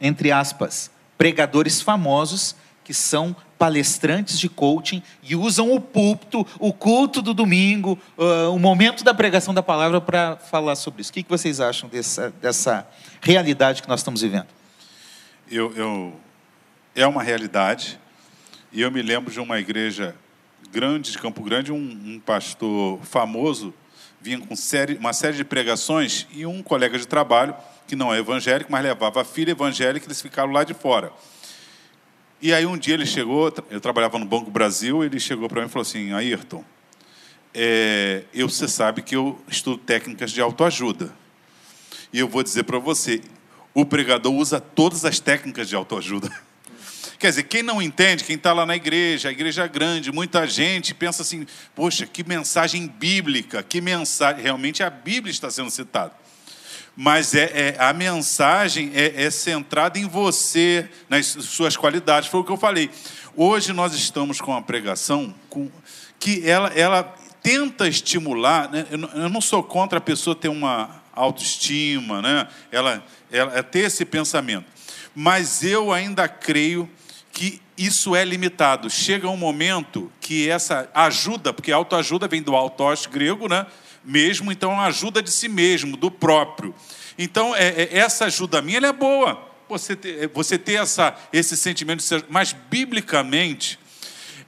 entre 0.01 0.33
aspas, 0.33 0.91
pregadores 1.17 1.81
famosos 1.81 2.57
que 2.83 2.93
são 2.93 3.37
palestrantes 3.61 4.39
de 4.39 4.49
coaching 4.49 5.03
e 5.23 5.37
usam 5.37 5.71
o 5.71 5.79
púlpito, 5.79 6.47
o 6.59 6.73
culto 6.73 7.21
do 7.21 7.35
domingo, 7.35 7.99
uh, 8.17 8.51
o 8.55 8.59
momento 8.59 9.05
da 9.05 9.13
pregação 9.13 9.53
da 9.53 9.63
palavra 9.63 10.01
para 10.01 10.39
falar 10.39 10.75
sobre 10.77 11.03
isso. 11.03 11.11
O 11.11 11.13
que, 11.13 11.23
que 11.23 11.29
vocês 11.29 11.61
acham 11.61 11.87
dessa, 11.87 12.31
dessa 12.41 12.89
realidade 13.21 13.83
que 13.83 13.89
nós 13.89 14.01
estamos 14.01 14.23
vivendo? 14.23 14.47
Eu, 15.51 15.77
eu, 15.77 16.17
é 16.95 17.07
uma 17.07 17.23
realidade. 17.23 18.01
E 18.73 18.81
eu 18.81 18.91
me 18.91 19.03
lembro 19.03 19.31
de 19.31 19.39
uma 19.39 19.61
igreja 19.61 20.17
grande 20.73 21.13
de 21.13 21.19
Campo 21.19 21.43
Grande, 21.43 21.71
um, 21.71 21.77
um 21.77 22.19
pastor 22.19 22.99
famoso 23.03 23.75
vinha 24.23 24.39
com 24.39 24.55
série, 24.55 24.97
uma 24.97 25.13
série 25.13 25.37
de 25.37 25.45
pregações 25.45 26.27
e 26.33 26.45
um 26.45 26.63
colega 26.63 26.99
de 26.99 27.07
trabalho, 27.07 27.55
que 27.87 27.97
não 27.97 28.13
é 28.13 28.19
evangélico, 28.19 28.71
mas 28.71 28.83
levava 28.83 29.23
a 29.23 29.25
filha 29.25 29.51
evangélica, 29.53 30.07
eles 30.07 30.21
ficaram 30.21 30.53
lá 30.53 30.63
de 30.63 30.75
fora. 30.75 31.11
E 32.43 32.55
aí 32.55 32.65
um 32.65 32.79
dia 32.79 32.95
ele 32.95 33.05
chegou, 33.05 33.53
eu 33.71 33.81
trabalhava 33.83 34.19
no 34.19 34.25
Banco 34.25 34.51
Brasil, 34.51 35.05
ele 35.05 35.21
chegou 35.21 35.47
para 35.47 35.61
mim 35.61 35.67
e 35.67 35.71
falou 35.71 35.83
assim, 35.83 36.13
Ayrton, 36.13 36.65
é, 37.53 38.23
eu, 38.33 38.49
você 38.49 38.67
sabe 38.67 39.03
que 39.03 39.15
eu 39.15 39.39
estudo 39.47 39.77
técnicas 39.77 40.33
de 40.33 40.41
autoajuda. 40.41 41.13
E 42.11 42.19
eu 42.19 42.27
vou 42.27 42.43
dizer 42.43 42.63
para 42.63 42.79
você, 42.79 43.21
o 43.75 43.85
pregador 43.85 44.33
usa 44.33 44.59
todas 44.59 45.05
as 45.05 45.21
técnicas 45.21 45.69
de 45.69 45.77
autoajuda. 45.77 46.31
Quer 47.19 47.29
dizer, 47.29 47.43
quem 47.43 47.63
não 47.63 47.83
entende, 47.83 48.25
quem 48.25 48.37
está 48.37 48.55
lá 48.55 48.65
na 48.65 48.75
igreja, 48.75 49.29
a 49.29 49.33
igreja 49.33 49.65
é 49.65 49.69
grande, 49.69 50.11
muita 50.11 50.47
gente 50.47 50.95
pensa 50.95 51.21
assim, 51.21 51.47
poxa, 51.75 52.07
que 52.07 52.27
mensagem 52.27 52.87
bíblica, 52.87 53.63
que 53.63 53.83
mensagem. 53.83 54.43
Realmente 54.43 54.83
a 54.83 54.89
Bíblia 54.89 55.31
está 55.31 55.51
sendo 55.51 55.71
citada 55.71 56.20
mas 56.97 57.35
é, 57.35 57.77
é 57.77 57.77
a 57.79 57.93
mensagem 57.93 58.91
é, 58.95 59.25
é, 59.25 59.31
centrada 59.31 59.99
em 59.99 60.07
você, 60.07 60.89
nas 61.09 61.27
suas 61.27 61.77
qualidades. 61.77 62.29
Foi 62.29 62.41
o 62.41 62.45
que 62.45 62.53
eu 62.53 62.57
falei. 62.57 62.91
Hoje 63.37 63.73
nós 63.73 63.95
estamos 63.95 64.41
com 64.41 64.51
uma 64.51 64.63
pregação 64.63 65.35
com, 65.49 65.71
que 66.19 66.49
ela, 66.49 66.69
ela 66.69 67.03
tenta 67.43 67.89
estimular. 67.89 68.71
Né? 68.71 68.87
Eu 68.91 69.29
não 69.29 69.41
sou 69.41 69.63
contra 69.63 69.99
a 69.99 70.03
pessoa 70.03 70.37
ter 70.37 70.49
uma 70.49 71.03
autoestima, 71.13 72.21
né? 72.21 72.49
ela, 72.71 73.03
ela 73.31 73.57
é 73.57 73.63
ter 73.63 73.81
esse 73.81 74.05
pensamento. 74.05 74.67
Mas 75.15 75.63
eu 75.63 75.93
ainda 75.93 76.29
creio 76.29 76.89
que 77.33 77.61
isso 77.77 78.15
é 78.15 78.25
limitado. 78.25 78.91
Chega 78.91 79.29
um 79.29 79.37
momento 79.37 80.13
que 80.21 80.49
essa 80.49 80.89
ajuda, 80.93 81.53
porque 81.53 81.73
autoajuda 81.73 82.29
vem 82.29 82.43
do 82.43 82.55
autós 82.55 83.07
grego, 83.07 83.49
né? 83.49 83.67
Mesmo, 84.05 84.51
então 84.51 84.79
a 84.79 84.87
ajuda 84.87 85.23
de 85.23 85.31
si 85.31 85.49
mesmo, 85.49 85.97
do 85.97 86.11
próprio. 86.11 86.75
Então, 87.19 87.55
é, 87.55 87.69
é, 87.69 87.99
essa 87.99 88.27
ajuda 88.27 88.63
minha 88.63 88.79
é 88.79 88.93
boa, 88.93 89.41
você 89.69 89.95
ter, 89.95 90.25
é, 90.25 90.29
você 90.29 90.59
ter 90.59 90.75
essa, 90.75 91.15
esse 91.33 91.57
sentimento 91.57 91.99
de 91.99 92.05
ser, 92.05 92.25
mas 92.29 92.55
biblicamente, 92.71 93.79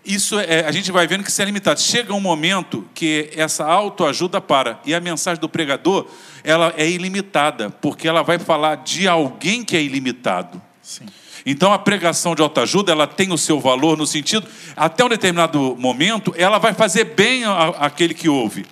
isso 0.05 0.39
é, 0.39 0.67
a 0.67 0.73
gente 0.73 0.91
vai 0.91 1.07
vendo 1.07 1.23
que 1.23 1.31
isso 1.31 1.41
é 1.41 1.45
limitado. 1.45 1.81
Chega 1.81 2.13
um 2.13 2.21
momento 2.21 2.89
que 2.95 3.31
essa 3.37 3.65
autoajuda 3.65 4.41
para, 4.41 4.81
e 4.85 4.95
a 4.95 5.01
mensagem 5.01 5.41
do 5.41 5.49
pregador, 5.49 6.07
ela 6.43 6.75
é 6.77 6.89
ilimitada, 6.89 7.71
porque 7.71 8.09
ela 8.09 8.23
vai 8.23 8.39
falar 8.39 8.77
de 8.77 9.07
alguém 9.07 9.65
que 9.65 9.77
é 9.77 9.83
ilimitado. 9.83 10.61
Sim. 10.83 11.07
Então 11.45 11.73
a 11.73 11.79
pregação 11.79 12.35
de 12.35 12.43
autoajuda, 12.43 12.93
ela 12.93 13.07
tem 13.07 13.33
o 13.33 13.39
seu 13.39 13.61
valor 13.61 13.97
no 13.97 14.07
sentido, 14.07 14.47
até 14.77 15.05
um 15.05 15.09
determinado 15.09 15.77
momento, 15.77 16.33
ela 16.37 16.59
vai 16.59 16.73
fazer 16.73 17.05
bem 17.05 17.43
àquele 17.79 18.15
que 18.15 18.29
ouve. 18.29 18.65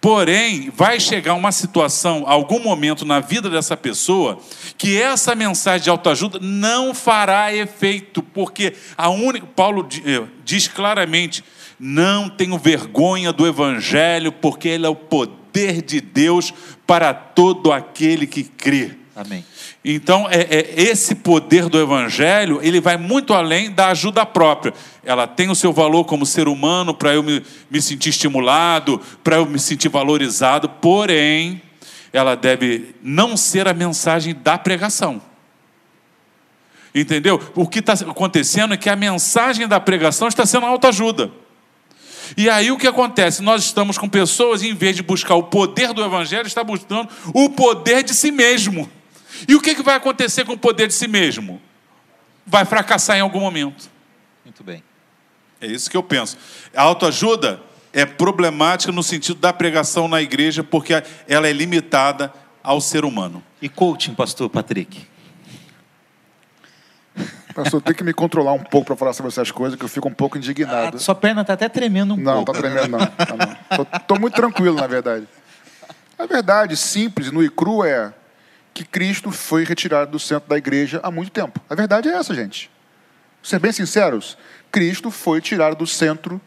Porém, 0.00 0.70
vai 0.74 1.00
chegar 1.00 1.34
uma 1.34 1.52
situação, 1.52 2.24
algum 2.26 2.60
momento 2.60 3.04
na 3.04 3.20
vida 3.20 3.48
dessa 3.50 3.76
pessoa, 3.76 4.38
que 4.78 5.00
essa 5.00 5.34
mensagem 5.34 5.84
de 5.84 5.90
autoajuda 5.90 6.38
não 6.40 6.94
fará 6.94 7.54
efeito, 7.54 8.22
porque 8.22 8.74
a 8.96 9.08
única. 9.08 9.46
Paulo 9.46 9.86
eh, 10.04 10.22
diz 10.44 10.68
claramente: 10.68 11.44
não 11.78 12.28
tenho 12.28 12.56
vergonha 12.58 13.32
do 13.32 13.46
Evangelho, 13.46 14.32
porque 14.32 14.68
ele 14.68 14.86
é 14.86 14.88
o 14.88 14.94
poder 14.94 15.82
de 15.82 16.00
Deus 16.00 16.52
para 16.86 17.12
todo 17.12 17.72
aquele 17.72 18.26
que 18.26 18.44
crê. 18.44 19.01
Amém. 19.14 19.44
Então, 19.84 20.26
é, 20.30 20.40
é, 20.40 20.74
esse 20.74 21.14
poder 21.14 21.68
do 21.68 21.78
Evangelho, 21.78 22.60
ele 22.62 22.80
vai 22.80 22.96
muito 22.96 23.34
além 23.34 23.70
da 23.70 23.88
ajuda 23.88 24.24
própria. 24.24 24.72
Ela 25.04 25.26
tem 25.26 25.50
o 25.50 25.54
seu 25.54 25.70
valor 25.70 26.04
como 26.04 26.24
ser 26.24 26.48
humano, 26.48 26.94
para 26.94 27.12
eu 27.12 27.22
me, 27.22 27.44
me 27.70 27.82
sentir 27.82 28.08
estimulado, 28.08 28.98
para 29.22 29.36
eu 29.36 29.44
me 29.44 29.58
sentir 29.58 29.90
valorizado, 29.90 30.66
porém, 30.66 31.60
ela 32.10 32.34
deve 32.34 32.94
não 33.02 33.36
ser 33.36 33.68
a 33.68 33.74
mensagem 33.74 34.34
da 34.34 34.56
pregação. 34.56 35.20
Entendeu? 36.94 37.40
O 37.54 37.66
que 37.66 37.80
está 37.80 37.92
acontecendo 37.92 38.72
é 38.72 38.78
que 38.78 38.88
a 38.88 38.96
mensagem 38.96 39.68
da 39.68 39.78
pregação 39.78 40.28
está 40.28 40.46
sendo 40.46 40.64
autoajuda. 40.64 41.30
E 42.34 42.48
aí 42.48 42.70
o 42.70 42.78
que 42.78 42.86
acontece? 42.86 43.42
Nós 43.42 43.64
estamos 43.64 43.98
com 43.98 44.08
pessoas, 44.08 44.62
em 44.62 44.74
vez 44.74 44.96
de 44.96 45.02
buscar 45.02 45.34
o 45.34 45.42
poder 45.42 45.92
do 45.92 46.02
Evangelho, 46.02 46.46
está 46.46 46.64
buscando 46.64 47.08
o 47.34 47.50
poder 47.50 48.02
de 48.02 48.14
si 48.14 48.30
mesmo. 48.30 48.88
E 49.48 49.54
o 49.54 49.60
que, 49.60 49.74
que 49.74 49.82
vai 49.82 49.96
acontecer 49.96 50.44
com 50.44 50.52
o 50.52 50.58
poder 50.58 50.88
de 50.88 50.94
si 50.94 51.08
mesmo? 51.08 51.60
Vai 52.46 52.64
fracassar 52.64 53.16
em 53.16 53.20
algum 53.20 53.40
momento. 53.40 53.90
Muito 54.44 54.62
bem. 54.64 54.82
É 55.60 55.66
isso 55.66 55.90
que 55.90 55.96
eu 55.96 56.02
penso. 56.02 56.36
A 56.74 56.82
autoajuda 56.82 57.60
é 57.92 58.04
problemática 58.04 58.92
no 58.92 59.02
sentido 59.02 59.38
da 59.38 59.52
pregação 59.52 60.08
na 60.08 60.20
igreja, 60.20 60.64
porque 60.64 61.02
ela 61.28 61.48
é 61.48 61.52
limitada 61.52 62.32
ao 62.62 62.80
ser 62.80 63.04
humano. 63.04 63.42
E 63.60 63.68
coaching, 63.68 64.14
pastor 64.14 64.48
Patrick? 64.48 65.06
Pastor, 67.54 67.82
tem 67.82 67.94
que 67.94 68.02
me 68.02 68.14
controlar 68.14 68.54
um 68.54 68.62
pouco 68.62 68.86
para 68.86 68.96
falar 68.96 69.12
sobre 69.12 69.30
essas 69.30 69.50
coisas, 69.50 69.78
que 69.78 69.84
eu 69.84 69.88
fico 69.88 70.08
um 70.08 70.14
pouco 70.14 70.38
indignado. 70.38 70.96
Ah, 70.96 71.00
sua 71.00 71.14
perna 71.14 71.42
está 71.42 71.52
até 71.52 71.68
tremendo 71.68 72.14
um 72.14 72.16
não, 72.16 72.44
pouco. 72.44 72.52
Não, 72.52 72.58
está 72.58 72.70
tremendo 72.70 72.98
não. 72.98 73.06
Tá, 73.06 73.98
Estou 73.98 74.18
muito 74.18 74.34
tranquilo, 74.34 74.76
na 74.76 74.86
verdade. 74.86 75.28
A 76.18 76.24
verdade 76.24 76.76
simples, 76.76 77.30
no 77.30 77.42
e 77.42 77.50
cru, 77.50 77.84
é 77.84 78.12
que 78.74 78.84
Cristo 78.84 79.30
foi 79.30 79.64
retirado 79.64 80.10
do 80.10 80.18
centro 80.18 80.48
da 80.48 80.56
igreja 80.56 81.00
há 81.02 81.10
muito 81.10 81.30
tempo. 81.30 81.60
A 81.68 81.74
verdade 81.74 82.08
é 82.08 82.12
essa, 82.12 82.34
gente. 82.34 82.70
Ser 83.42 83.58
bem 83.58 83.72
sinceros, 83.72 84.38
Cristo 84.70 85.10
foi 85.10 85.40
tirado 85.40 85.76
do 85.76 85.86
centro 85.86 86.40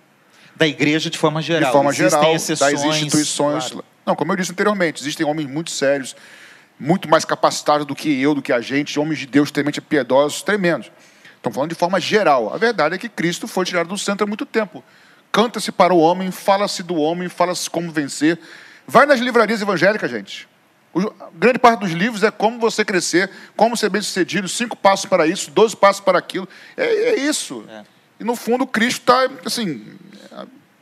da 0.55 0.65
igreja 0.65 1.09
de 1.09 1.17
forma 1.17 1.41
geral. 1.41 1.69
De 1.69 1.71
forma 1.71 1.91
geral, 1.91 2.33
das 2.33 2.49
instituições. 2.83 3.67
Claro. 3.67 3.85
Não, 4.05 4.15
como 4.15 4.31
eu 4.31 4.35
disse 4.37 4.51
anteriormente, 4.51 5.01
existem 5.01 5.25
homens 5.25 5.49
muito 5.49 5.71
sérios, 5.71 6.15
muito 6.79 7.09
mais 7.09 7.25
capacitados 7.25 7.85
do 7.85 7.95
que 7.95 8.21
eu, 8.21 8.33
do 8.33 8.41
que 8.41 8.53
a 8.53 8.61
gente, 8.61 8.99
homens 8.99 9.19
de 9.19 9.25
Deus 9.25 9.49
extremamente 9.49 9.81
piedosos, 9.81 10.41
tremendos. 10.41 10.91
Estão 11.35 11.51
falando 11.51 11.69
de 11.69 11.75
forma 11.75 11.99
geral. 11.99 12.53
A 12.53 12.57
verdade 12.57 12.95
é 12.95 12.97
que 12.97 13.09
Cristo 13.09 13.47
foi 13.47 13.65
tirado 13.65 13.87
do 13.87 13.97
centro 13.97 14.23
há 14.23 14.27
muito 14.27 14.45
tempo. 14.45 14.83
Canta-se 15.31 15.71
para 15.71 15.93
o 15.93 15.99
homem, 15.99 16.31
fala-se 16.31 16.81
do 16.81 16.95
homem, 16.95 17.27
fala-se 17.27 17.69
como 17.69 17.91
vencer. 17.91 18.39
Vai 18.87 19.05
nas 19.05 19.19
livrarias 19.19 19.61
evangélicas, 19.61 20.09
gente. 20.09 20.47
O, 20.95 21.13
grande 21.33 21.59
parte 21.59 21.81
dos 21.81 21.91
livros 21.91 22.23
é 22.23 22.31
como 22.31 22.57
você 22.57 22.85
crescer, 22.85 23.29
como 23.57 23.75
ser 23.75 23.89
bem-sucedido, 23.89 24.47
cinco 24.47 24.77
passos 24.77 25.05
para 25.05 25.27
isso, 25.27 25.51
doze 25.51 25.75
passos 25.75 25.99
para 25.99 26.17
aquilo. 26.17 26.47
É, 26.77 26.85
é 26.85 27.19
isso. 27.19 27.65
É. 27.69 27.83
E 28.17 28.23
no 28.23 28.33
fundo, 28.33 28.65
Cristo 28.65 29.01
está, 29.01 29.29
assim, 29.45 29.85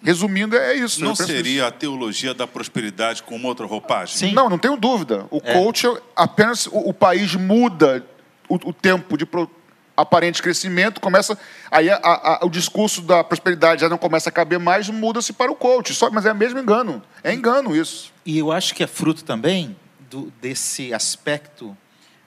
resumindo, 0.03 0.55
é 0.55 0.75
isso. 0.75 1.03
Não 1.03 1.15
seria 1.15 1.61
isso. 1.61 1.65
a 1.65 1.71
teologia 1.71 2.31
da 2.31 2.45
prosperidade 2.45 3.23
com 3.23 3.41
outra 3.43 3.65
roupagem? 3.65 4.15
Sim. 4.15 4.33
Não, 4.33 4.47
não 4.47 4.59
tenho 4.59 4.77
dúvida. 4.77 5.25
O 5.31 5.41
é. 5.43 5.53
coach, 5.53 5.87
apenas 6.15 6.67
o, 6.67 6.89
o 6.89 6.93
país 6.93 7.33
muda 7.33 8.05
o, 8.47 8.55
o, 8.69 8.71
tempo 8.71 9.17
de 9.17 9.25
pro, 9.25 9.49
aparente 9.97 10.43
crescimento, 10.43 11.01
começa. 11.01 11.35
Aí 11.71 11.89
a, 11.89 11.99
a, 12.03 12.39
o 12.43 12.51
discurso 12.51 13.01
da 13.01 13.23
prosperidade 13.23 13.81
já 13.81 13.89
não 13.89 13.97
começa 13.97 14.29
a 14.29 14.31
caber 14.31 14.59
mais, 14.59 14.87
muda-se 14.89 15.33
para 15.33 15.51
o 15.51 15.55
coach. 15.55 15.91
Só, 15.95 16.11
mas 16.11 16.27
é 16.27 16.33
mesmo 16.35 16.59
engano. 16.59 17.01
É 17.23 17.33
engano 17.33 17.75
isso. 17.75 18.13
E 18.23 18.37
eu 18.37 18.51
acho 18.51 18.75
que 18.75 18.83
é 18.83 18.87
fruto 18.87 19.23
também 19.23 19.75
do, 20.13 20.31
desse 20.39 20.93
aspecto 20.93 21.75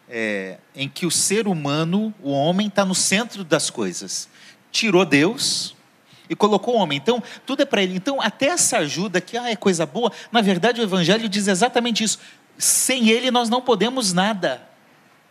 é, 0.08 0.58
em 0.74 0.88
que 0.88 1.06
o 1.06 1.10
ser 1.10 1.46
humano, 1.46 2.12
o 2.20 2.32
homem, 2.32 2.66
está 2.66 2.84
no 2.84 2.94
centro 2.94 3.44
das 3.44 3.70
coisas. 3.70 4.28
Tirou 4.72 5.04
Deus 5.04 5.74
e 6.28 6.34
colocou 6.34 6.74
o 6.74 6.78
homem. 6.78 6.98
Então, 6.98 7.22
tudo 7.46 7.62
é 7.62 7.64
para 7.64 7.82
ele. 7.82 7.94
Então, 7.94 8.20
até 8.20 8.46
essa 8.46 8.78
ajuda 8.78 9.20
que 9.20 9.38
ah, 9.38 9.48
é 9.48 9.56
coisa 9.56 9.86
boa, 9.86 10.10
na 10.32 10.40
verdade, 10.42 10.80
o 10.80 10.84
Evangelho 10.84 11.28
diz 11.28 11.46
exatamente 11.46 12.02
isso. 12.02 12.18
Sem 12.58 13.08
ele, 13.08 13.30
nós 13.30 13.48
não 13.48 13.62
podemos 13.62 14.12
nada. 14.12 14.66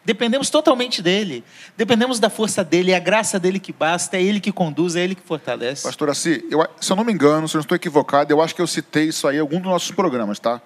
Dependemos 0.05 0.49
totalmente 0.49 1.01
dele. 1.01 1.43
Dependemos 1.75 2.19
da 2.19 2.29
força 2.29 2.63
dele, 2.63 2.91
é 2.91 2.95
a 2.95 2.99
graça 2.99 3.39
dele 3.39 3.59
que 3.59 3.73
basta, 3.73 4.15
é 4.15 4.23
ele 4.23 4.39
que 4.39 4.51
conduz, 4.51 4.95
é 4.95 5.03
ele 5.03 5.15
que 5.15 5.23
fortalece. 5.23 5.83
Pastor 5.83 6.09
Assi, 6.09 6.45
eu, 6.49 6.65
se 6.79 6.91
eu 6.91 6.95
não 6.95 7.03
me 7.03 7.11
engano, 7.11 7.49
se 7.49 7.55
eu 7.55 7.59
não 7.59 7.63
estou 7.63 7.75
equivocado, 7.75 8.31
eu 8.31 8.39
acho 8.39 8.53
que 8.55 8.61
eu 8.61 8.67
citei 8.67 9.05
isso 9.05 9.27
aí 9.27 9.37
em 9.37 9.39
algum 9.39 9.59
dos 9.59 9.69
nossos 9.69 9.91
programas, 9.91 10.39
tá? 10.39 10.61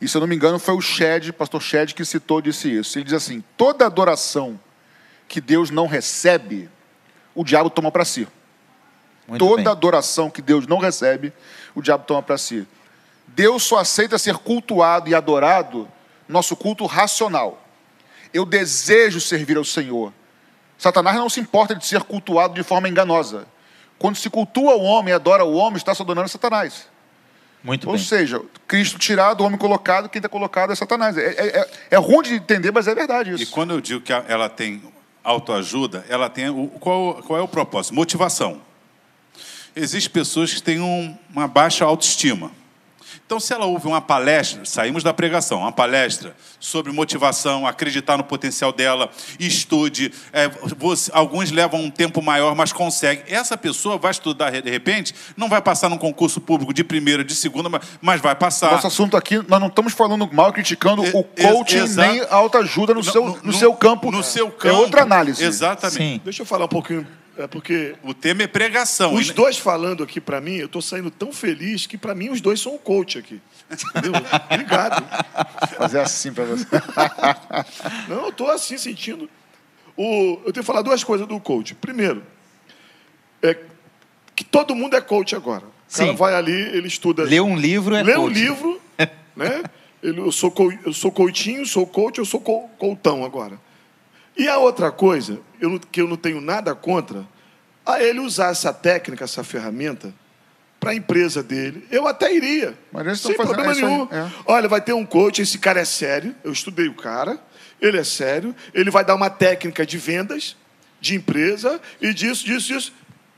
E 0.00 0.06
se 0.06 0.16
eu 0.16 0.20
não 0.20 0.28
me 0.28 0.36
engano, 0.36 0.58
foi 0.58 0.74
o 0.74 0.80
Shed, 0.80 1.32
pastor 1.32 1.62
Shed, 1.62 1.94
que 1.94 2.04
citou, 2.04 2.40
disse 2.40 2.70
isso. 2.70 2.98
Ele 2.98 3.04
diz 3.04 3.14
assim: 3.14 3.42
toda 3.56 3.86
adoração 3.86 4.58
que 5.26 5.40
Deus 5.40 5.70
não 5.70 5.86
recebe, 5.86 6.68
o 7.34 7.42
diabo 7.42 7.70
toma 7.70 7.90
para 7.90 8.04
si. 8.04 8.28
Muito 9.26 9.44
toda 9.44 9.62
bem. 9.62 9.68
adoração 9.68 10.30
que 10.30 10.40
Deus 10.40 10.66
não 10.66 10.78
recebe, 10.78 11.32
o 11.74 11.82
diabo 11.82 12.04
toma 12.04 12.22
para 12.22 12.38
si. 12.38 12.66
Deus 13.26 13.64
só 13.64 13.78
aceita 13.78 14.18
ser 14.18 14.36
cultuado 14.36 15.08
e 15.08 15.14
adorado 15.14 15.88
nosso 16.28 16.54
culto 16.56 16.86
racional. 16.86 17.62
Eu 18.32 18.44
desejo 18.44 19.20
servir 19.20 19.56
ao 19.56 19.64
Senhor. 19.64 20.12
Satanás 20.78 21.16
não 21.16 21.28
se 21.28 21.40
importa 21.40 21.74
de 21.74 21.84
ser 21.86 22.02
cultuado 22.02 22.54
de 22.54 22.62
forma 22.62 22.88
enganosa. 22.88 23.46
Quando 23.98 24.16
se 24.16 24.28
cultua 24.28 24.74
o 24.74 24.82
homem 24.82 25.12
e 25.12 25.14
adora 25.14 25.44
o 25.44 25.54
homem, 25.54 25.76
está 25.76 25.94
se 25.94 26.02
adorando 26.02 26.28
Satanás. 26.28 26.88
Muito 27.66 27.88
Ou 27.88 27.96
bem. 27.96 28.02
seja, 28.04 28.40
Cristo 28.68 28.96
tirado, 28.96 29.40
o 29.40 29.44
homem 29.44 29.58
colocado, 29.58 30.08
quem 30.08 30.20
está 30.20 30.28
colocado 30.28 30.72
é 30.72 30.76
Satanás. 30.76 31.18
É, 31.18 31.26
é, 31.26 31.46
é- 31.58 31.70
é 31.90 31.96
ruim 31.96 32.22
de 32.22 32.34
entender, 32.34 32.70
mas 32.72 32.86
é 32.86 32.94
verdade 32.94 33.32
isso. 33.32 33.42
E 33.42 33.46
quando 33.46 33.72
eu 33.72 33.80
digo 33.80 34.00
que 34.00 34.12
ela 34.12 34.48
tem 34.48 34.80
autoajuda, 35.24 36.06
ela 36.08 36.30
tem 36.30 36.48
o, 36.48 36.68
qual, 36.78 37.14
qual 37.24 37.38
é 37.40 37.42
o 37.42 37.48
propósito? 37.48 37.92
Motivação. 37.92 38.62
Existem 39.74 40.12
pessoas 40.12 40.54
que 40.54 40.62
têm 40.62 40.80
um- 40.80 41.18
uma 41.32 41.48
baixa 41.48 41.84
autoestima. 41.84 42.52
Então, 43.26 43.40
se 43.40 43.52
ela 43.52 43.66
ouve 43.66 43.88
uma 43.88 44.00
palestra, 44.00 44.64
saímos 44.64 45.02
da 45.02 45.12
pregação, 45.12 45.58
uma 45.58 45.72
palestra 45.72 46.32
sobre 46.60 46.92
motivação, 46.92 47.66
acreditar 47.66 48.16
no 48.16 48.22
potencial 48.22 48.72
dela, 48.72 49.10
estude. 49.40 50.12
é, 50.32 50.48
você- 50.76 51.10
alguns 51.12 51.50
levam 51.50 51.80
um 51.80 51.90
tempo 51.90 52.22
maior, 52.22 52.54
mas 52.54 52.72
consegue. 52.72 53.24
Essa 53.26 53.56
pessoa 53.56 53.98
vai 53.98 54.12
estudar 54.12 54.50
de 54.50 54.70
repente, 54.70 55.12
não 55.36 55.48
vai 55.48 55.60
passar 55.60 55.88
num 55.88 55.98
concurso 55.98 56.40
público 56.40 56.72
de 56.72 56.84
primeira, 56.84 57.24
de 57.24 57.34
segunda, 57.34 57.68
mas, 57.68 57.82
mas 58.00 58.20
vai 58.20 58.36
passar. 58.36 58.70
Nosso 58.70 58.86
assunto 58.86 59.16
aqui, 59.16 59.38
nós 59.48 59.58
não 59.60 59.66
estamos 59.66 59.92
falando 59.92 60.32
mal, 60.32 60.52
criticando 60.52 61.04
E- 61.04 61.10
o 61.12 61.24
coaching 61.24 61.78
ex- 61.78 61.90
exato. 61.90 62.12
nem 62.12 62.20
a 62.22 62.34
autoajuda 62.36 62.94
no, 62.94 63.00
No- 63.00 63.10
seu, 63.10 63.24
no- 63.26 63.38
no, 63.42 63.52
seu 63.52 63.74
campo. 63.74 64.12
No 64.12 64.22
seu 64.22 64.46
É 64.46 64.50
campo. 64.52 64.76
outra 64.76 65.02
análise. 65.02 65.42
Exatamente. 65.42 65.96
Sim. 65.98 66.20
Deixa 66.22 66.42
eu 66.42 66.46
falar 66.46 66.66
um 66.66 66.68
pouquinho, 66.68 67.04
é 67.38 67.46
porque 67.46 67.94
O 68.02 68.12
tema 68.14 68.42
é 68.42 68.46
pregação. 68.46 69.14
os 69.14 69.28
E- 69.28 69.32
dois 69.32 69.58
falando 69.58 70.02
aqui 70.02 70.20
pra 70.20 70.40
mim, 70.40 70.56
eu 70.56 70.68
tô 70.68 70.80
saindo 70.80 71.10
tão 71.10 71.32
feliz 71.32 71.86
que 71.86 71.96
pra 71.98 72.14
mim 72.14 72.30
os 72.30 72.40
dois 72.40 72.60
são 72.60 72.74
um 72.74 72.78
coach 72.78 73.18
aqui. 73.18 73.40
Entendeu? 73.70 74.12
Obrigado. 74.50 75.04
Fazer 75.76 76.00
assim 76.00 76.32
para 76.32 76.44
você. 76.44 76.66
Não, 78.08 78.26
eu 78.26 78.32
tô 78.32 78.46
assim 78.48 78.78
sentindo. 78.78 79.28
O, 79.96 80.40
eu 80.46 80.52
tenho 80.52 80.54
que 80.54 80.62
falar 80.62 80.82
duas 80.82 81.02
coisas 81.02 81.26
do 81.26 81.40
coach. 81.40 81.74
Primeiro, 81.74 82.22
é 83.42 83.56
que 84.34 84.44
todo 84.44 84.74
mundo 84.74 84.94
é 84.96 85.00
coach 85.00 85.34
agora. 85.34 85.64
O 85.64 85.96
cara 85.96 86.10
Sim. 86.10 86.16
vai 86.16 86.34
ali, 86.34 86.52
ele 86.52 86.86
estuda. 86.88 87.22
Ler 87.24 87.40
um 87.40 87.56
livro 87.56 87.94
é 87.94 88.02
lê 88.02 88.16
um 88.16 88.22
coach. 88.24 88.34
livro, 88.34 88.80
né? 89.34 89.62
Ele- 90.02 90.20
Eu 90.20 90.30
sou, 90.30 90.50
co- 90.50 90.72
eu 90.84 90.92
sou 90.92 91.10
coitinho, 91.10 91.64
sou 91.66 91.86
coach, 91.86 92.18
eu 92.18 92.24
sou 92.24 92.40
co- 92.40 92.68
coutão 92.78 93.24
agora. 93.24 93.58
E 94.36 94.48
a 94.48 94.58
outra 94.58 94.90
coisa, 94.90 95.40
eu 95.60 95.78
que 95.80 96.00
eu 96.00 96.06
não 96.08 96.16
tenho 96.16 96.40
nada 96.40 96.74
contra, 96.74 97.26
a 97.84 98.02
ele 98.02 98.20
usar 98.20 98.50
essa 98.50 98.72
técnica, 98.72 99.24
essa 99.24 99.42
ferramenta, 99.44 100.12
para 100.78 100.90
a 100.90 100.94
empresa 100.94 101.42
dele. 101.42 101.86
Eu 101.90 102.06
até 102.06 102.34
iria. 102.34 102.76
Mas 102.92 103.20
sem 103.20 103.34
fazendo- 103.34 103.54
problema 103.54 103.72
é 103.72 103.76
isso 103.76 103.84
aí, 103.86 103.90
nenhum. 103.90 104.08
é. 104.12 104.30
Olha, 104.44 104.68
vai 104.68 104.80
ter 104.80 104.92
um 104.92 105.06
coach, 105.06 105.40
esse 105.40 105.58
cara 105.58 105.80
é 105.80 105.84
sério. 105.84 106.34
Eu 106.44 106.52
estudei 106.52 106.86
o 106.86 106.94
cara, 106.94 107.38
ele 107.80 107.96
é 107.98 108.04
sério. 108.04 108.54
Ele 108.74 108.90
vai 108.90 109.04
dar 109.04 109.14
uma 109.14 109.30
técnica 109.30 109.86
de 109.86 109.96
vendas, 109.96 110.54
de 111.00 111.14
empresa, 111.14 111.80
e 112.00 112.12
disso, 112.12 112.44
disso, 112.44 112.66
disso. 112.68 112.92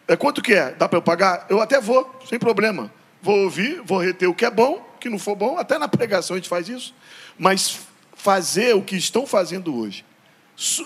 É 0.09 0.17
quanto 0.17 0.43
que 0.43 0.53
é? 0.55 0.73
Dá 0.73 0.89
para 0.89 0.99
eu 0.99 1.03
pagar? 1.03 1.47
Eu 1.49 1.61
até 1.61 1.81
vou, 1.81 2.19
sem 2.29 2.39
problema. 2.39 2.91
Vou 3.23 3.45
ouvir, 3.45 3.81
vou 3.85 3.99
reter 3.99 4.27
o 4.29 4.35
que 4.35 4.45
é 4.45 4.51
bom, 4.51 4.85
o 4.97 4.99
que 4.99 5.09
não 5.09 5.19
for 5.19 5.37
bom. 5.37 5.59
Até 5.59 5.79
na 5.79 5.87
pregação 5.89 6.35
a 6.35 6.39
gente 6.39 6.49
faz 6.49 6.69
isso. 6.69 6.95
Mas 7.39 7.79
fazer 8.17 8.75
o 8.75 8.83
que 8.83 8.97
estão 8.97 9.27
fazendo 9.27 9.77
hoje, 9.77 10.05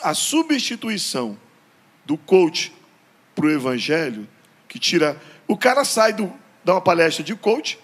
a 0.02 0.14
substituição 0.14 1.36
do 2.04 2.16
coach 2.16 2.72
para 3.34 3.46
o 3.46 3.50
evangelho, 3.50 4.28
que 4.68 4.78
tira. 4.78 5.16
O 5.48 5.56
cara 5.56 5.84
sai 5.84 6.12
do, 6.12 6.32
dá 6.64 6.74
uma 6.74 6.80
palestra 6.80 7.24
de 7.24 7.34
coach, 7.34 7.78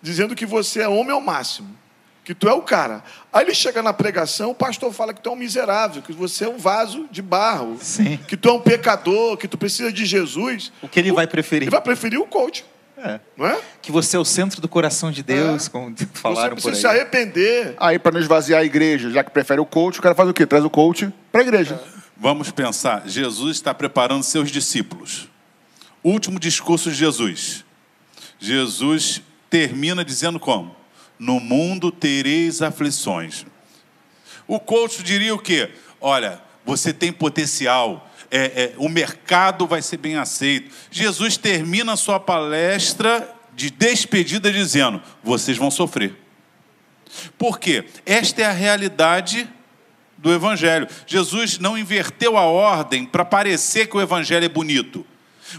dizendo 0.00 0.34
que 0.34 0.46
você 0.46 0.80
é 0.80 0.88
homem 0.88 1.12
ao 1.12 1.20
máximo, 1.20 1.76
que 2.24 2.34
tu 2.34 2.48
é 2.48 2.52
o 2.52 2.62
cara. 2.62 3.02
Aí 3.32 3.44
ele 3.44 3.54
chega 3.54 3.82
na 3.82 3.92
pregação, 3.92 4.50
o 4.50 4.54
pastor 4.54 4.92
fala 4.92 5.12
que 5.12 5.20
tu 5.20 5.28
é 5.28 5.32
um 5.32 5.36
miserável, 5.36 6.02
que 6.02 6.12
você 6.12 6.44
é 6.44 6.48
um 6.48 6.58
vaso 6.58 7.06
de 7.10 7.20
barro, 7.22 7.76
Sim. 7.80 8.18
que 8.26 8.36
tu 8.36 8.48
é 8.48 8.52
um 8.52 8.60
pecador, 8.60 9.36
que 9.36 9.46
tu 9.46 9.58
precisa 9.58 9.92
de 9.92 10.04
Jesus. 10.06 10.72
O 10.82 10.88
que 10.88 10.98
ele 10.98 11.12
vai 11.12 11.26
preferir? 11.26 11.64
Ele 11.64 11.70
vai 11.70 11.80
preferir 11.80 12.18
o 12.20 12.26
coach, 12.26 12.64
É. 12.96 13.20
não 13.36 13.46
é? 13.46 13.60
Que 13.82 13.92
você 13.92 14.16
é 14.16 14.20
o 14.20 14.24
centro 14.24 14.60
do 14.60 14.68
coração 14.68 15.10
de 15.12 15.22
Deus, 15.22 15.68
como 15.68 15.94
falaram 16.14 16.56
você 16.56 16.62
por 16.62 16.70
precisa 16.70 16.90
aí. 16.90 16.96
se 16.96 17.00
arrepender. 17.00 17.74
Aí, 17.78 17.98
para 17.98 18.12
não 18.12 18.20
esvaziar 18.20 18.60
a 18.60 18.64
igreja, 18.64 19.10
já 19.10 19.22
que 19.22 19.30
prefere 19.30 19.60
o 19.60 19.66
coach, 19.66 19.98
o 19.98 20.02
cara 20.02 20.14
faz 20.14 20.28
o 20.28 20.34
quê? 20.34 20.44
Traz 20.46 20.64
o 20.64 20.70
coach 20.70 21.12
para 21.36 21.42
a 21.42 21.48
igreja. 21.48 21.78
Vamos 22.16 22.50
pensar, 22.50 23.06
Jesus 23.06 23.58
está 23.58 23.74
preparando 23.74 24.22
seus 24.22 24.50
discípulos. 24.50 25.28
Último 26.02 26.40
discurso 26.40 26.90
de 26.90 26.96
Jesus. 26.96 27.62
Jesus 28.38 29.20
termina 29.50 30.02
dizendo 30.02 30.40
como? 30.40 30.74
No 31.18 31.38
mundo 31.38 31.90
tereis 31.90 32.62
aflições. 32.62 33.44
O 34.48 34.58
coach 34.58 35.02
diria 35.02 35.34
o 35.34 35.38
quê? 35.38 35.70
Olha, 36.00 36.40
você 36.64 36.90
tem 36.90 37.12
potencial, 37.12 38.10
é, 38.30 38.38
é, 38.46 38.74
o 38.78 38.88
mercado 38.88 39.66
vai 39.66 39.82
ser 39.82 39.98
bem 39.98 40.16
aceito. 40.16 40.74
Jesus 40.90 41.36
termina 41.36 41.92
a 41.92 41.96
sua 41.96 42.18
palestra 42.18 43.30
de 43.54 43.68
despedida 43.68 44.50
dizendo: 44.50 45.02
vocês 45.22 45.58
vão 45.58 45.70
sofrer. 45.70 46.16
Por 47.36 47.58
quê? 47.58 47.84
Esta 48.06 48.40
é 48.40 48.46
a 48.46 48.52
realidade 48.52 49.46
do 50.18 50.32
Evangelho. 50.32 50.86
Jesus 51.06 51.58
não 51.58 51.76
inverteu 51.76 52.36
a 52.36 52.42
ordem 52.42 53.04
para 53.04 53.24
parecer 53.24 53.86
que 53.86 53.96
o 53.96 54.00
Evangelho 54.00 54.44
é 54.44 54.48
bonito. 54.48 55.04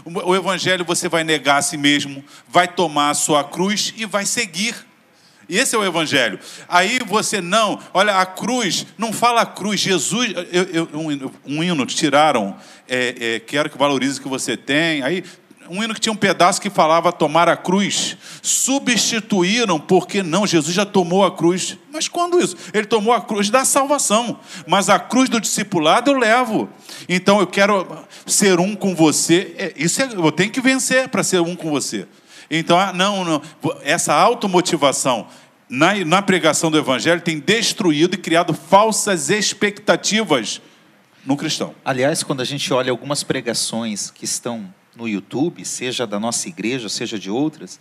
O 0.04 0.34
Evangelho 0.36 0.84
você 0.84 1.08
vai 1.08 1.24
negar 1.24 1.58
a 1.58 1.62
si 1.62 1.76
mesmo, 1.76 2.22
vai 2.48 2.68
tomar 2.68 3.10
a 3.10 3.14
sua 3.14 3.42
cruz 3.42 3.94
e 3.96 4.04
vai 4.04 4.26
seguir. 4.26 4.74
Esse 5.48 5.74
é 5.74 5.78
o 5.78 5.84
Evangelho. 5.84 6.38
Aí 6.68 6.98
você 7.06 7.40
não, 7.40 7.80
olha, 7.94 8.16
a 8.18 8.26
cruz, 8.26 8.84
não 8.98 9.14
fala 9.14 9.40
a 9.40 9.46
cruz, 9.46 9.80
Jesus, 9.80 10.30
eu, 10.52 10.62
eu- 10.64 10.88
um, 10.92 11.30
um 11.56 11.64
hino 11.64 11.86
tiraram, 11.86 12.54
é, 12.86 13.14
é, 13.36 13.40
quero 13.40 13.70
que 13.70 13.78
valorize 13.78 14.18
o 14.20 14.22
que 14.22 14.28
você 14.28 14.58
tem. 14.58 15.02
Aí, 15.02 15.24
um 15.70 15.82
hino 15.82 15.94
que 15.94 16.00
tinha 16.00 16.12
um 16.12 16.16
pedaço 16.16 16.60
que 16.60 16.70
falava 16.70 17.12
tomar 17.12 17.48
a 17.48 17.56
cruz, 17.56 18.16
substituíram, 18.42 19.78
porque 19.78 20.22
não, 20.22 20.46
Jesus 20.46 20.74
já 20.74 20.86
tomou 20.86 21.24
a 21.24 21.34
cruz. 21.34 21.76
Mas 21.92 22.08
quando 22.08 22.40
isso? 22.40 22.56
Ele 22.72 22.86
tomou 22.86 23.12
a 23.12 23.20
cruz 23.20 23.50
da 23.50 23.64
salvação, 23.64 24.38
mas 24.66 24.88
a 24.88 24.98
cruz 24.98 25.28
do 25.28 25.40
discipulado 25.40 26.10
eu 26.10 26.18
levo. 26.18 26.68
Então 27.08 27.40
eu 27.40 27.46
quero 27.46 27.86
ser 28.26 28.58
um 28.58 28.74
com 28.74 28.94
você, 28.94 29.54
É, 29.58 29.72
isso 29.76 30.00
é, 30.02 30.08
eu 30.14 30.32
tenho 30.32 30.50
que 30.50 30.60
vencer 30.60 31.08
para 31.08 31.22
ser 31.22 31.40
um 31.40 31.54
com 31.54 31.70
você. 31.70 32.06
Então, 32.50 32.78
ah, 32.78 32.92
não, 32.92 33.24
não. 33.24 33.42
Essa 33.82 34.14
automotivação 34.14 35.26
na, 35.68 35.94
na 36.04 36.22
pregação 36.22 36.70
do 36.70 36.78
Evangelho 36.78 37.20
tem 37.20 37.38
destruído 37.38 38.14
e 38.14 38.18
criado 38.18 38.54
falsas 38.54 39.28
expectativas 39.28 40.60
no 41.26 41.36
cristão. 41.36 41.74
Aliás, 41.84 42.22
quando 42.22 42.40
a 42.40 42.44
gente 42.44 42.72
olha 42.72 42.90
algumas 42.90 43.22
pregações 43.22 44.10
que 44.10 44.24
estão 44.24 44.72
no 44.98 45.08
YouTube, 45.08 45.64
seja 45.64 46.06
da 46.06 46.18
nossa 46.18 46.48
igreja, 46.48 46.88
seja 46.88 47.18
de 47.18 47.30
outras, 47.30 47.78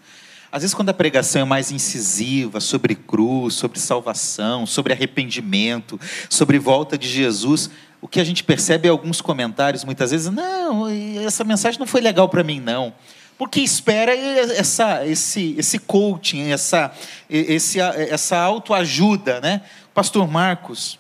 às 0.51 0.61
vezes 0.61 0.73
quando 0.73 0.89
a 0.89 0.93
pregação 0.93 1.41
é 1.41 1.45
mais 1.45 1.71
incisiva, 1.71 2.59
sobre 2.59 2.95
cruz, 2.95 3.55
sobre 3.55 3.79
salvação, 3.79 4.65
sobre 4.65 4.93
arrependimento, 4.93 5.99
sobre 6.29 6.57
volta 6.57 6.97
de 6.97 7.07
Jesus, 7.09 7.69
o 7.99 8.07
que 8.07 8.19
a 8.19 8.23
gente 8.23 8.43
percebe 8.43 8.87
é 8.87 8.91
alguns 8.91 9.19
comentários, 9.19 9.83
muitas 9.83 10.11
vezes, 10.11 10.31
não, 10.31 10.87
essa 11.25 11.43
mensagem 11.43 11.79
não 11.79 11.87
foi 11.87 11.99
legal 11.99 12.29
para 12.29 12.43
mim, 12.43 12.59
não. 12.59 12.93
Porque 13.37 13.59
espera 13.59 14.15
essa, 14.15 15.05
esse, 15.05 15.55
esse 15.57 15.79
coaching, 15.79 16.49
essa, 16.49 16.91
esse, 17.29 17.79
essa 17.79 18.37
autoajuda, 18.37 19.41
né? 19.41 19.61
Pastor 19.93 20.27
Marcos, 20.27 20.97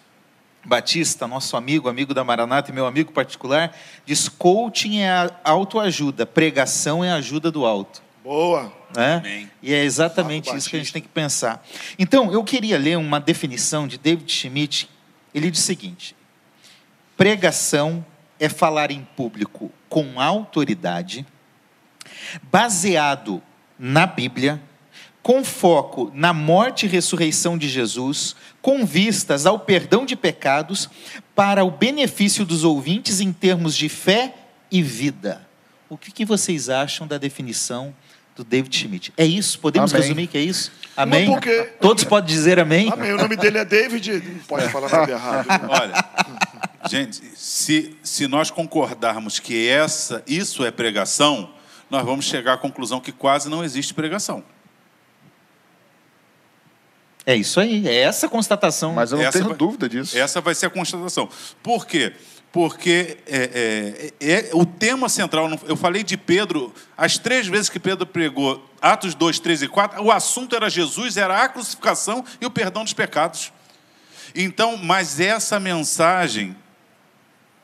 Batista, 0.67 1.25
nosso 1.27 1.55
amigo, 1.55 1.87
amigo 1.87 2.13
da 2.13 2.25
Maranata 2.25 2.69
e 2.69 2.73
meu 2.73 2.85
amigo 2.85 3.13
particular, 3.13 3.73
diz: 4.05 4.27
coaching 4.27 4.99
é 4.99 5.31
autoajuda, 5.41 6.25
pregação 6.25 7.03
é 7.03 7.09
a 7.09 7.15
ajuda 7.15 7.49
do 7.49 7.65
alto. 7.65 8.03
Boa. 8.21 8.73
Né? 8.93 9.49
E 9.63 9.73
é 9.73 9.83
exatamente 9.85 10.53
isso 10.53 10.69
que 10.69 10.75
a 10.75 10.79
gente 10.79 10.91
tem 10.91 11.01
que 11.01 11.07
pensar. 11.07 11.65
Então, 11.97 12.33
eu 12.33 12.43
queria 12.43 12.77
ler 12.77 12.97
uma 12.97 13.19
definição 13.19 13.87
de 13.87 13.97
David 13.97 14.29
Schmidt. 14.29 14.89
Ele 15.33 15.49
diz 15.49 15.61
o 15.61 15.65
seguinte: 15.65 16.13
pregação 17.15 18.05
é 18.37 18.49
falar 18.49 18.91
em 18.91 19.07
público 19.15 19.71
com 19.87 20.19
autoridade, 20.19 21.25
baseado 22.51 23.41
na 23.79 24.05
Bíblia, 24.05 24.61
com 25.27 25.43
foco 25.43 26.09
na 26.13 26.31
morte 26.31 26.85
e 26.85 26.89
ressurreição 26.89 27.57
de 27.57 27.67
Jesus, 27.67 28.33
com 28.61 28.85
vistas 28.85 29.45
ao 29.45 29.59
perdão 29.59 30.05
de 30.05 30.15
pecados, 30.15 30.89
para 31.35 31.65
o 31.65 31.69
benefício 31.69 32.45
dos 32.45 32.63
ouvintes 32.63 33.19
em 33.19 33.33
termos 33.33 33.75
de 33.75 33.89
fé 33.89 34.33
e 34.71 34.81
vida. 34.81 35.45
O 35.89 35.97
que, 35.97 36.13
que 36.13 36.23
vocês 36.23 36.69
acham 36.69 37.05
da 37.05 37.17
definição 37.17 37.93
do 38.37 38.43
David 38.45 38.73
Schmidt. 38.73 39.11
É 39.17 39.25
isso? 39.25 39.59
Podemos 39.59 39.91
Amém. 39.93 40.01
resumir 40.03 40.27
que 40.27 40.37
é 40.37 40.41
isso? 40.41 40.71
Amém? 40.95 41.25
porque- 41.25 41.63
Todos 41.81 42.05
podem 42.05 42.33
dizer 42.33 42.57
amém? 42.57 42.89
Amém. 42.89 43.11
O 43.11 43.17
nome 43.17 43.35
dele 43.35 43.57
é 43.57 43.65
David, 43.65 44.23
não 44.25 44.39
pode 44.47 44.69
falar 44.69 44.89
nada 44.89 45.11
errado. 45.11 45.45
né? 45.45 45.59
Olha, 45.69 46.89
gente, 46.89 47.21
se, 47.35 47.97
se 48.01 48.27
nós 48.29 48.49
concordarmos 48.49 49.41
que 49.41 49.67
essa, 49.67 50.23
isso 50.25 50.63
é 50.63 50.71
pregação, 50.71 51.49
nós 51.89 52.05
vamos 52.05 52.23
chegar 52.23 52.53
à 52.53 52.57
conclusão 52.57 53.01
que 53.01 53.11
quase 53.11 53.49
não 53.49 53.61
existe 53.61 53.93
pregação. 53.93 54.41
É 57.29 57.35
isso 57.35 57.59
aí, 57.59 57.85
é 57.85 57.93
essa 58.03 58.25
a 58.25 58.29
constatação. 58.29 58.93
Mas 58.93 59.11
eu 59.11 59.17
não 59.17 59.25
Essa 59.25 59.37
tenho 59.39 59.49
vai- 59.49 59.57
dúvida 59.57 59.89
disso. 59.89 60.17
Essa 60.17 60.39
vai 60.39 60.55
ser 60.55 60.67
a 60.67 60.69
constatação. 60.69 61.27
Por 61.61 61.85
quê? 61.85 62.13
Porque 62.53 63.17
é, 63.27 64.13
é, 64.21 64.33
é- 64.33 64.49
o 64.53 64.65
tema 64.65 65.09
central, 65.09 65.49
eu 65.67 65.75
falei 65.75 66.05
de 66.05 66.15
Pedro, 66.15 66.73
as 66.97 67.17
três 67.17 67.45
vezes 67.45 67.69
que 67.69 67.81
Pedro 67.81 68.07
pregou, 68.07 68.65
Atos 68.81 69.13
2, 69.13 69.39
3 69.39 69.61
e 69.61 69.67
4, 69.67 70.01
o 70.01 70.09
assunto 70.09 70.55
era 70.55 70.69
Jesus, 70.69 71.17
era 71.17 71.43
a 71.43 71.49
crucificação 71.49 72.23
e 72.39 72.45
o 72.45 72.49
perdão 72.49 72.85
dos 72.85 72.93
pecados. 72.93 73.51
Então, 74.33 74.77
mas 74.77 75.19
essa 75.19 75.59
mensagem, 75.59 76.55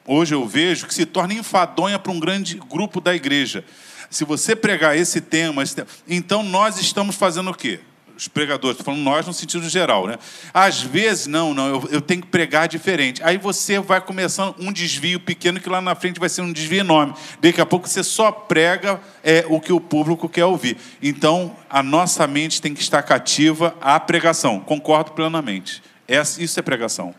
hoje 0.06 0.36
eu 0.36 0.46
vejo 0.46 0.88
que 0.88 0.94
se 0.94 1.06
torna 1.06 1.34
enfadonha 1.36 1.98
para 1.98 2.12
um 2.12 2.20
grande 2.20 2.58
grupo 2.58 3.00
da 3.00 3.16
igreja. 3.16 3.64
Se 4.10 4.26
você 4.26 4.58
pregar 4.58 4.98
esse 4.98 5.22
tema, 5.22 5.64
esse 5.64 5.74
tema, 5.74 5.88
então 6.06 6.44
nós 6.44 6.78
estamos 6.78 7.16
fazendo 7.16 7.50
o 7.50 7.56
quê? 7.56 7.80
Os 8.16 8.28
pregadores, 8.28 8.78
estou 8.78 8.86
falando 8.86 9.02
nós 9.04 9.26
no 9.26 9.34
sentido 9.34 9.68
geral, 9.68 10.06
né? 10.06 10.18
Às 10.54 10.82
vezes, 10.82 11.26
não, 11.26 11.52
não, 11.54 11.68
eu, 11.68 11.90
eu 11.92 12.02
tenho 12.02 12.22
que 12.22 12.28
pregar 12.28 12.68
diferente. 12.68 13.24
Aí 13.24 13.38
você 13.40 13.80
vai 13.80 14.00
começando 14.00 14.56
um 14.60 14.72
desvio 14.72 15.20
pequeno 15.20 15.60
que 15.60 15.68
lá 15.68 15.82
na 15.82 15.96
frente 15.96 16.20
vai 16.20 16.30
ser 16.30 16.42
um 16.42 16.54
desvio 16.54 16.82
enorme. 16.82 17.16
Daqui 17.42 17.60
a 17.60 17.66
pouco 17.66 17.88
você 17.88 18.04
só 18.04 18.32
prega 18.32 19.02
é, 19.24 19.44
o 19.50 19.60
que 19.60 19.74
o 19.74 19.80
público 19.82 20.30
quer 20.30 20.46
ouvir. 20.46 20.78
Então, 21.02 21.56
a 21.68 21.82
nossa 21.82 22.28
mente 22.28 22.62
tem 22.62 22.74
que 22.74 22.82
estar 22.82 23.02
cativa 23.02 23.76
à 23.82 24.00
pregação. 24.00 24.60
Concordo 24.60 25.14
plenamente. 25.14 25.82
Essa- 26.08 26.42
isso 26.42 26.60
é 26.60 26.62
pregação. 26.62 27.16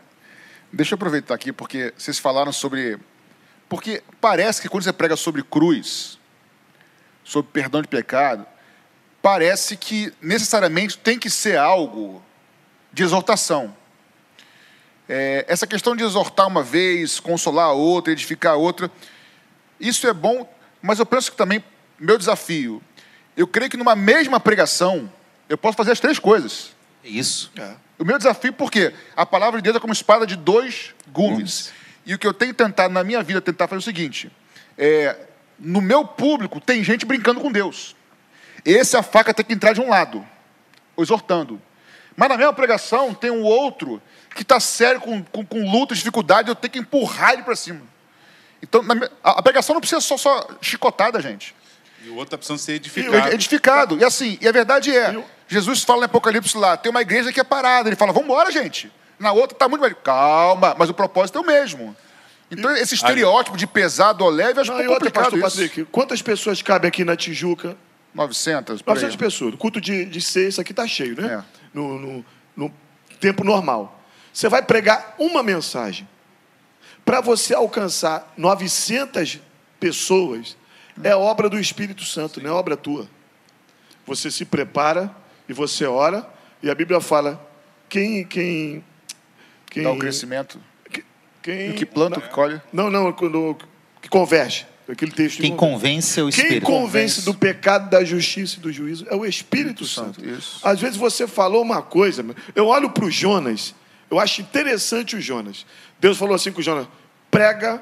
Deixa 0.71 0.93
eu 0.93 0.95
aproveitar 0.95 1.35
aqui, 1.35 1.51
porque 1.51 1.93
vocês 1.97 2.17
falaram 2.17 2.53
sobre. 2.53 2.97
Porque 3.67 4.01
parece 4.21 4.61
que 4.61 4.69
quando 4.69 4.83
você 4.83 4.93
prega 4.93 5.15
sobre 5.17 5.43
cruz, 5.43 6.17
sobre 7.23 7.51
perdão 7.51 7.81
de 7.81 7.87
pecado, 7.87 8.45
parece 9.25 9.75
que 9.75 10.13
necessariamente 10.21 10.99
tem 10.99 11.17
que 11.17 11.31
ser 11.31 11.57
algo 11.57 12.23
de 12.93 13.01
exortação. 13.01 13.75
É, 15.09 15.43
essa 15.47 15.65
questão 15.65 15.95
de 15.95 16.03
exortar 16.03 16.45
uma 16.45 16.61
vez, 16.61 17.19
consolar 17.19 17.65
a 17.65 17.71
outra, 17.71 18.13
edificar 18.13 18.53
a 18.53 18.55
outra, 18.55 18.91
isso 19.79 20.05
é 20.05 20.13
bom, 20.13 20.47
mas 20.79 20.99
eu 20.99 21.07
penso 21.07 21.31
que 21.31 21.37
também, 21.37 21.63
meu 21.97 22.19
desafio, 22.19 22.83
eu 23.35 23.47
creio 23.47 23.71
que 23.71 23.77
numa 23.77 23.95
mesma 23.95 24.39
pregação, 24.39 25.11
eu 25.49 25.57
posso 25.57 25.75
fazer 25.75 25.93
as 25.93 25.99
três 25.99 26.19
coisas. 26.19 26.75
É 27.03 27.09
isso. 27.09 27.51
É. 27.57 27.73
O 27.97 28.05
meu 28.05 28.19
desafio, 28.19 28.53
porque 28.53 28.93
a 29.15 29.25
palavra 29.25 29.59
de 29.59 29.63
Deus 29.63 29.75
é 29.75 29.79
como 29.79 29.91
espada 29.91 30.27
de 30.27 30.35
dois 30.35 30.93
gumes. 31.07 31.73
E 32.05 32.13
o 32.13 32.19
que 32.19 32.27
eu 32.27 32.33
tenho 32.33 32.53
tentado 32.53 32.93
na 32.93 33.03
minha 33.03 33.23
vida, 33.23 33.41
tentar 33.41 33.67
fazer 33.67 33.79
o 33.79 33.81
seguinte: 33.81 34.31
é, 34.77 35.17
no 35.57 35.81
meu 35.81 36.05
público 36.05 36.61
tem 36.61 36.83
gente 36.83 37.07
brincando 37.07 37.41
com 37.41 37.51
Deus. 37.51 37.95
Esse 38.65 38.97
a 38.97 39.03
faca 39.03 39.33
tem 39.33 39.45
que 39.45 39.53
entrar 39.53 39.73
de 39.73 39.79
um 39.79 39.89
lado, 39.89 40.25
exortando. 40.97 41.61
Mas 42.17 42.29
na 42.29 42.37
mesma 42.37 42.53
pregação 42.53 43.13
tem 43.13 43.29
um 43.29 43.43
outro 43.43 44.01
que 44.33 44.41
está 44.41 44.59
sério 44.59 44.99
com, 44.99 45.23
com, 45.23 45.45
com 45.45 45.69
luta, 45.71 45.93
dificuldade, 45.93 46.49
eu 46.49 46.55
tenho 46.55 46.71
que 46.71 46.79
empurrar 46.79 47.33
ele 47.33 47.43
para 47.43 47.55
cima. 47.55 47.81
Então, 48.61 48.81
na 48.81 48.95
a, 49.23 49.39
a 49.39 49.43
pregação 49.43 49.73
não 49.73 49.79
precisa 49.79 50.01
só, 50.01 50.17
só 50.17 50.47
chicotada, 50.61 51.21
gente. 51.21 51.55
E 52.03 52.09
o 52.09 52.13
outro 52.13 52.35
está 52.35 52.37
precisando 52.37 52.59
ser 52.59 52.73
É 52.73 52.75
edificado. 52.75 53.33
edificado. 53.33 53.97
E 53.99 54.03
assim, 54.03 54.37
e 54.41 54.47
a 54.47 54.51
verdade 54.51 54.95
é, 54.95 55.13
E 55.13 55.23
Jesus 55.47 55.83
fala 55.83 55.99
no 55.99 56.05
Apocalipse 56.05 56.57
lá, 56.57 56.75
tem 56.77 56.89
uma 56.89 57.01
igreja 57.01 57.31
que 57.31 57.39
é 57.39 57.43
parada. 57.43 57.89
Ele 57.89 57.95
fala, 57.95 58.11
vamos 58.11 58.27
embora, 58.27 58.51
gente. 58.51 58.91
Na 59.19 59.31
outra 59.31 59.55
está 59.55 59.67
muito 59.67 59.81
mais. 59.81 59.93
Calma, 60.03 60.75
mas 60.77 60.89
o 60.89 60.93
propósito 60.93 61.37
é 61.37 61.41
o 61.41 61.45
mesmo. 61.45 61.95
Então, 62.49 62.71
esse 62.75 62.95
estereótipo 62.95 63.57
de 63.57 63.65
pesado 63.65 64.23
ou 64.23 64.29
leve, 64.29 64.59
acho 64.59 64.71
Não, 64.71 64.77
que 64.77 64.83
e 64.83 64.85
é 64.85 64.89
outra, 64.89 65.09
complicado 65.09 65.39
pastor 65.39 65.39
isso. 65.39 65.69
Patrick, 65.69 65.91
quantas 65.91 66.21
pessoas 66.21 66.61
cabem 66.61 66.87
aqui 66.87 67.03
na 67.03 67.15
Tijuca? 67.15 67.75
900, 68.15 68.81
por 68.81 68.91
aí. 68.91 68.95
900 68.95 69.15
pessoas. 69.17 69.53
O 69.53 69.57
culto 69.57 69.79
de, 69.81 70.05
de 70.05 70.21
sexta 70.21 70.61
aqui 70.61 70.71
está 70.71 70.87
cheio, 70.87 71.19
né? 71.21 71.33
É. 71.33 71.43
No, 71.73 71.99
no- 71.99 72.25
no 72.55 72.73
tempo 73.19 73.43
normal. 73.43 74.01
Você 74.33 74.47
vai 74.49 74.61
pregar 74.61 75.15
uma 75.19 75.43
mensagem. 75.43 76.07
Para 77.03 77.21
você 77.21 77.53
alcançar 77.53 78.33
900 78.37 79.39
pessoas, 79.79 80.57
é 81.03 81.15
obra 81.15 81.49
do 81.49 81.59
Espírito 81.59 82.03
Santo, 82.03 82.41
não 82.41 82.49
é 82.49 82.53
obra 82.53 82.75
tua. 82.77 83.07
Você 84.07 84.31
se 84.31 84.45
prepara 84.45 85.13
e 85.47 85.53
você 85.53 85.85
ora, 85.85 86.27
e 86.63 86.69
a 86.69 86.75
Bíblia 86.75 86.99
fala: 87.01 87.39
quem. 87.89 88.23
quem, 88.25 88.83
quem 89.69 89.83
Dá 89.83 89.91
o 89.91 89.99
crescimento. 89.99 90.59
Quem, 91.43 91.71
O 91.71 91.73
que 91.75 91.85
planta, 91.85 92.17
o 92.17 92.21
que 92.23 92.29
colhe. 92.29 92.59
Não, 92.73 92.89
não, 92.89 93.13
quando, 93.13 93.55
que 94.01 94.09
converge. 94.09 94.65
Aquele 94.87 95.11
texto. 95.11 95.41
Quem 95.41 95.55
convence 95.55 96.19
é 96.19 96.23
o 96.23 96.29
Quem 96.29 96.43
Espírito. 96.43 96.65
convence 96.65 97.21
do 97.25 97.33
pecado, 97.33 97.89
da 97.89 98.03
justiça 98.03 98.57
e 98.57 98.59
do 98.59 98.71
juízo 98.71 99.07
é 99.09 99.15
o 99.15 99.25
Espírito 99.25 99.83
Santo, 99.85 100.23
isso. 100.23 100.59
Às 100.63 100.79
vezes 100.79 100.95
você 100.95 101.27
falou 101.27 101.61
uma 101.63 101.81
coisa, 101.81 102.23
eu 102.53 102.67
olho 102.67 102.89
para 102.91 103.05
o 103.05 103.09
Jonas, 103.09 103.73
eu 104.11 104.19
acho 104.19 104.41
interessante 104.41 105.15
o 105.15 105.21
Jonas. 105.21 105.65
Deus 105.99 106.17
falou 106.17 106.35
assim 106.35 106.51
com 106.51 106.59
o 106.59 106.63
Jonas: 106.63 106.87
prega, 107.31 107.81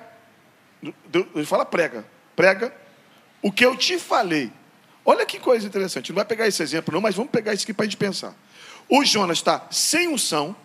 Deus- 1.10 1.28
ele 1.36 1.46
fala 1.46 1.66
prega, 1.66 2.06
prega 2.38 2.74
o 3.42 3.52
que 3.52 3.66
eu 3.66 3.76
te 3.76 4.00
falei. 4.00 4.50
Olha 5.06 5.26
que 5.26 5.38
coisa 5.38 5.68
interessante, 5.68 6.10
não 6.12 6.16
vai 6.16 6.26
pegar 6.26 6.48
esse 6.48 6.64
exemplo 6.64 6.94
não, 6.94 7.02
mas 7.02 7.14
vamos 7.16 7.30
pegar 7.32 7.54
isso 7.54 7.64
aqui 7.64 7.74
para 7.74 7.84
a 7.84 7.88
gente 7.88 7.98
pensar. 7.98 8.34
O 8.88 9.04
Jonas 9.04 9.40
está 9.40 9.68
sem 9.70 10.08
unção, 10.08 10.56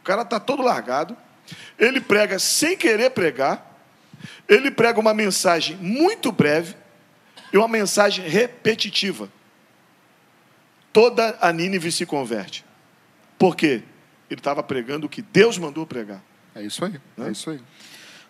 o 0.00 0.04
cara 0.04 0.22
está 0.22 0.40
todo 0.40 0.60
largado, 0.62 1.16
ele 1.78 2.00
prega 2.00 2.40
sem 2.40 2.76
querer 2.76 3.10
pregar, 3.10 3.73
ele 4.48 4.70
prega 4.70 5.00
uma 5.00 5.14
mensagem 5.14 5.76
muito 5.76 6.30
breve 6.30 6.74
e 7.52 7.56
uma 7.56 7.68
mensagem 7.68 8.26
repetitiva. 8.26 9.28
Toda 10.92 11.36
a 11.40 11.52
Nínive 11.52 11.90
se 11.90 12.06
converte. 12.06 12.64
Por 13.38 13.56
quê? 13.56 13.82
Ele 14.30 14.40
estava 14.40 14.62
pregando 14.62 15.06
o 15.06 15.08
que 15.08 15.22
Deus 15.22 15.58
mandou 15.58 15.86
pregar. 15.86 16.22
É 16.54 16.62
isso 16.62 16.84
aí. 16.84 17.00
É 17.18 17.30
isso 17.30 17.50
aí. 17.50 17.60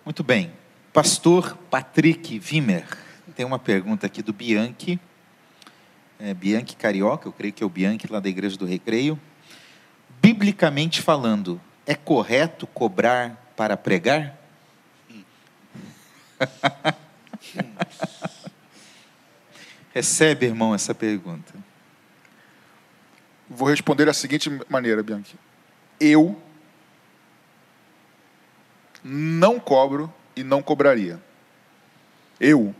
Muito 0.05 0.23
bem. 0.23 0.53
Pastor 0.93 1.57
Patrick 1.71 2.41
Wimmer. 2.41 2.87
Tem 3.35 3.45
uma 3.45 3.59
pergunta 3.59 4.07
aqui 4.07 4.23
do 4.23 4.33
Bianchi. 4.33 4.99
É, 6.19 6.33
Bianchi 6.33 6.77
Carioca, 6.77 7.27
eu 7.27 7.33
creio 7.33 7.53
que 7.53 7.63
é 7.63 7.67
o 7.67 7.69
Bianchi 7.69 8.07
lá 8.11 8.21
da 8.21 8.29
Igreja 8.29 8.57
do 8.57 8.65
Recreio. 8.65 9.19
Biblicamente 10.23 11.03
falando, 11.03 11.61
é 11.87 11.95
correto 11.95 12.67
cobrar 12.67 13.53
para 13.57 13.77
pregar? 13.77 14.39
Recebe, 19.95 20.47
irmão, 20.47 20.75
essa 20.75 20.95
pergunta. 20.95 21.55
Vou 23.49 23.69
responder 23.69 24.07
da 24.07 24.15
seguinte 24.15 24.51
maneira, 24.69 25.03
Bianchi. 25.03 25.37
Eu 26.01 26.41
não 29.05 29.61
cobro 29.61 30.13
e 30.35 30.43
não 30.43 30.63
cobraria. 30.63 31.21
Eu, 32.41 32.75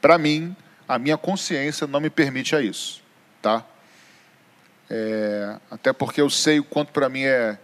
para 0.00 0.18
mim, 0.18 0.54
a 0.86 0.98
minha 0.98 1.16
consciência 1.16 1.86
não 1.86 2.00
me 2.00 2.10
permite 2.10 2.54
a 2.54 2.60
isso, 2.60 3.02
tá? 3.42 3.64
É, 4.88 5.56
até 5.70 5.92
porque 5.92 6.20
eu 6.20 6.28
sei 6.28 6.60
o 6.60 6.64
quanto 6.64 6.92
para 6.92 7.08
mim 7.08 7.22
é 7.22 7.58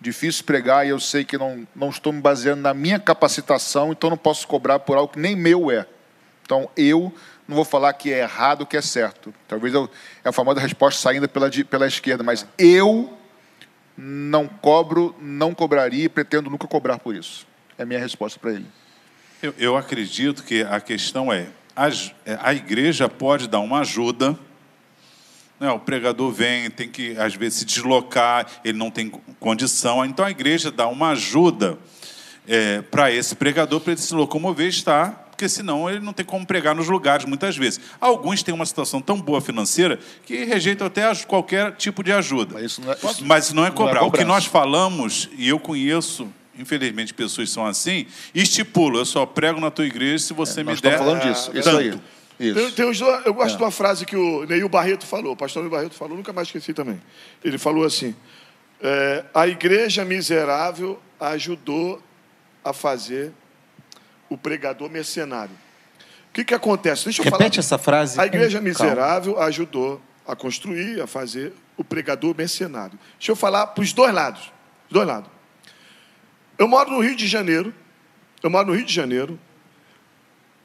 difícil 0.00 0.44
pregar 0.44 0.86
e 0.86 0.90
eu 0.90 0.98
sei 1.00 1.24
que 1.24 1.36
não, 1.36 1.66
não 1.76 1.90
estou 1.90 2.12
me 2.12 2.20
baseando 2.20 2.62
na 2.62 2.72
minha 2.72 2.98
capacitação, 2.98 3.92
então 3.92 4.10
não 4.10 4.16
posso 4.16 4.46
cobrar 4.48 4.78
por 4.78 4.96
algo 4.96 5.12
que 5.12 5.18
nem 5.18 5.36
meu 5.36 5.70
é. 5.70 5.86
Então 6.44 6.68
eu 6.76 7.12
não 7.46 7.54
vou 7.56 7.64
falar 7.64 7.92
que 7.92 8.12
é 8.12 8.20
errado, 8.20 8.64
que 8.64 8.76
é 8.76 8.80
certo. 8.82 9.32
Talvez 9.46 9.74
eu, 9.74 9.90
é 10.24 10.28
a 10.28 10.32
famosa 10.32 10.60
resposta 10.60 11.00
saindo 11.00 11.28
pela, 11.28 11.50
pela 11.68 11.86
esquerda, 11.86 12.22
mas 12.24 12.46
eu 12.58 13.16
não 13.96 14.46
cobro, 14.46 15.14
não 15.20 15.52
cobraria 15.54 16.04
e 16.04 16.08
pretendo 16.08 16.48
nunca 16.48 16.66
cobrar 16.66 16.98
por 16.98 17.14
isso. 17.14 17.46
É 17.76 17.82
a 17.82 17.86
minha 17.86 18.00
resposta 18.00 18.38
para 18.38 18.52
ele. 18.52 18.66
Eu, 19.42 19.54
eu 19.58 19.76
acredito 19.76 20.42
que 20.42 20.62
a 20.62 20.80
questão 20.80 21.32
é, 21.32 21.48
as- 21.76 22.14
é, 22.24 22.38
a 22.40 22.54
igreja 22.54 23.08
pode 23.08 23.48
dar 23.48 23.60
uma 23.60 23.80
ajuda, 23.80 24.38
né, 25.60 25.70
o 25.70 25.78
pregador 25.78 26.32
vem, 26.32 26.70
tem 26.70 26.88
que, 26.88 27.14
às 27.18 27.34
vezes, 27.34 27.58
se 27.60 27.64
deslocar, 27.66 28.46
ele 28.64 28.78
não 28.78 28.90
tem 28.90 29.10
condição, 29.38 30.04
então 30.04 30.24
a 30.24 30.30
igreja 30.30 30.70
dá 30.70 30.88
uma 30.88 31.10
ajuda 31.10 31.78
para 32.90 33.12
esse 33.12 33.34
pregador, 33.36 33.80
para 33.80 33.92
ele 33.92 34.00
se 34.00 34.12
locomover 34.14 34.66
e 34.66 34.70
estar, 34.70 35.28
porque 35.30 35.48
senão 35.48 35.88
ele 35.88 36.00
não 36.00 36.12
tem 36.12 36.24
como 36.26 36.44
pregar 36.44 36.74
nos 36.74 36.88
lugares, 36.88 37.24
muitas 37.24 37.56
vezes. 37.56 37.80
Alguns 38.00 38.42
têm 38.42 38.52
uma 38.52 38.66
situação 38.66 39.00
tão 39.00 39.20
boa 39.20 39.40
financeira 39.40 39.98
que 40.26 40.44
rejeitam 40.44 40.86
até 40.86 41.14
qualquer 41.26 41.76
tipo 41.76 42.02
de 42.02 42.12
ajuda. 42.12 42.54
Mas 42.54 42.64
isso 42.64 42.80
não 42.82 42.92
é, 42.92 42.96
isso 42.96 43.24
Mas 43.24 43.52
não 43.52 43.62
é 43.64 43.66
não 43.68 43.72
é 43.72 43.76
cobrar. 43.76 44.02
o 44.02 44.10
que 44.10 44.24
nós 44.24 44.46
falamos, 44.46 45.28
e 45.38 45.48
eu 45.48 45.58
conheço, 45.60 46.28
infelizmente, 46.58 47.14
pessoas 47.14 47.48
que 47.48 47.54
são 47.54 47.64
assim, 47.64 48.06
estipulo, 48.34 48.98
eu 48.98 49.04
só 49.04 49.24
prego 49.24 49.60
na 49.60 49.70
tua 49.70 49.86
igreja 49.86 50.18
se 50.24 50.32
você 50.32 50.60
É, 50.60 50.64
me 50.64 50.70
der 50.70 50.74
estamos 50.74 50.98
falando 50.98 51.22
disso, 51.22 51.50
isso 51.54 51.62
tanto. 51.70 51.78
aí. 51.78 52.00
Isso. 52.40 52.72
Tem, 52.72 52.90
tem 52.94 53.06
eu 53.26 53.34
gosto 53.34 53.58
de 53.58 53.62
uma 53.62 53.70
frase 53.70 54.06
que 54.06 54.16
o 54.16 54.46
Neil 54.46 54.66
Barreto 54.66 55.06
falou, 55.06 55.34
o 55.34 55.36
pastor 55.36 55.62
Neil 55.62 55.70
Barreto 55.70 55.94
falou, 55.94 56.16
nunca 56.16 56.32
mais 56.32 56.48
esqueci 56.48 56.72
também. 56.72 56.98
Ele 57.44 57.58
falou 57.58 57.84
assim: 57.84 58.16
é, 58.80 59.24
a 59.34 59.46
igreja 59.46 60.06
miserável 60.06 60.98
ajudou 61.20 62.02
a 62.64 62.72
fazer 62.72 63.30
o 64.30 64.38
pregador 64.38 64.88
mercenário. 64.88 65.54
O 66.30 66.32
que, 66.32 66.42
que 66.42 66.54
acontece? 66.54 67.04
Deixa 67.04 67.20
eu 67.20 67.24
Repete 67.24 67.56
falar. 67.56 67.58
essa 67.58 67.76
frase. 67.76 68.18
A 68.18 68.24
igreja 68.24 68.58
miserável 68.58 69.38
ajudou 69.42 70.00
a 70.26 70.34
construir, 70.34 70.98
a 71.02 71.06
fazer 71.06 71.52
o 71.76 71.84
pregador 71.84 72.34
mercenário. 72.34 72.98
Deixa 73.18 73.32
eu 73.32 73.36
falar 73.36 73.66
para 73.66 73.82
os 73.82 73.92
dois 73.92 74.14
lados. 74.14 74.50
Os 74.86 74.92
dois 74.92 75.06
lados. 75.06 75.30
Eu 76.56 76.66
moro 76.66 76.90
no 76.90 77.00
Rio 77.00 77.16
de 77.16 77.26
Janeiro. 77.26 77.74
Eu 78.42 78.48
moro 78.48 78.68
no 78.68 78.74
Rio 78.74 78.86
de 78.86 78.94
Janeiro. 78.94 79.38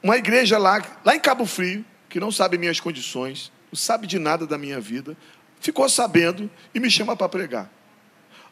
Uma 0.02 0.16
igreja 0.16 0.58
lá, 0.58 0.82
lá 1.04 1.16
em 1.16 1.20
Cabo 1.20 1.46
Frio, 1.46 1.84
que 2.08 2.20
não 2.20 2.30
sabe 2.30 2.58
minhas 2.58 2.80
condições, 2.80 3.52
não 3.72 3.78
sabe 3.78 4.06
de 4.06 4.18
nada 4.18 4.46
da 4.46 4.56
minha 4.56 4.80
vida, 4.80 5.16
ficou 5.60 5.88
sabendo 5.88 6.50
e 6.74 6.80
me 6.80 6.90
chama 6.90 7.16
para 7.16 7.28
pregar. 7.28 7.70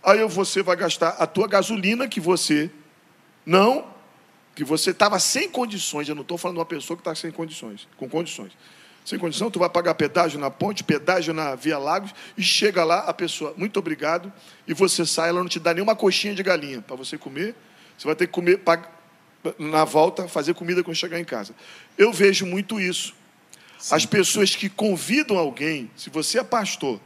Aí 0.02 0.26
você 0.26 0.62
vai 0.62 0.76
gastar 0.76 1.10
a 1.10 1.26
tua 1.26 1.48
gasolina 1.48 2.06
que 2.06 2.20
você 2.20 2.70
não, 3.46 3.86
que 4.54 4.64
você 4.64 4.90
estava 4.90 5.18
sem 5.18 5.48
condições. 5.48 6.08
Eu 6.08 6.14
não 6.14 6.22
estou 6.22 6.36
falando 6.36 6.56
de 6.56 6.60
uma 6.60 6.66
pessoa 6.66 6.96
que 6.96 7.00
está 7.00 7.14
sem 7.14 7.30
condições, 7.30 7.88
com 7.96 8.08
condições. 8.08 8.52
Sem 9.04 9.18
condição, 9.18 9.50
tu 9.50 9.58
vai 9.58 9.68
pagar 9.68 9.94
pedágio 9.94 10.40
na 10.40 10.50
ponte, 10.50 10.82
pedágio 10.82 11.34
na 11.34 11.54
Via 11.54 11.76
Lagos, 11.76 12.14
e 12.38 12.42
chega 12.42 12.84
lá 12.84 13.00
a 13.00 13.12
pessoa, 13.12 13.52
muito 13.56 13.78
obrigado, 13.78 14.32
e 14.66 14.72
você 14.72 15.04
sai, 15.04 15.28
ela 15.28 15.40
não 15.40 15.48
te 15.48 15.60
dá 15.60 15.74
nenhuma 15.74 15.94
coxinha 15.94 16.34
de 16.34 16.42
galinha 16.42 16.80
para 16.80 16.96
você 16.96 17.18
comer. 17.18 17.54
Você 17.98 18.06
vai 18.06 18.16
ter 18.16 18.26
que 18.26 18.32
comer, 18.32 18.60
na 19.58 19.84
volta, 19.84 20.28
fazer 20.28 20.54
comida 20.54 20.82
quando 20.82 20.96
chegar 20.96 21.18
em 21.18 21.24
casa. 21.24 21.54
Eu 21.98 22.12
vejo 22.12 22.46
muito 22.46 22.80
isso. 22.80 23.14
As 23.90 24.06
pessoas 24.06 24.56
que 24.56 24.68
convidam 24.68 25.36
alguém, 25.36 25.90
se 25.96 26.08
você 26.08 26.38
é 26.38 26.44
pastor, 26.44 27.00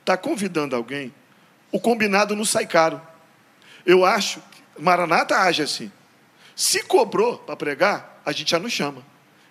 está 0.00 0.16
convidando 0.16 0.76
alguém, 0.76 1.12
o 1.72 1.80
combinado 1.80 2.36
não 2.36 2.44
sai 2.44 2.66
caro. 2.66 3.00
Eu 3.84 4.04
acho 4.04 4.40
que 4.50 4.82
Maranata 4.82 5.36
age 5.36 5.62
assim. 5.62 5.90
Se 6.54 6.82
cobrou 6.82 7.38
para 7.38 7.56
pregar, 7.56 8.20
a 8.24 8.32
gente 8.32 8.50
já 8.50 8.58
não 8.58 8.68
chama. 8.68 9.02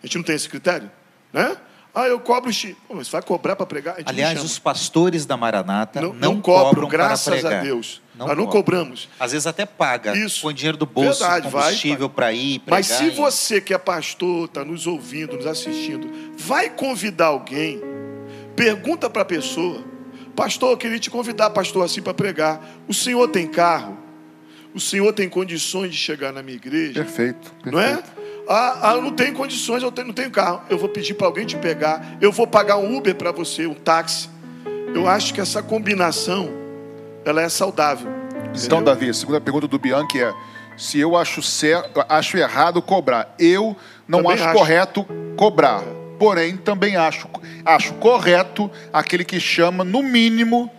A 0.02 0.06
gente 0.06 0.18
não 0.18 0.24
tem 0.24 0.36
esse 0.36 0.48
critério, 0.48 0.92
né? 1.34 1.58
Ah, 2.00 2.08
eu 2.08 2.20
cobro 2.20 2.54
X. 2.54 2.76
Pô, 2.88 2.94
mas 2.94 3.08
você 3.08 3.12
vai 3.14 3.24
cobrar 3.24 3.56
para 3.56 3.66
pregar? 3.66 3.96
Aliás, 4.06 4.44
os 4.44 4.60
pastores 4.60 5.26
da 5.26 5.36
Maranata 5.36 6.00
não, 6.00 6.14
não, 6.14 6.34
não 6.34 6.42
cobram, 6.42 6.70
cobram 6.70 6.88
graças 6.90 7.24
para 7.24 7.34
pregar. 7.42 7.60
a 7.60 7.64
Deus. 7.64 8.02
Não 8.16 8.28
Nós 8.28 8.38
não 8.38 8.46
cobram. 8.46 8.62
cobramos. 8.84 9.10
Às 9.20 9.32
vezes 9.32 9.48
até 9.48 9.66
paga, 9.66 10.16
Isso. 10.16 10.42
põe 10.44 10.54
dinheiro 10.54 10.78
do 10.78 10.86
bolso, 10.86 11.22
Verdade, 11.22 11.50
combustível 11.50 12.08
para 12.08 12.32
ir, 12.32 12.60
pregar. 12.60 12.78
Mas 12.78 12.86
se 12.86 13.06
e- 13.06 13.10
você 13.10 13.60
que 13.60 13.74
é 13.74 13.80
pastor, 13.80 14.46
está 14.46 14.64
nos 14.64 14.86
ouvindo, 14.86 15.38
nos 15.38 15.48
assistindo, 15.48 16.08
vai 16.38 16.70
convidar 16.70 17.28
alguém, 17.28 17.82
pergunta 18.56 19.10
para 19.10 19.24
a 19.24 19.26
pessoa, 19.26 19.84
pastor, 20.36 20.74
eu 20.74 20.78
queria 20.78 21.00
te 21.00 21.10
convidar, 21.10 21.50
pastor, 21.50 21.84
assim 21.84 22.02
para 22.04 22.14
pregar. 22.14 22.62
O 22.88 22.94
senhor 22.94 23.28
tem 23.30 23.48
carro? 23.48 23.98
O 24.72 24.80
senhor 24.80 25.12
tem 25.14 25.28
condições 25.28 25.90
de 25.92 25.98
chegar 25.98 26.32
na 26.32 26.44
minha 26.44 26.58
igreja? 26.58 27.04
Perfeito, 27.04 27.52
perfeito. 27.64 27.72
Não 27.72 27.80
é? 27.80 28.04
Ah, 28.50 28.80
ah, 28.82 28.94
eu 28.96 29.02
não 29.02 29.12
tenho 29.12 29.34
condições, 29.34 29.84
eu 29.84 29.92
tenho- 29.92 30.08
não 30.08 30.14
tenho 30.14 30.32
carro. 30.32 30.62
Eu 30.70 30.78
vou 30.78 30.88
pedir 30.90 31.14
para 31.16 31.28
alguém 31.28 31.46
te 31.46 31.58
pegar, 31.58 32.18
eu 32.22 32.32
vou 32.32 32.48
pagar 32.48 32.78
um 32.78 32.98
Uber 32.98 33.14
para 33.16 33.32
você, 33.32 33.68
um 33.68 33.74
táxi. 33.74 34.30
Eu 34.94 35.08
acho 35.08 35.34
que 35.34 35.42
essa 35.42 35.62
combinação, 35.62 36.50
ela 37.26 37.42
é 37.42 37.50
saudável. 37.50 38.10
Então, 38.38 38.80
entendeu? 38.80 38.82
Davi, 38.82 39.10
a 39.10 39.14
segunda 39.14 39.42
pergunta 39.42 39.68
do 39.68 39.78
Bianchi 39.78 40.22
é: 40.22 40.34
se 40.78 40.98
eu 40.98 41.16
acho 41.18 41.42
certo, 41.42 42.04
acho 42.08 42.38
errado 42.38 42.82
cobrar, 42.82 43.36
eu 43.38 43.76
não 44.08 44.20
Também 44.20 44.36
acho, 44.36 44.44
acho. 44.46 44.58
correto 44.58 45.06
cobrar. 45.36 45.84
Porém, 46.18 46.56
também 46.58 46.96
acho, 46.96 47.28
acho 47.66 47.94
correto 47.96 48.72
aquele 48.92 49.24
que 49.26 49.40
chama, 49.40 49.84
no 49.84 50.02
mínimo, 50.02 50.72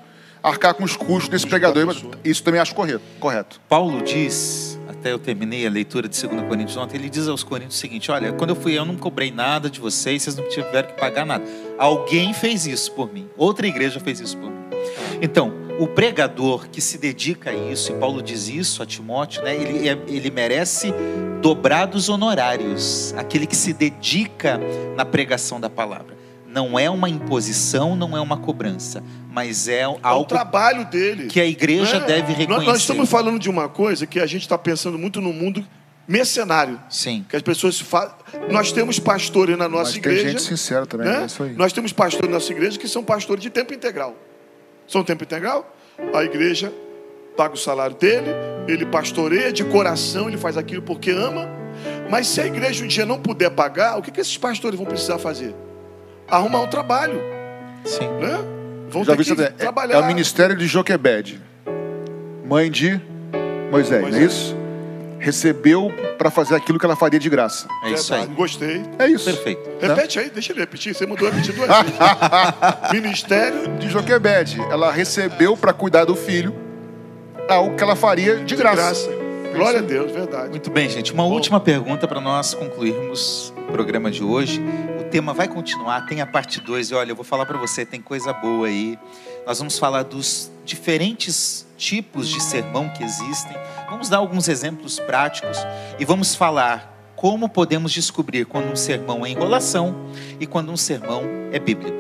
arcar 0.43 0.75
com 0.75 0.83
os 0.85 0.97
custos 0.97 1.29
desse 1.29 1.47
pregador. 1.47 1.95
Isso 2.25 2.43
também 2.43 2.61
acho 2.61 2.75
correto. 2.75 3.03
correto. 3.21 3.61
Paulo 3.69 4.03
diz, 4.03 4.78
até 4.99 5.13
eu 5.13 5.19
terminei 5.19 5.67
a 5.67 5.71
leitura 5.71 6.09
de 6.09 6.27
2 6.27 6.43
Coríntios 6.49 6.77
ontem, 6.77 6.97
ele 6.97 7.09
diz 7.09 7.29
aos 7.29 7.43
Coríntios 7.43 7.77
o 7.77 7.79
seguinte: 7.79 8.11
Olha, 8.11 8.33
quando 8.33 8.51
eu 8.51 8.57
fui, 8.57 8.77
eu 8.77 8.85
não 8.85 8.97
cobrei 8.97 9.31
nada 9.31 9.71
de 9.71 9.81
vocês, 9.81 10.23
vocês 10.23 10.37
não 10.37 10.49
tiveram 10.49 10.89
que 10.89 10.99
pagar 10.99 11.25
nada. 11.25 11.45
Alguém 11.79 12.33
fez 12.35 12.67
isso 12.67 12.93
por 12.93 13.13
mim, 13.13 13.29
outra 13.37 13.67
igreja 13.67 14.01
fez 14.01 14.21
isso 14.21 14.37
por 14.37 14.51
mim. 14.51 14.59
Então, 15.23 15.53
o 15.79 15.87
pregador 15.87 16.69
que 16.69 16.81
se 16.81 16.99
dedica 16.99 17.51
a 17.51 17.55
isso, 17.55 17.93
e 17.93 17.95
Paulo 17.97 18.21
diz 18.21 18.49
isso 18.49 18.83
a 18.83 18.87
Timóteo, 18.87 19.43
né, 19.43 19.55
ele, 19.55 19.89
é- 19.89 19.99
ele 20.09 20.31
merece 20.31 20.93
dobrados 21.41 22.09
honorários, 22.09 23.15
aquele 23.17 23.47
que 23.47 23.55
se 23.57 23.73
dedica 23.73 24.61
na 24.97 25.05
pregação 25.05 25.61
da 25.61 25.71
palavra. 25.71 26.17
Não 26.49 26.79
é 26.79 26.89
uma 26.89 27.09
imposição, 27.09 27.95
não 27.95 28.17
é 28.17 28.21
uma 28.21 28.39
cobrança, 28.39 29.03
mas 29.31 29.69
é 29.69 29.81
É 29.81 29.89
o 29.89 29.99
algo 30.03 30.25
trabalho 30.27 30.85
dele. 30.87 31.27
que 31.27 31.41
a 31.41 31.45
igreja 31.47 32.01
Né? 32.01 32.07
deve 32.07 32.33
reconhecer. 32.33 32.67
Nós 32.67 32.79
estamos 32.81 33.09
falando 33.09 33.39
de 33.39 33.51
uma 33.51 33.69
coisa 33.69 34.07
que 34.07 34.19
a 34.19 34.27
gente 34.27 34.43
está 34.43 34.57
pensando 34.57 34.99
muito 34.99 35.21
no 35.21 35.33
mundo 35.33 35.65
mercenário. 36.07 36.81
Sim. 36.89 37.25
Que 37.29 37.37
as 37.37 37.43
pessoas 37.43 37.77
se 37.77 37.85
fa... 37.85 38.17
Nós 38.51 38.73
temos 38.73 38.99
pastores 38.99 39.59
na 39.59 39.69
nossa 39.69 39.91
Mas 39.91 39.97
igreja. 39.97 40.23
tem 40.23 40.31
gente 40.31 40.43
sincera 40.43 40.87
também, 40.87 41.07
né? 41.07 41.23
é 41.23 41.27
isso 41.27 41.43
aí. 41.43 41.53
Nós 41.53 41.71
temos 41.73 41.93
pastores 41.93 42.29
na 42.31 42.35
nossa 42.37 42.51
igreja 42.51 42.79
que 42.79 42.89
são 42.89 43.05
pastores 43.05 43.43
de 43.43 43.51
tempo 43.51 43.75
integral. 43.75 44.17
São 44.87 45.05
tempo 45.05 45.23
integral? 45.25 45.71
A 46.15 46.25
igreja 46.25 46.73
paga 47.37 47.55
o 47.55 47.59
salário 47.59 47.95
dele, 47.95 48.29
ele 48.67 48.87
pastoreia 48.87 49.53
de 49.53 49.65
coração, 49.65 50.29
ele 50.29 50.39
faz 50.39 50.57
aquilo 50.57 50.81
porque 50.81 51.11
ama. 51.11 51.47
Mas 52.11 52.27
se 52.27 52.41
a 52.41 52.47
igreja 52.47 52.83
um 52.83 52.89
dia 52.89 53.05
não 53.05 53.19
puder 53.21 53.51
pagar, 53.51 53.99
o 53.99 54.03
que, 54.03 54.11
que 54.11 54.21
esses 54.21 54.37
pastores 54.39 54.79
vão 54.79 54.87
precisar 54.87 55.19
fazer? 55.19 55.55
Arrumar 56.31 56.61
um 56.61 56.67
trabalho, 56.67 57.21
Sim. 57.85 58.09
né? 58.21 58.39
Vão 58.91 59.05
Já 59.05 59.17
ter 59.17 59.25
que 59.25 59.33
até. 59.33 59.45
É- 59.45 59.49
trabalhar. 59.51 59.97
É 59.97 60.01
o 60.01 60.07
ministério 60.07 60.57
de 60.57 60.67
Joquebed, 60.67 61.41
mãe 62.45 62.71
de 62.71 63.01
Moisés, 63.71 64.01
não 64.03 64.09
é 64.09 64.11
Moisés. 64.13 64.33
isso? 64.33 64.57
Recebeu 65.19 65.93
para 66.17 66.31
fazer 66.31 66.55
aquilo 66.55 66.79
que 66.79 66.85
ela 66.87 66.95
faria 66.95 67.19
de 67.19 67.29
graça. 67.29 67.67
É 67.85 67.91
isso 67.91 68.15
aí. 68.15 68.27
Gostei. 68.27 68.83
É 68.99 69.07
isso. 69.09 69.25
Perfeito. 69.25 69.69
Repete 69.81 70.19
aí, 70.21 70.31
deixa 70.31 70.53
ele 70.53 70.61
repetir. 70.61 70.95
Você 70.95 71.07
mandou 71.07 71.29
repetir 71.29 71.55
duas 71.55 71.69
vezes. 71.69 71.95
Ministério 72.93 73.69
de 73.79 73.89
Joquebed. 73.91 74.61
Ela 74.71 74.93
recebeu 74.93 75.57
para 75.57 75.73
cuidar 75.73 76.05
do 76.05 76.15
filho 76.15 76.55
algo 77.49 77.75
que 77.75 77.83
ela 77.83 77.97
faria 77.97 78.37
de 78.37 78.45
de 78.45 78.57
graça. 78.57 78.77
graça. 78.77 79.11
Glória 79.55 79.81
a 79.81 79.83
Deus, 79.83 80.13
verdade. 80.13 80.51
Muito 80.51 80.71
bem, 80.71 80.89
gente. 80.89 81.13
Uma 81.13 81.25
última 81.25 81.59
pergunta 81.59 82.07
para 82.07 82.21
nós 82.21 82.55
concluirmos 82.55 83.53
o 83.69 83.73
programa 83.73 84.11
de 84.11 84.23
hoje. 84.23 84.63
Tema 85.11 85.33
vai 85.33 85.49
continuar, 85.49 86.05
tem 86.07 86.21
a 86.21 86.27
parte 86.27 86.61
2. 86.61 86.91
E 86.91 86.95
olha, 86.95 87.13
eu 87.13 87.17
vou 87.17 87.25
falar 87.25 87.47
para 87.47 87.57
você, 87.57 87.85
tem 87.85 88.01
coisa 88.01 88.33
boa 88.33 88.67
aí. 88.67 88.99
Nós 89.47 89.59
vamos 89.59 89.79
falar 89.79 90.03
dos 90.03 90.53
diferentes 90.65 91.67
tipos 91.79 92.29
de 92.29 92.43
sermão 92.43 92.91
que 92.91 93.03
existem. 93.03 93.57
Vamos 93.89 94.11
dar 94.11 94.19
alguns 94.19 94.49
exemplos 94.49 95.01
práticos 95.01 95.57
e 95.99 96.05
vamos 96.05 96.35
falar 96.35 96.95
como 97.17 97.49
podemos 97.49 97.91
descobrir 97.91 98.45
quando 98.45 98.71
um 98.71 98.77
sermão 98.77 99.25
é 99.25 99.31
enrolação 99.31 99.95
e 100.39 100.47
quando 100.47 100.71
um 100.71 100.77
sermão 100.77 101.23
é 101.53 101.59
bíblico. 101.59 101.97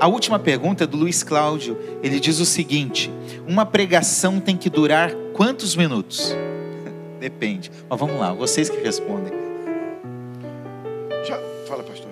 A 0.00 0.08
última 0.08 0.38
pergunta 0.38 0.82
é 0.82 0.86
do 0.86 0.96
Luiz 0.96 1.22
Cláudio. 1.22 1.78
Ele 2.02 2.18
diz 2.18 2.40
o 2.40 2.44
seguinte: 2.44 3.10
uma 3.46 3.64
pregação 3.64 4.40
tem 4.40 4.56
que 4.56 4.68
durar 4.68 5.12
quantos 5.32 5.76
minutos? 5.76 6.34
Depende. 7.20 7.70
Mas 7.88 8.00
vamos 8.00 8.18
lá, 8.18 8.32
vocês 8.32 8.68
que 8.68 8.80
respondem. 8.80 9.32
Já, 11.24 11.38
fala, 11.68 11.84
pastor. 11.84 12.07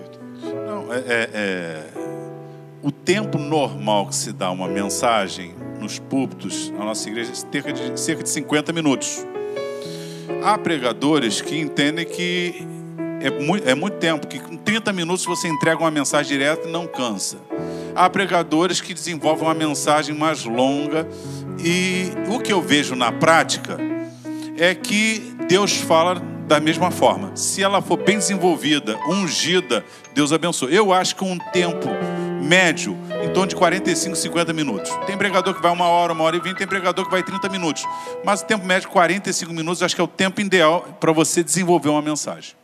É, 0.90 0.96
é- 0.96 1.30
é- 1.34 1.82
o 2.82 2.90
tempo 2.92 3.38
normal 3.38 4.06
que 4.06 4.14
se 4.14 4.32
dá 4.32 4.50
uma 4.50 4.68
mensagem 4.68 5.54
nos 5.80 5.98
púlpitos 5.98 6.70
na 6.70 6.84
nossa 6.84 7.08
igreja 7.08 7.32
é 7.32 7.34
cerca 7.34 7.72
de, 7.72 7.98
cerca 7.98 8.22
de 8.22 8.30
50 8.30 8.72
minutos. 8.72 9.26
Há 10.44 10.56
pregadores 10.56 11.40
que 11.40 11.58
entendem 11.58 12.04
que 12.04 12.54
é 13.20 13.30
muito, 13.30 13.68
é 13.68 13.74
muito 13.74 13.96
tempo, 13.96 14.26
que 14.26 14.38
com 14.38 14.56
30 14.56 14.92
minutos 14.92 15.24
você 15.24 15.48
entrega 15.48 15.80
uma 15.80 15.90
mensagem 15.90 16.38
direta 16.38 16.68
e 16.68 16.70
não 16.70 16.86
cansa. 16.86 17.38
Há 17.94 18.08
pregadores 18.08 18.80
que 18.80 18.94
desenvolvem 18.94 19.44
uma 19.48 19.54
mensagem 19.54 20.14
mais 20.14 20.44
longa 20.44 21.08
e 21.58 22.10
o 22.28 22.38
que 22.38 22.52
eu 22.52 22.60
vejo 22.60 22.94
na 22.94 23.10
prática 23.10 23.78
é 24.58 24.74
que 24.74 25.34
Deus 25.48 25.76
fala 25.76 26.22
da 26.46 26.60
mesma 26.60 26.90
forma. 26.90 27.34
Se 27.36 27.62
ela 27.62 27.82
for 27.82 27.96
bem 27.96 28.18
desenvolvida, 28.18 28.96
ungida, 29.08 29.84
Deus 30.14 30.32
abençoe. 30.32 30.74
Eu 30.74 30.92
acho 30.92 31.16
que 31.16 31.24
um 31.24 31.36
tempo 31.52 31.88
médio, 32.40 32.96
em 33.24 33.32
torno 33.32 33.48
de 33.48 33.56
45, 33.56 34.14
50 34.14 34.52
minutos. 34.52 34.90
Tem 35.06 35.18
pregador 35.18 35.52
que 35.54 35.60
vai 35.60 35.72
uma 35.72 35.88
hora, 35.88 36.12
uma 36.12 36.22
hora 36.22 36.36
e 36.36 36.40
vinte, 36.40 36.58
tem 36.58 36.66
pregador 36.66 37.04
que 37.04 37.10
vai 37.10 37.22
30 37.22 37.48
minutos. 37.48 37.84
Mas 38.24 38.42
o 38.42 38.44
tempo 38.44 38.64
médio, 38.64 38.88
45 38.88 39.52
minutos, 39.52 39.82
acho 39.82 39.94
que 39.94 40.00
é 40.00 40.04
o 40.04 40.08
tempo 40.08 40.40
ideal 40.40 40.82
para 41.00 41.10
você 41.12 41.42
desenvolver 41.42 41.88
uma 41.88 42.02
mensagem. 42.02 42.54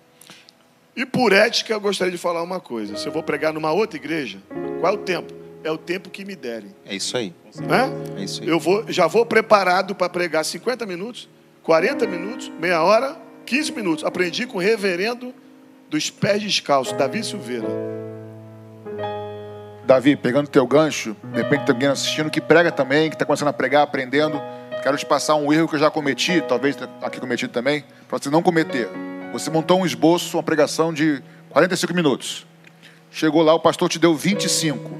E 0.95 1.05
por 1.05 1.33
ética, 1.33 1.73
eu 1.73 1.81
gostaria 1.81 2.13
de 2.13 2.19
falar 2.19 2.43
uma 2.43 2.61
coisa. 2.61 2.97
Se 2.97 3.07
eu 3.07 3.13
vou 3.13 3.23
pregar 3.23 3.53
numa 3.53 3.73
outra 3.73 3.97
igreja, 3.99 4.39
qual 4.81 4.93
é 4.93 4.97
o 4.97 4.99
tempo? 4.99 5.35
É 5.65 5.71
o 5.71 5.79
tempo 5.79 6.11
que 6.11 6.25
me 6.25 6.37
derem. 6.37 6.75
É 6.85 6.95
isso 6.95 7.17
aí. 7.17 7.33
Né? 7.57 7.91
É 8.17 8.25
isso 8.25 8.43
aí. 8.43 8.49
Eu 8.49 8.61
vou, 8.61 8.85
já 8.89 9.07
vou 9.07 9.25
preparado 9.27 9.95
para 9.95 10.09
pregar 10.09 10.45
50 10.45 10.85
minutos, 10.87 11.29
40 11.63 12.07
minutos, 12.07 12.53
meia 12.61 12.83
hora, 12.83 13.17
15 13.53 13.73
minutos. 13.73 14.03
Aprendi 14.03 14.47
com 14.47 14.57
o 14.57 14.61
reverendo 14.63 15.35
dos 15.91 16.09
pés 16.09 16.43
descalços, 16.43 16.97
Davi 16.97 17.23
Silveira. 17.23 17.69
Davi, 19.85 20.17
pegando 20.17 20.49
teu 20.49 20.67
gancho, 20.67 21.15
de 21.23 21.37
repente 21.37 21.67
tem 21.67 21.75
alguém 21.75 21.89
assistindo 21.91 22.31
que 22.31 22.41
prega 22.41 22.73
também, 22.73 23.11
que 23.11 23.15
está 23.15 23.27
começando 23.27 23.49
a 23.49 23.53
pregar, 23.53 23.83
aprendendo. 23.83 24.41
Quero 24.83 24.97
te 24.97 25.05
passar 25.05 25.35
um 25.35 25.53
erro 25.53 25.69
que 25.69 25.75
eu 25.75 25.79
já 25.79 25.91
cometi, 25.91 26.41
talvez 26.49 26.79
aqui 27.03 27.21
cometido 27.21 27.53
também, 27.53 27.85
para 28.09 28.19
você 28.19 28.31
não 28.31 28.43
cometer. 28.43 28.89
Você 29.35 29.51
montou 29.51 29.81
um 29.81 29.85
esboço, 29.85 30.39
uma 30.39 30.43
pregação 30.43 30.91
de 30.91 31.23
45 31.51 31.93
minutos. 31.93 32.47
Chegou 33.11 33.43
lá, 33.43 33.53
o 33.53 33.61
pastor 33.61 33.91
te 33.91 33.99
deu 33.99 34.15
25. 34.15 34.91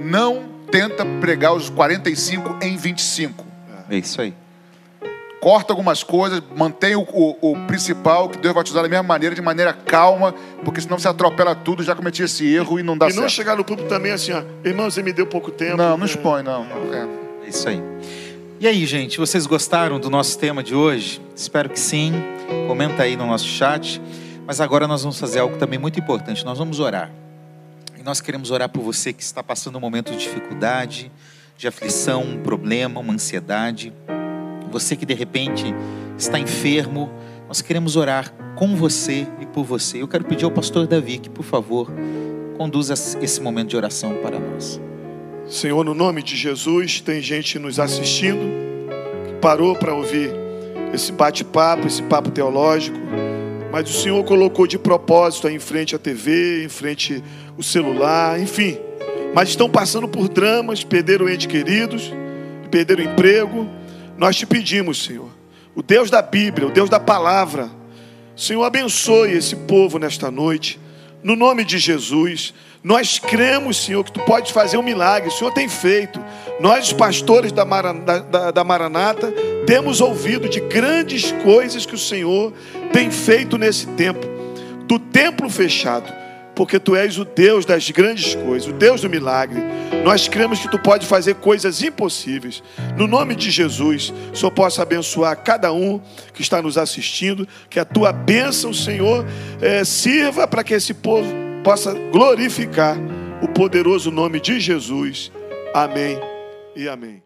Não 0.00 0.44
tenta 0.72 1.06
pregar 1.20 1.54
os 1.54 1.70
45 1.70 2.58
em 2.62 2.76
25. 2.76 3.46
É 3.88 3.96
isso 3.96 4.20
aí. 4.20 4.34
Corta 5.46 5.72
algumas 5.72 6.02
coisas, 6.02 6.42
mantém 6.56 6.96
o, 6.96 7.02
o, 7.02 7.52
o, 7.52 7.66
principal, 7.68 8.28
que 8.28 8.36
Deus 8.36 8.52
vai 8.52 8.64
te 8.64 8.72
usar 8.72 8.82
da 8.82 8.88
mesma 8.88 9.04
maneira, 9.04 9.32
de 9.32 9.40
maneira 9.40 9.72
calma, 9.72 10.34
porque 10.64 10.80
senão 10.80 10.98
você 10.98 11.06
atropela 11.06 11.54
tudo, 11.54 11.84
já 11.84 11.94
cometi 11.94 12.24
esse 12.24 12.52
erro 12.52 12.80
e 12.80 12.82
não 12.82 12.98
dá 12.98 13.06
e 13.06 13.10
certo. 13.10 13.20
E 13.20 13.22
não 13.22 13.28
chegar 13.28 13.56
no 13.56 13.64
público 13.64 13.88
também 13.88 14.10
assim, 14.10 14.32
ó, 14.32 14.42
irmão, 14.64 14.90
você 14.90 15.04
me 15.04 15.12
deu 15.12 15.24
pouco 15.24 15.52
tempo. 15.52 15.76
Não, 15.76 15.96
não 15.96 16.04
é. 16.04 16.08
expõe, 16.08 16.42
não. 16.42 16.64
não 16.64 16.92
é. 16.92 17.08
é 17.46 17.48
isso 17.48 17.68
aí. 17.68 17.80
E 18.58 18.66
aí, 18.66 18.84
gente, 18.86 19.18
vocês 19.18 19.46
gostaram 19.46 20.00
do 20.00 20.10
nosso 20.10 20.36
tema 20.36 20.64
de 20.64 20.74
hoje? 20.74 21.22
Espero 21.36 21.70
que 21.70 21.78
sim. 21.78 22.12
Comenta 22.66 23.04
aí 23.04 23.16
no 23.16 23.24
nosso 23.24 23.46
chat. 23.46 24.02
Mas 24.44 24.60
agora 24.60 24.88
nós 24.88 25.02
vamos 25.02 25.16
fazer 25.16 25.38
algo 25.38 25.56
também 25.58 25.78
muito 25.78 26.00
importante. 26.00 26.44
Nós 26.44 26.58
vamos 26.58 26.80
orar. 26.80 27.08
E 27.96 28.02
nós 28.02 28.20
queremos 28.20 28.50
orar 28.50 28.68
por 28.68 28.82
você 28.82 29.12
que 29.12 29.22
está 29.22 29.44
passando 29.44 29.78
um 29.78 29.80
momento 29.80 30.10
de 30.10 30.18
dificuldade, 30.18 31.08
de 31.56 31.68
aflição, 31.68 32.24
um 32.24 32.42
problema, 32.42 32.98
uma 32.98 33.12
ansiedade. 33.12 33.92
Você 34.70 34.96
que 34.96 35.06
de 35.06 35.14
repente 35.14 35.64
está 36.18 36.38
enfermo, 36.38 37.10
nós 37.48 37.62
queremos 37.62 37.96
orar 37.96 38.32
com 38.56 38.74
você 38.74 39.26
e 39.40 39.46
por 39.46 39.64
você. 39.64 40.02
Eu 40.02 40.08
quero 40.08 40.24
pedir 40.24 40.44
ao 40.44 40.50
pastor 40.50 40.86
Davi 40.86 41.18
que, 41.18 41.30
por 41.30 41.44
favor, 41.44 41.92
conduza 42.56 42.94
esse 42.94 43.40
momento 43.40 43.68
de 43.68 43.76
oração 43.76 44.14
para 44.22 44.38
nós. 44.38 44.80
Senhor, 45.46 45.84
no 45.84 45.94
nome 45.94 46.22
de 46.22 46.34
Jesus, 46.34 47.00
tem 47.00 47.20
gente 47.20 47.58
nos 47.58 47.78
assistindo 47.78 48.40
que 49.28 49.34
parou 49.34 49.76
para 49.76 49.94
ouvir 49.94 50.32
esse 50.92 51.12
bate-papo, 51.12 51.86
esse 51.86 52.02
papo 52.02 52.30
teológico, 52.30 52.98
mas 53.70 53.88
o 53.88 53.92
Senhor 53.92 54.24
colocou 54.24 54.66
de 54.66 54.78
propósito 54.78 55.46
aí 55.46 55.54
em 55.54 55.60
frente 55.60 55.94
à 55.94 55.98
TV, 55.98 56.64
em 56.64 56.68
frente 56.68 57.22
o 57.56 57.62
celular, 57.62 58.40
enfim. 58.40 58.78
Mas 59.34 59.50
estão 59.50 59.68
passando 59.68 60.08
por 60.08 60.28
dramas, 60.28 60.82
perderam 60.82 61.28
entes 61.28 61.46
queridos, 61.46 62.12
perderam 62.70 63.04
emprego. 63.04 63.68
Nós 64.16 64.36
te 64.36 64.46
pedimos, 64.46 65.04
Senhor, 65.04 65.30
o 65.74 65.82
Deus 65.82 66.10
da 66.10 66.22
Bíblia, 66.22 66.66
o 66.66 66.70
Deus 66.70 66.88
da 66.88 66.98
palavra, 66.98 67.70
Senhor, 68.36 68.64
abençoe 68.64 69.32
esse 69.32 69.56
povo 69.56 69.98
nesta 69.98 70.30
noite, 70.30 70.78
no 71.22 71.34
nome 71.34 71.64
de 71.64 71.78
Jesus. 71.78 72.52
Nós 72.84 73.18
cremos, 73.18 73.78
Senhor, 73.78 74.04
que 74.04 74.12
Tu 74.12 74.20
podes 74.20 74.50
fazer 74.50 74.76
um 74.76 74.82
milagre. 74.82 75.30
O 75.30 75.32
Senhor 75.32 75.50
tem 75.52 75.68
feito. 75.68 76.22
Nós, 76.60 76.92
pastores 76.92 77.50
da, 77.50 77.64
da, 77.64 78.50
da 78.50 78.62
Maranata, 78.62 79.32
temos 79.66 80.02
ouvido 80.02 80.48
de 80.50 80.60
grandes 80.60 81.32
coisas 81.42 81.86
que 81.86 81.94
o 81.94 81.98
Senhor 81.98 82.52
tem 82.92 83.10
feito 83.10 83.56
nesse 83.56 83.86
tempo. 83.88 84.26
Do 84.84 84.98
templo 84.98 85.48
fechado, 85.48 86.12
porque 86.56 86.80
Tu 86.80 86.96
és 86.96 87.18
o 87.18 87.24
Deus 87.24 87.66
das 87.66 87.90
grandes 87.90 88.34
coisas, 88.34 88.66
o 88.66 88.72
Deus 88.72 89.02
do 89.02 89.10
milagre. 89.10 89.62
Nós 90.02 90.26
cremos 90.26 90.58
que 90.58 90.70
Tu 90.70 90.78
pode 90.78 91.06
fazer 91.06 91.34
coisas 91.34 91.82
impossíveis. 91.82 92.62
No 92.96 93.06
nome 93.06 93.36
de 93.36 93.50
Jesus, 93.50 94.12
Senhor 94.34 94.50
possa 94.50 94.82
abençoar 94.82 95.36
cada 95.44 95.70
um 95.72 96.00
que 96.32 96.40
está 96.40 96.62
nos 96.62 96.78
assistindo, 96.78 97.46
que 97.68 97.78
a 97.78 97.84
Tua 97.84 98.10
bênção, 98.10 98.72
Senhor, 98.72 99.26
é, 99.60 99.84
sirva 99.84 100.48
para 100.48 100.64
que 100.64 100.72
esse 100.72 100.94
povo 100.94 101.30
possa 101.62 101.92
glorificar 102.10 102.96
o 103.42 103.48
poderoso 103.48 104.10
nome 104.10 104.40
de 104.40 104.58
Jesus. 104.58 105.30
Amém 105.74 106.18
e 106.74 106.88
amém. 106.88 107.25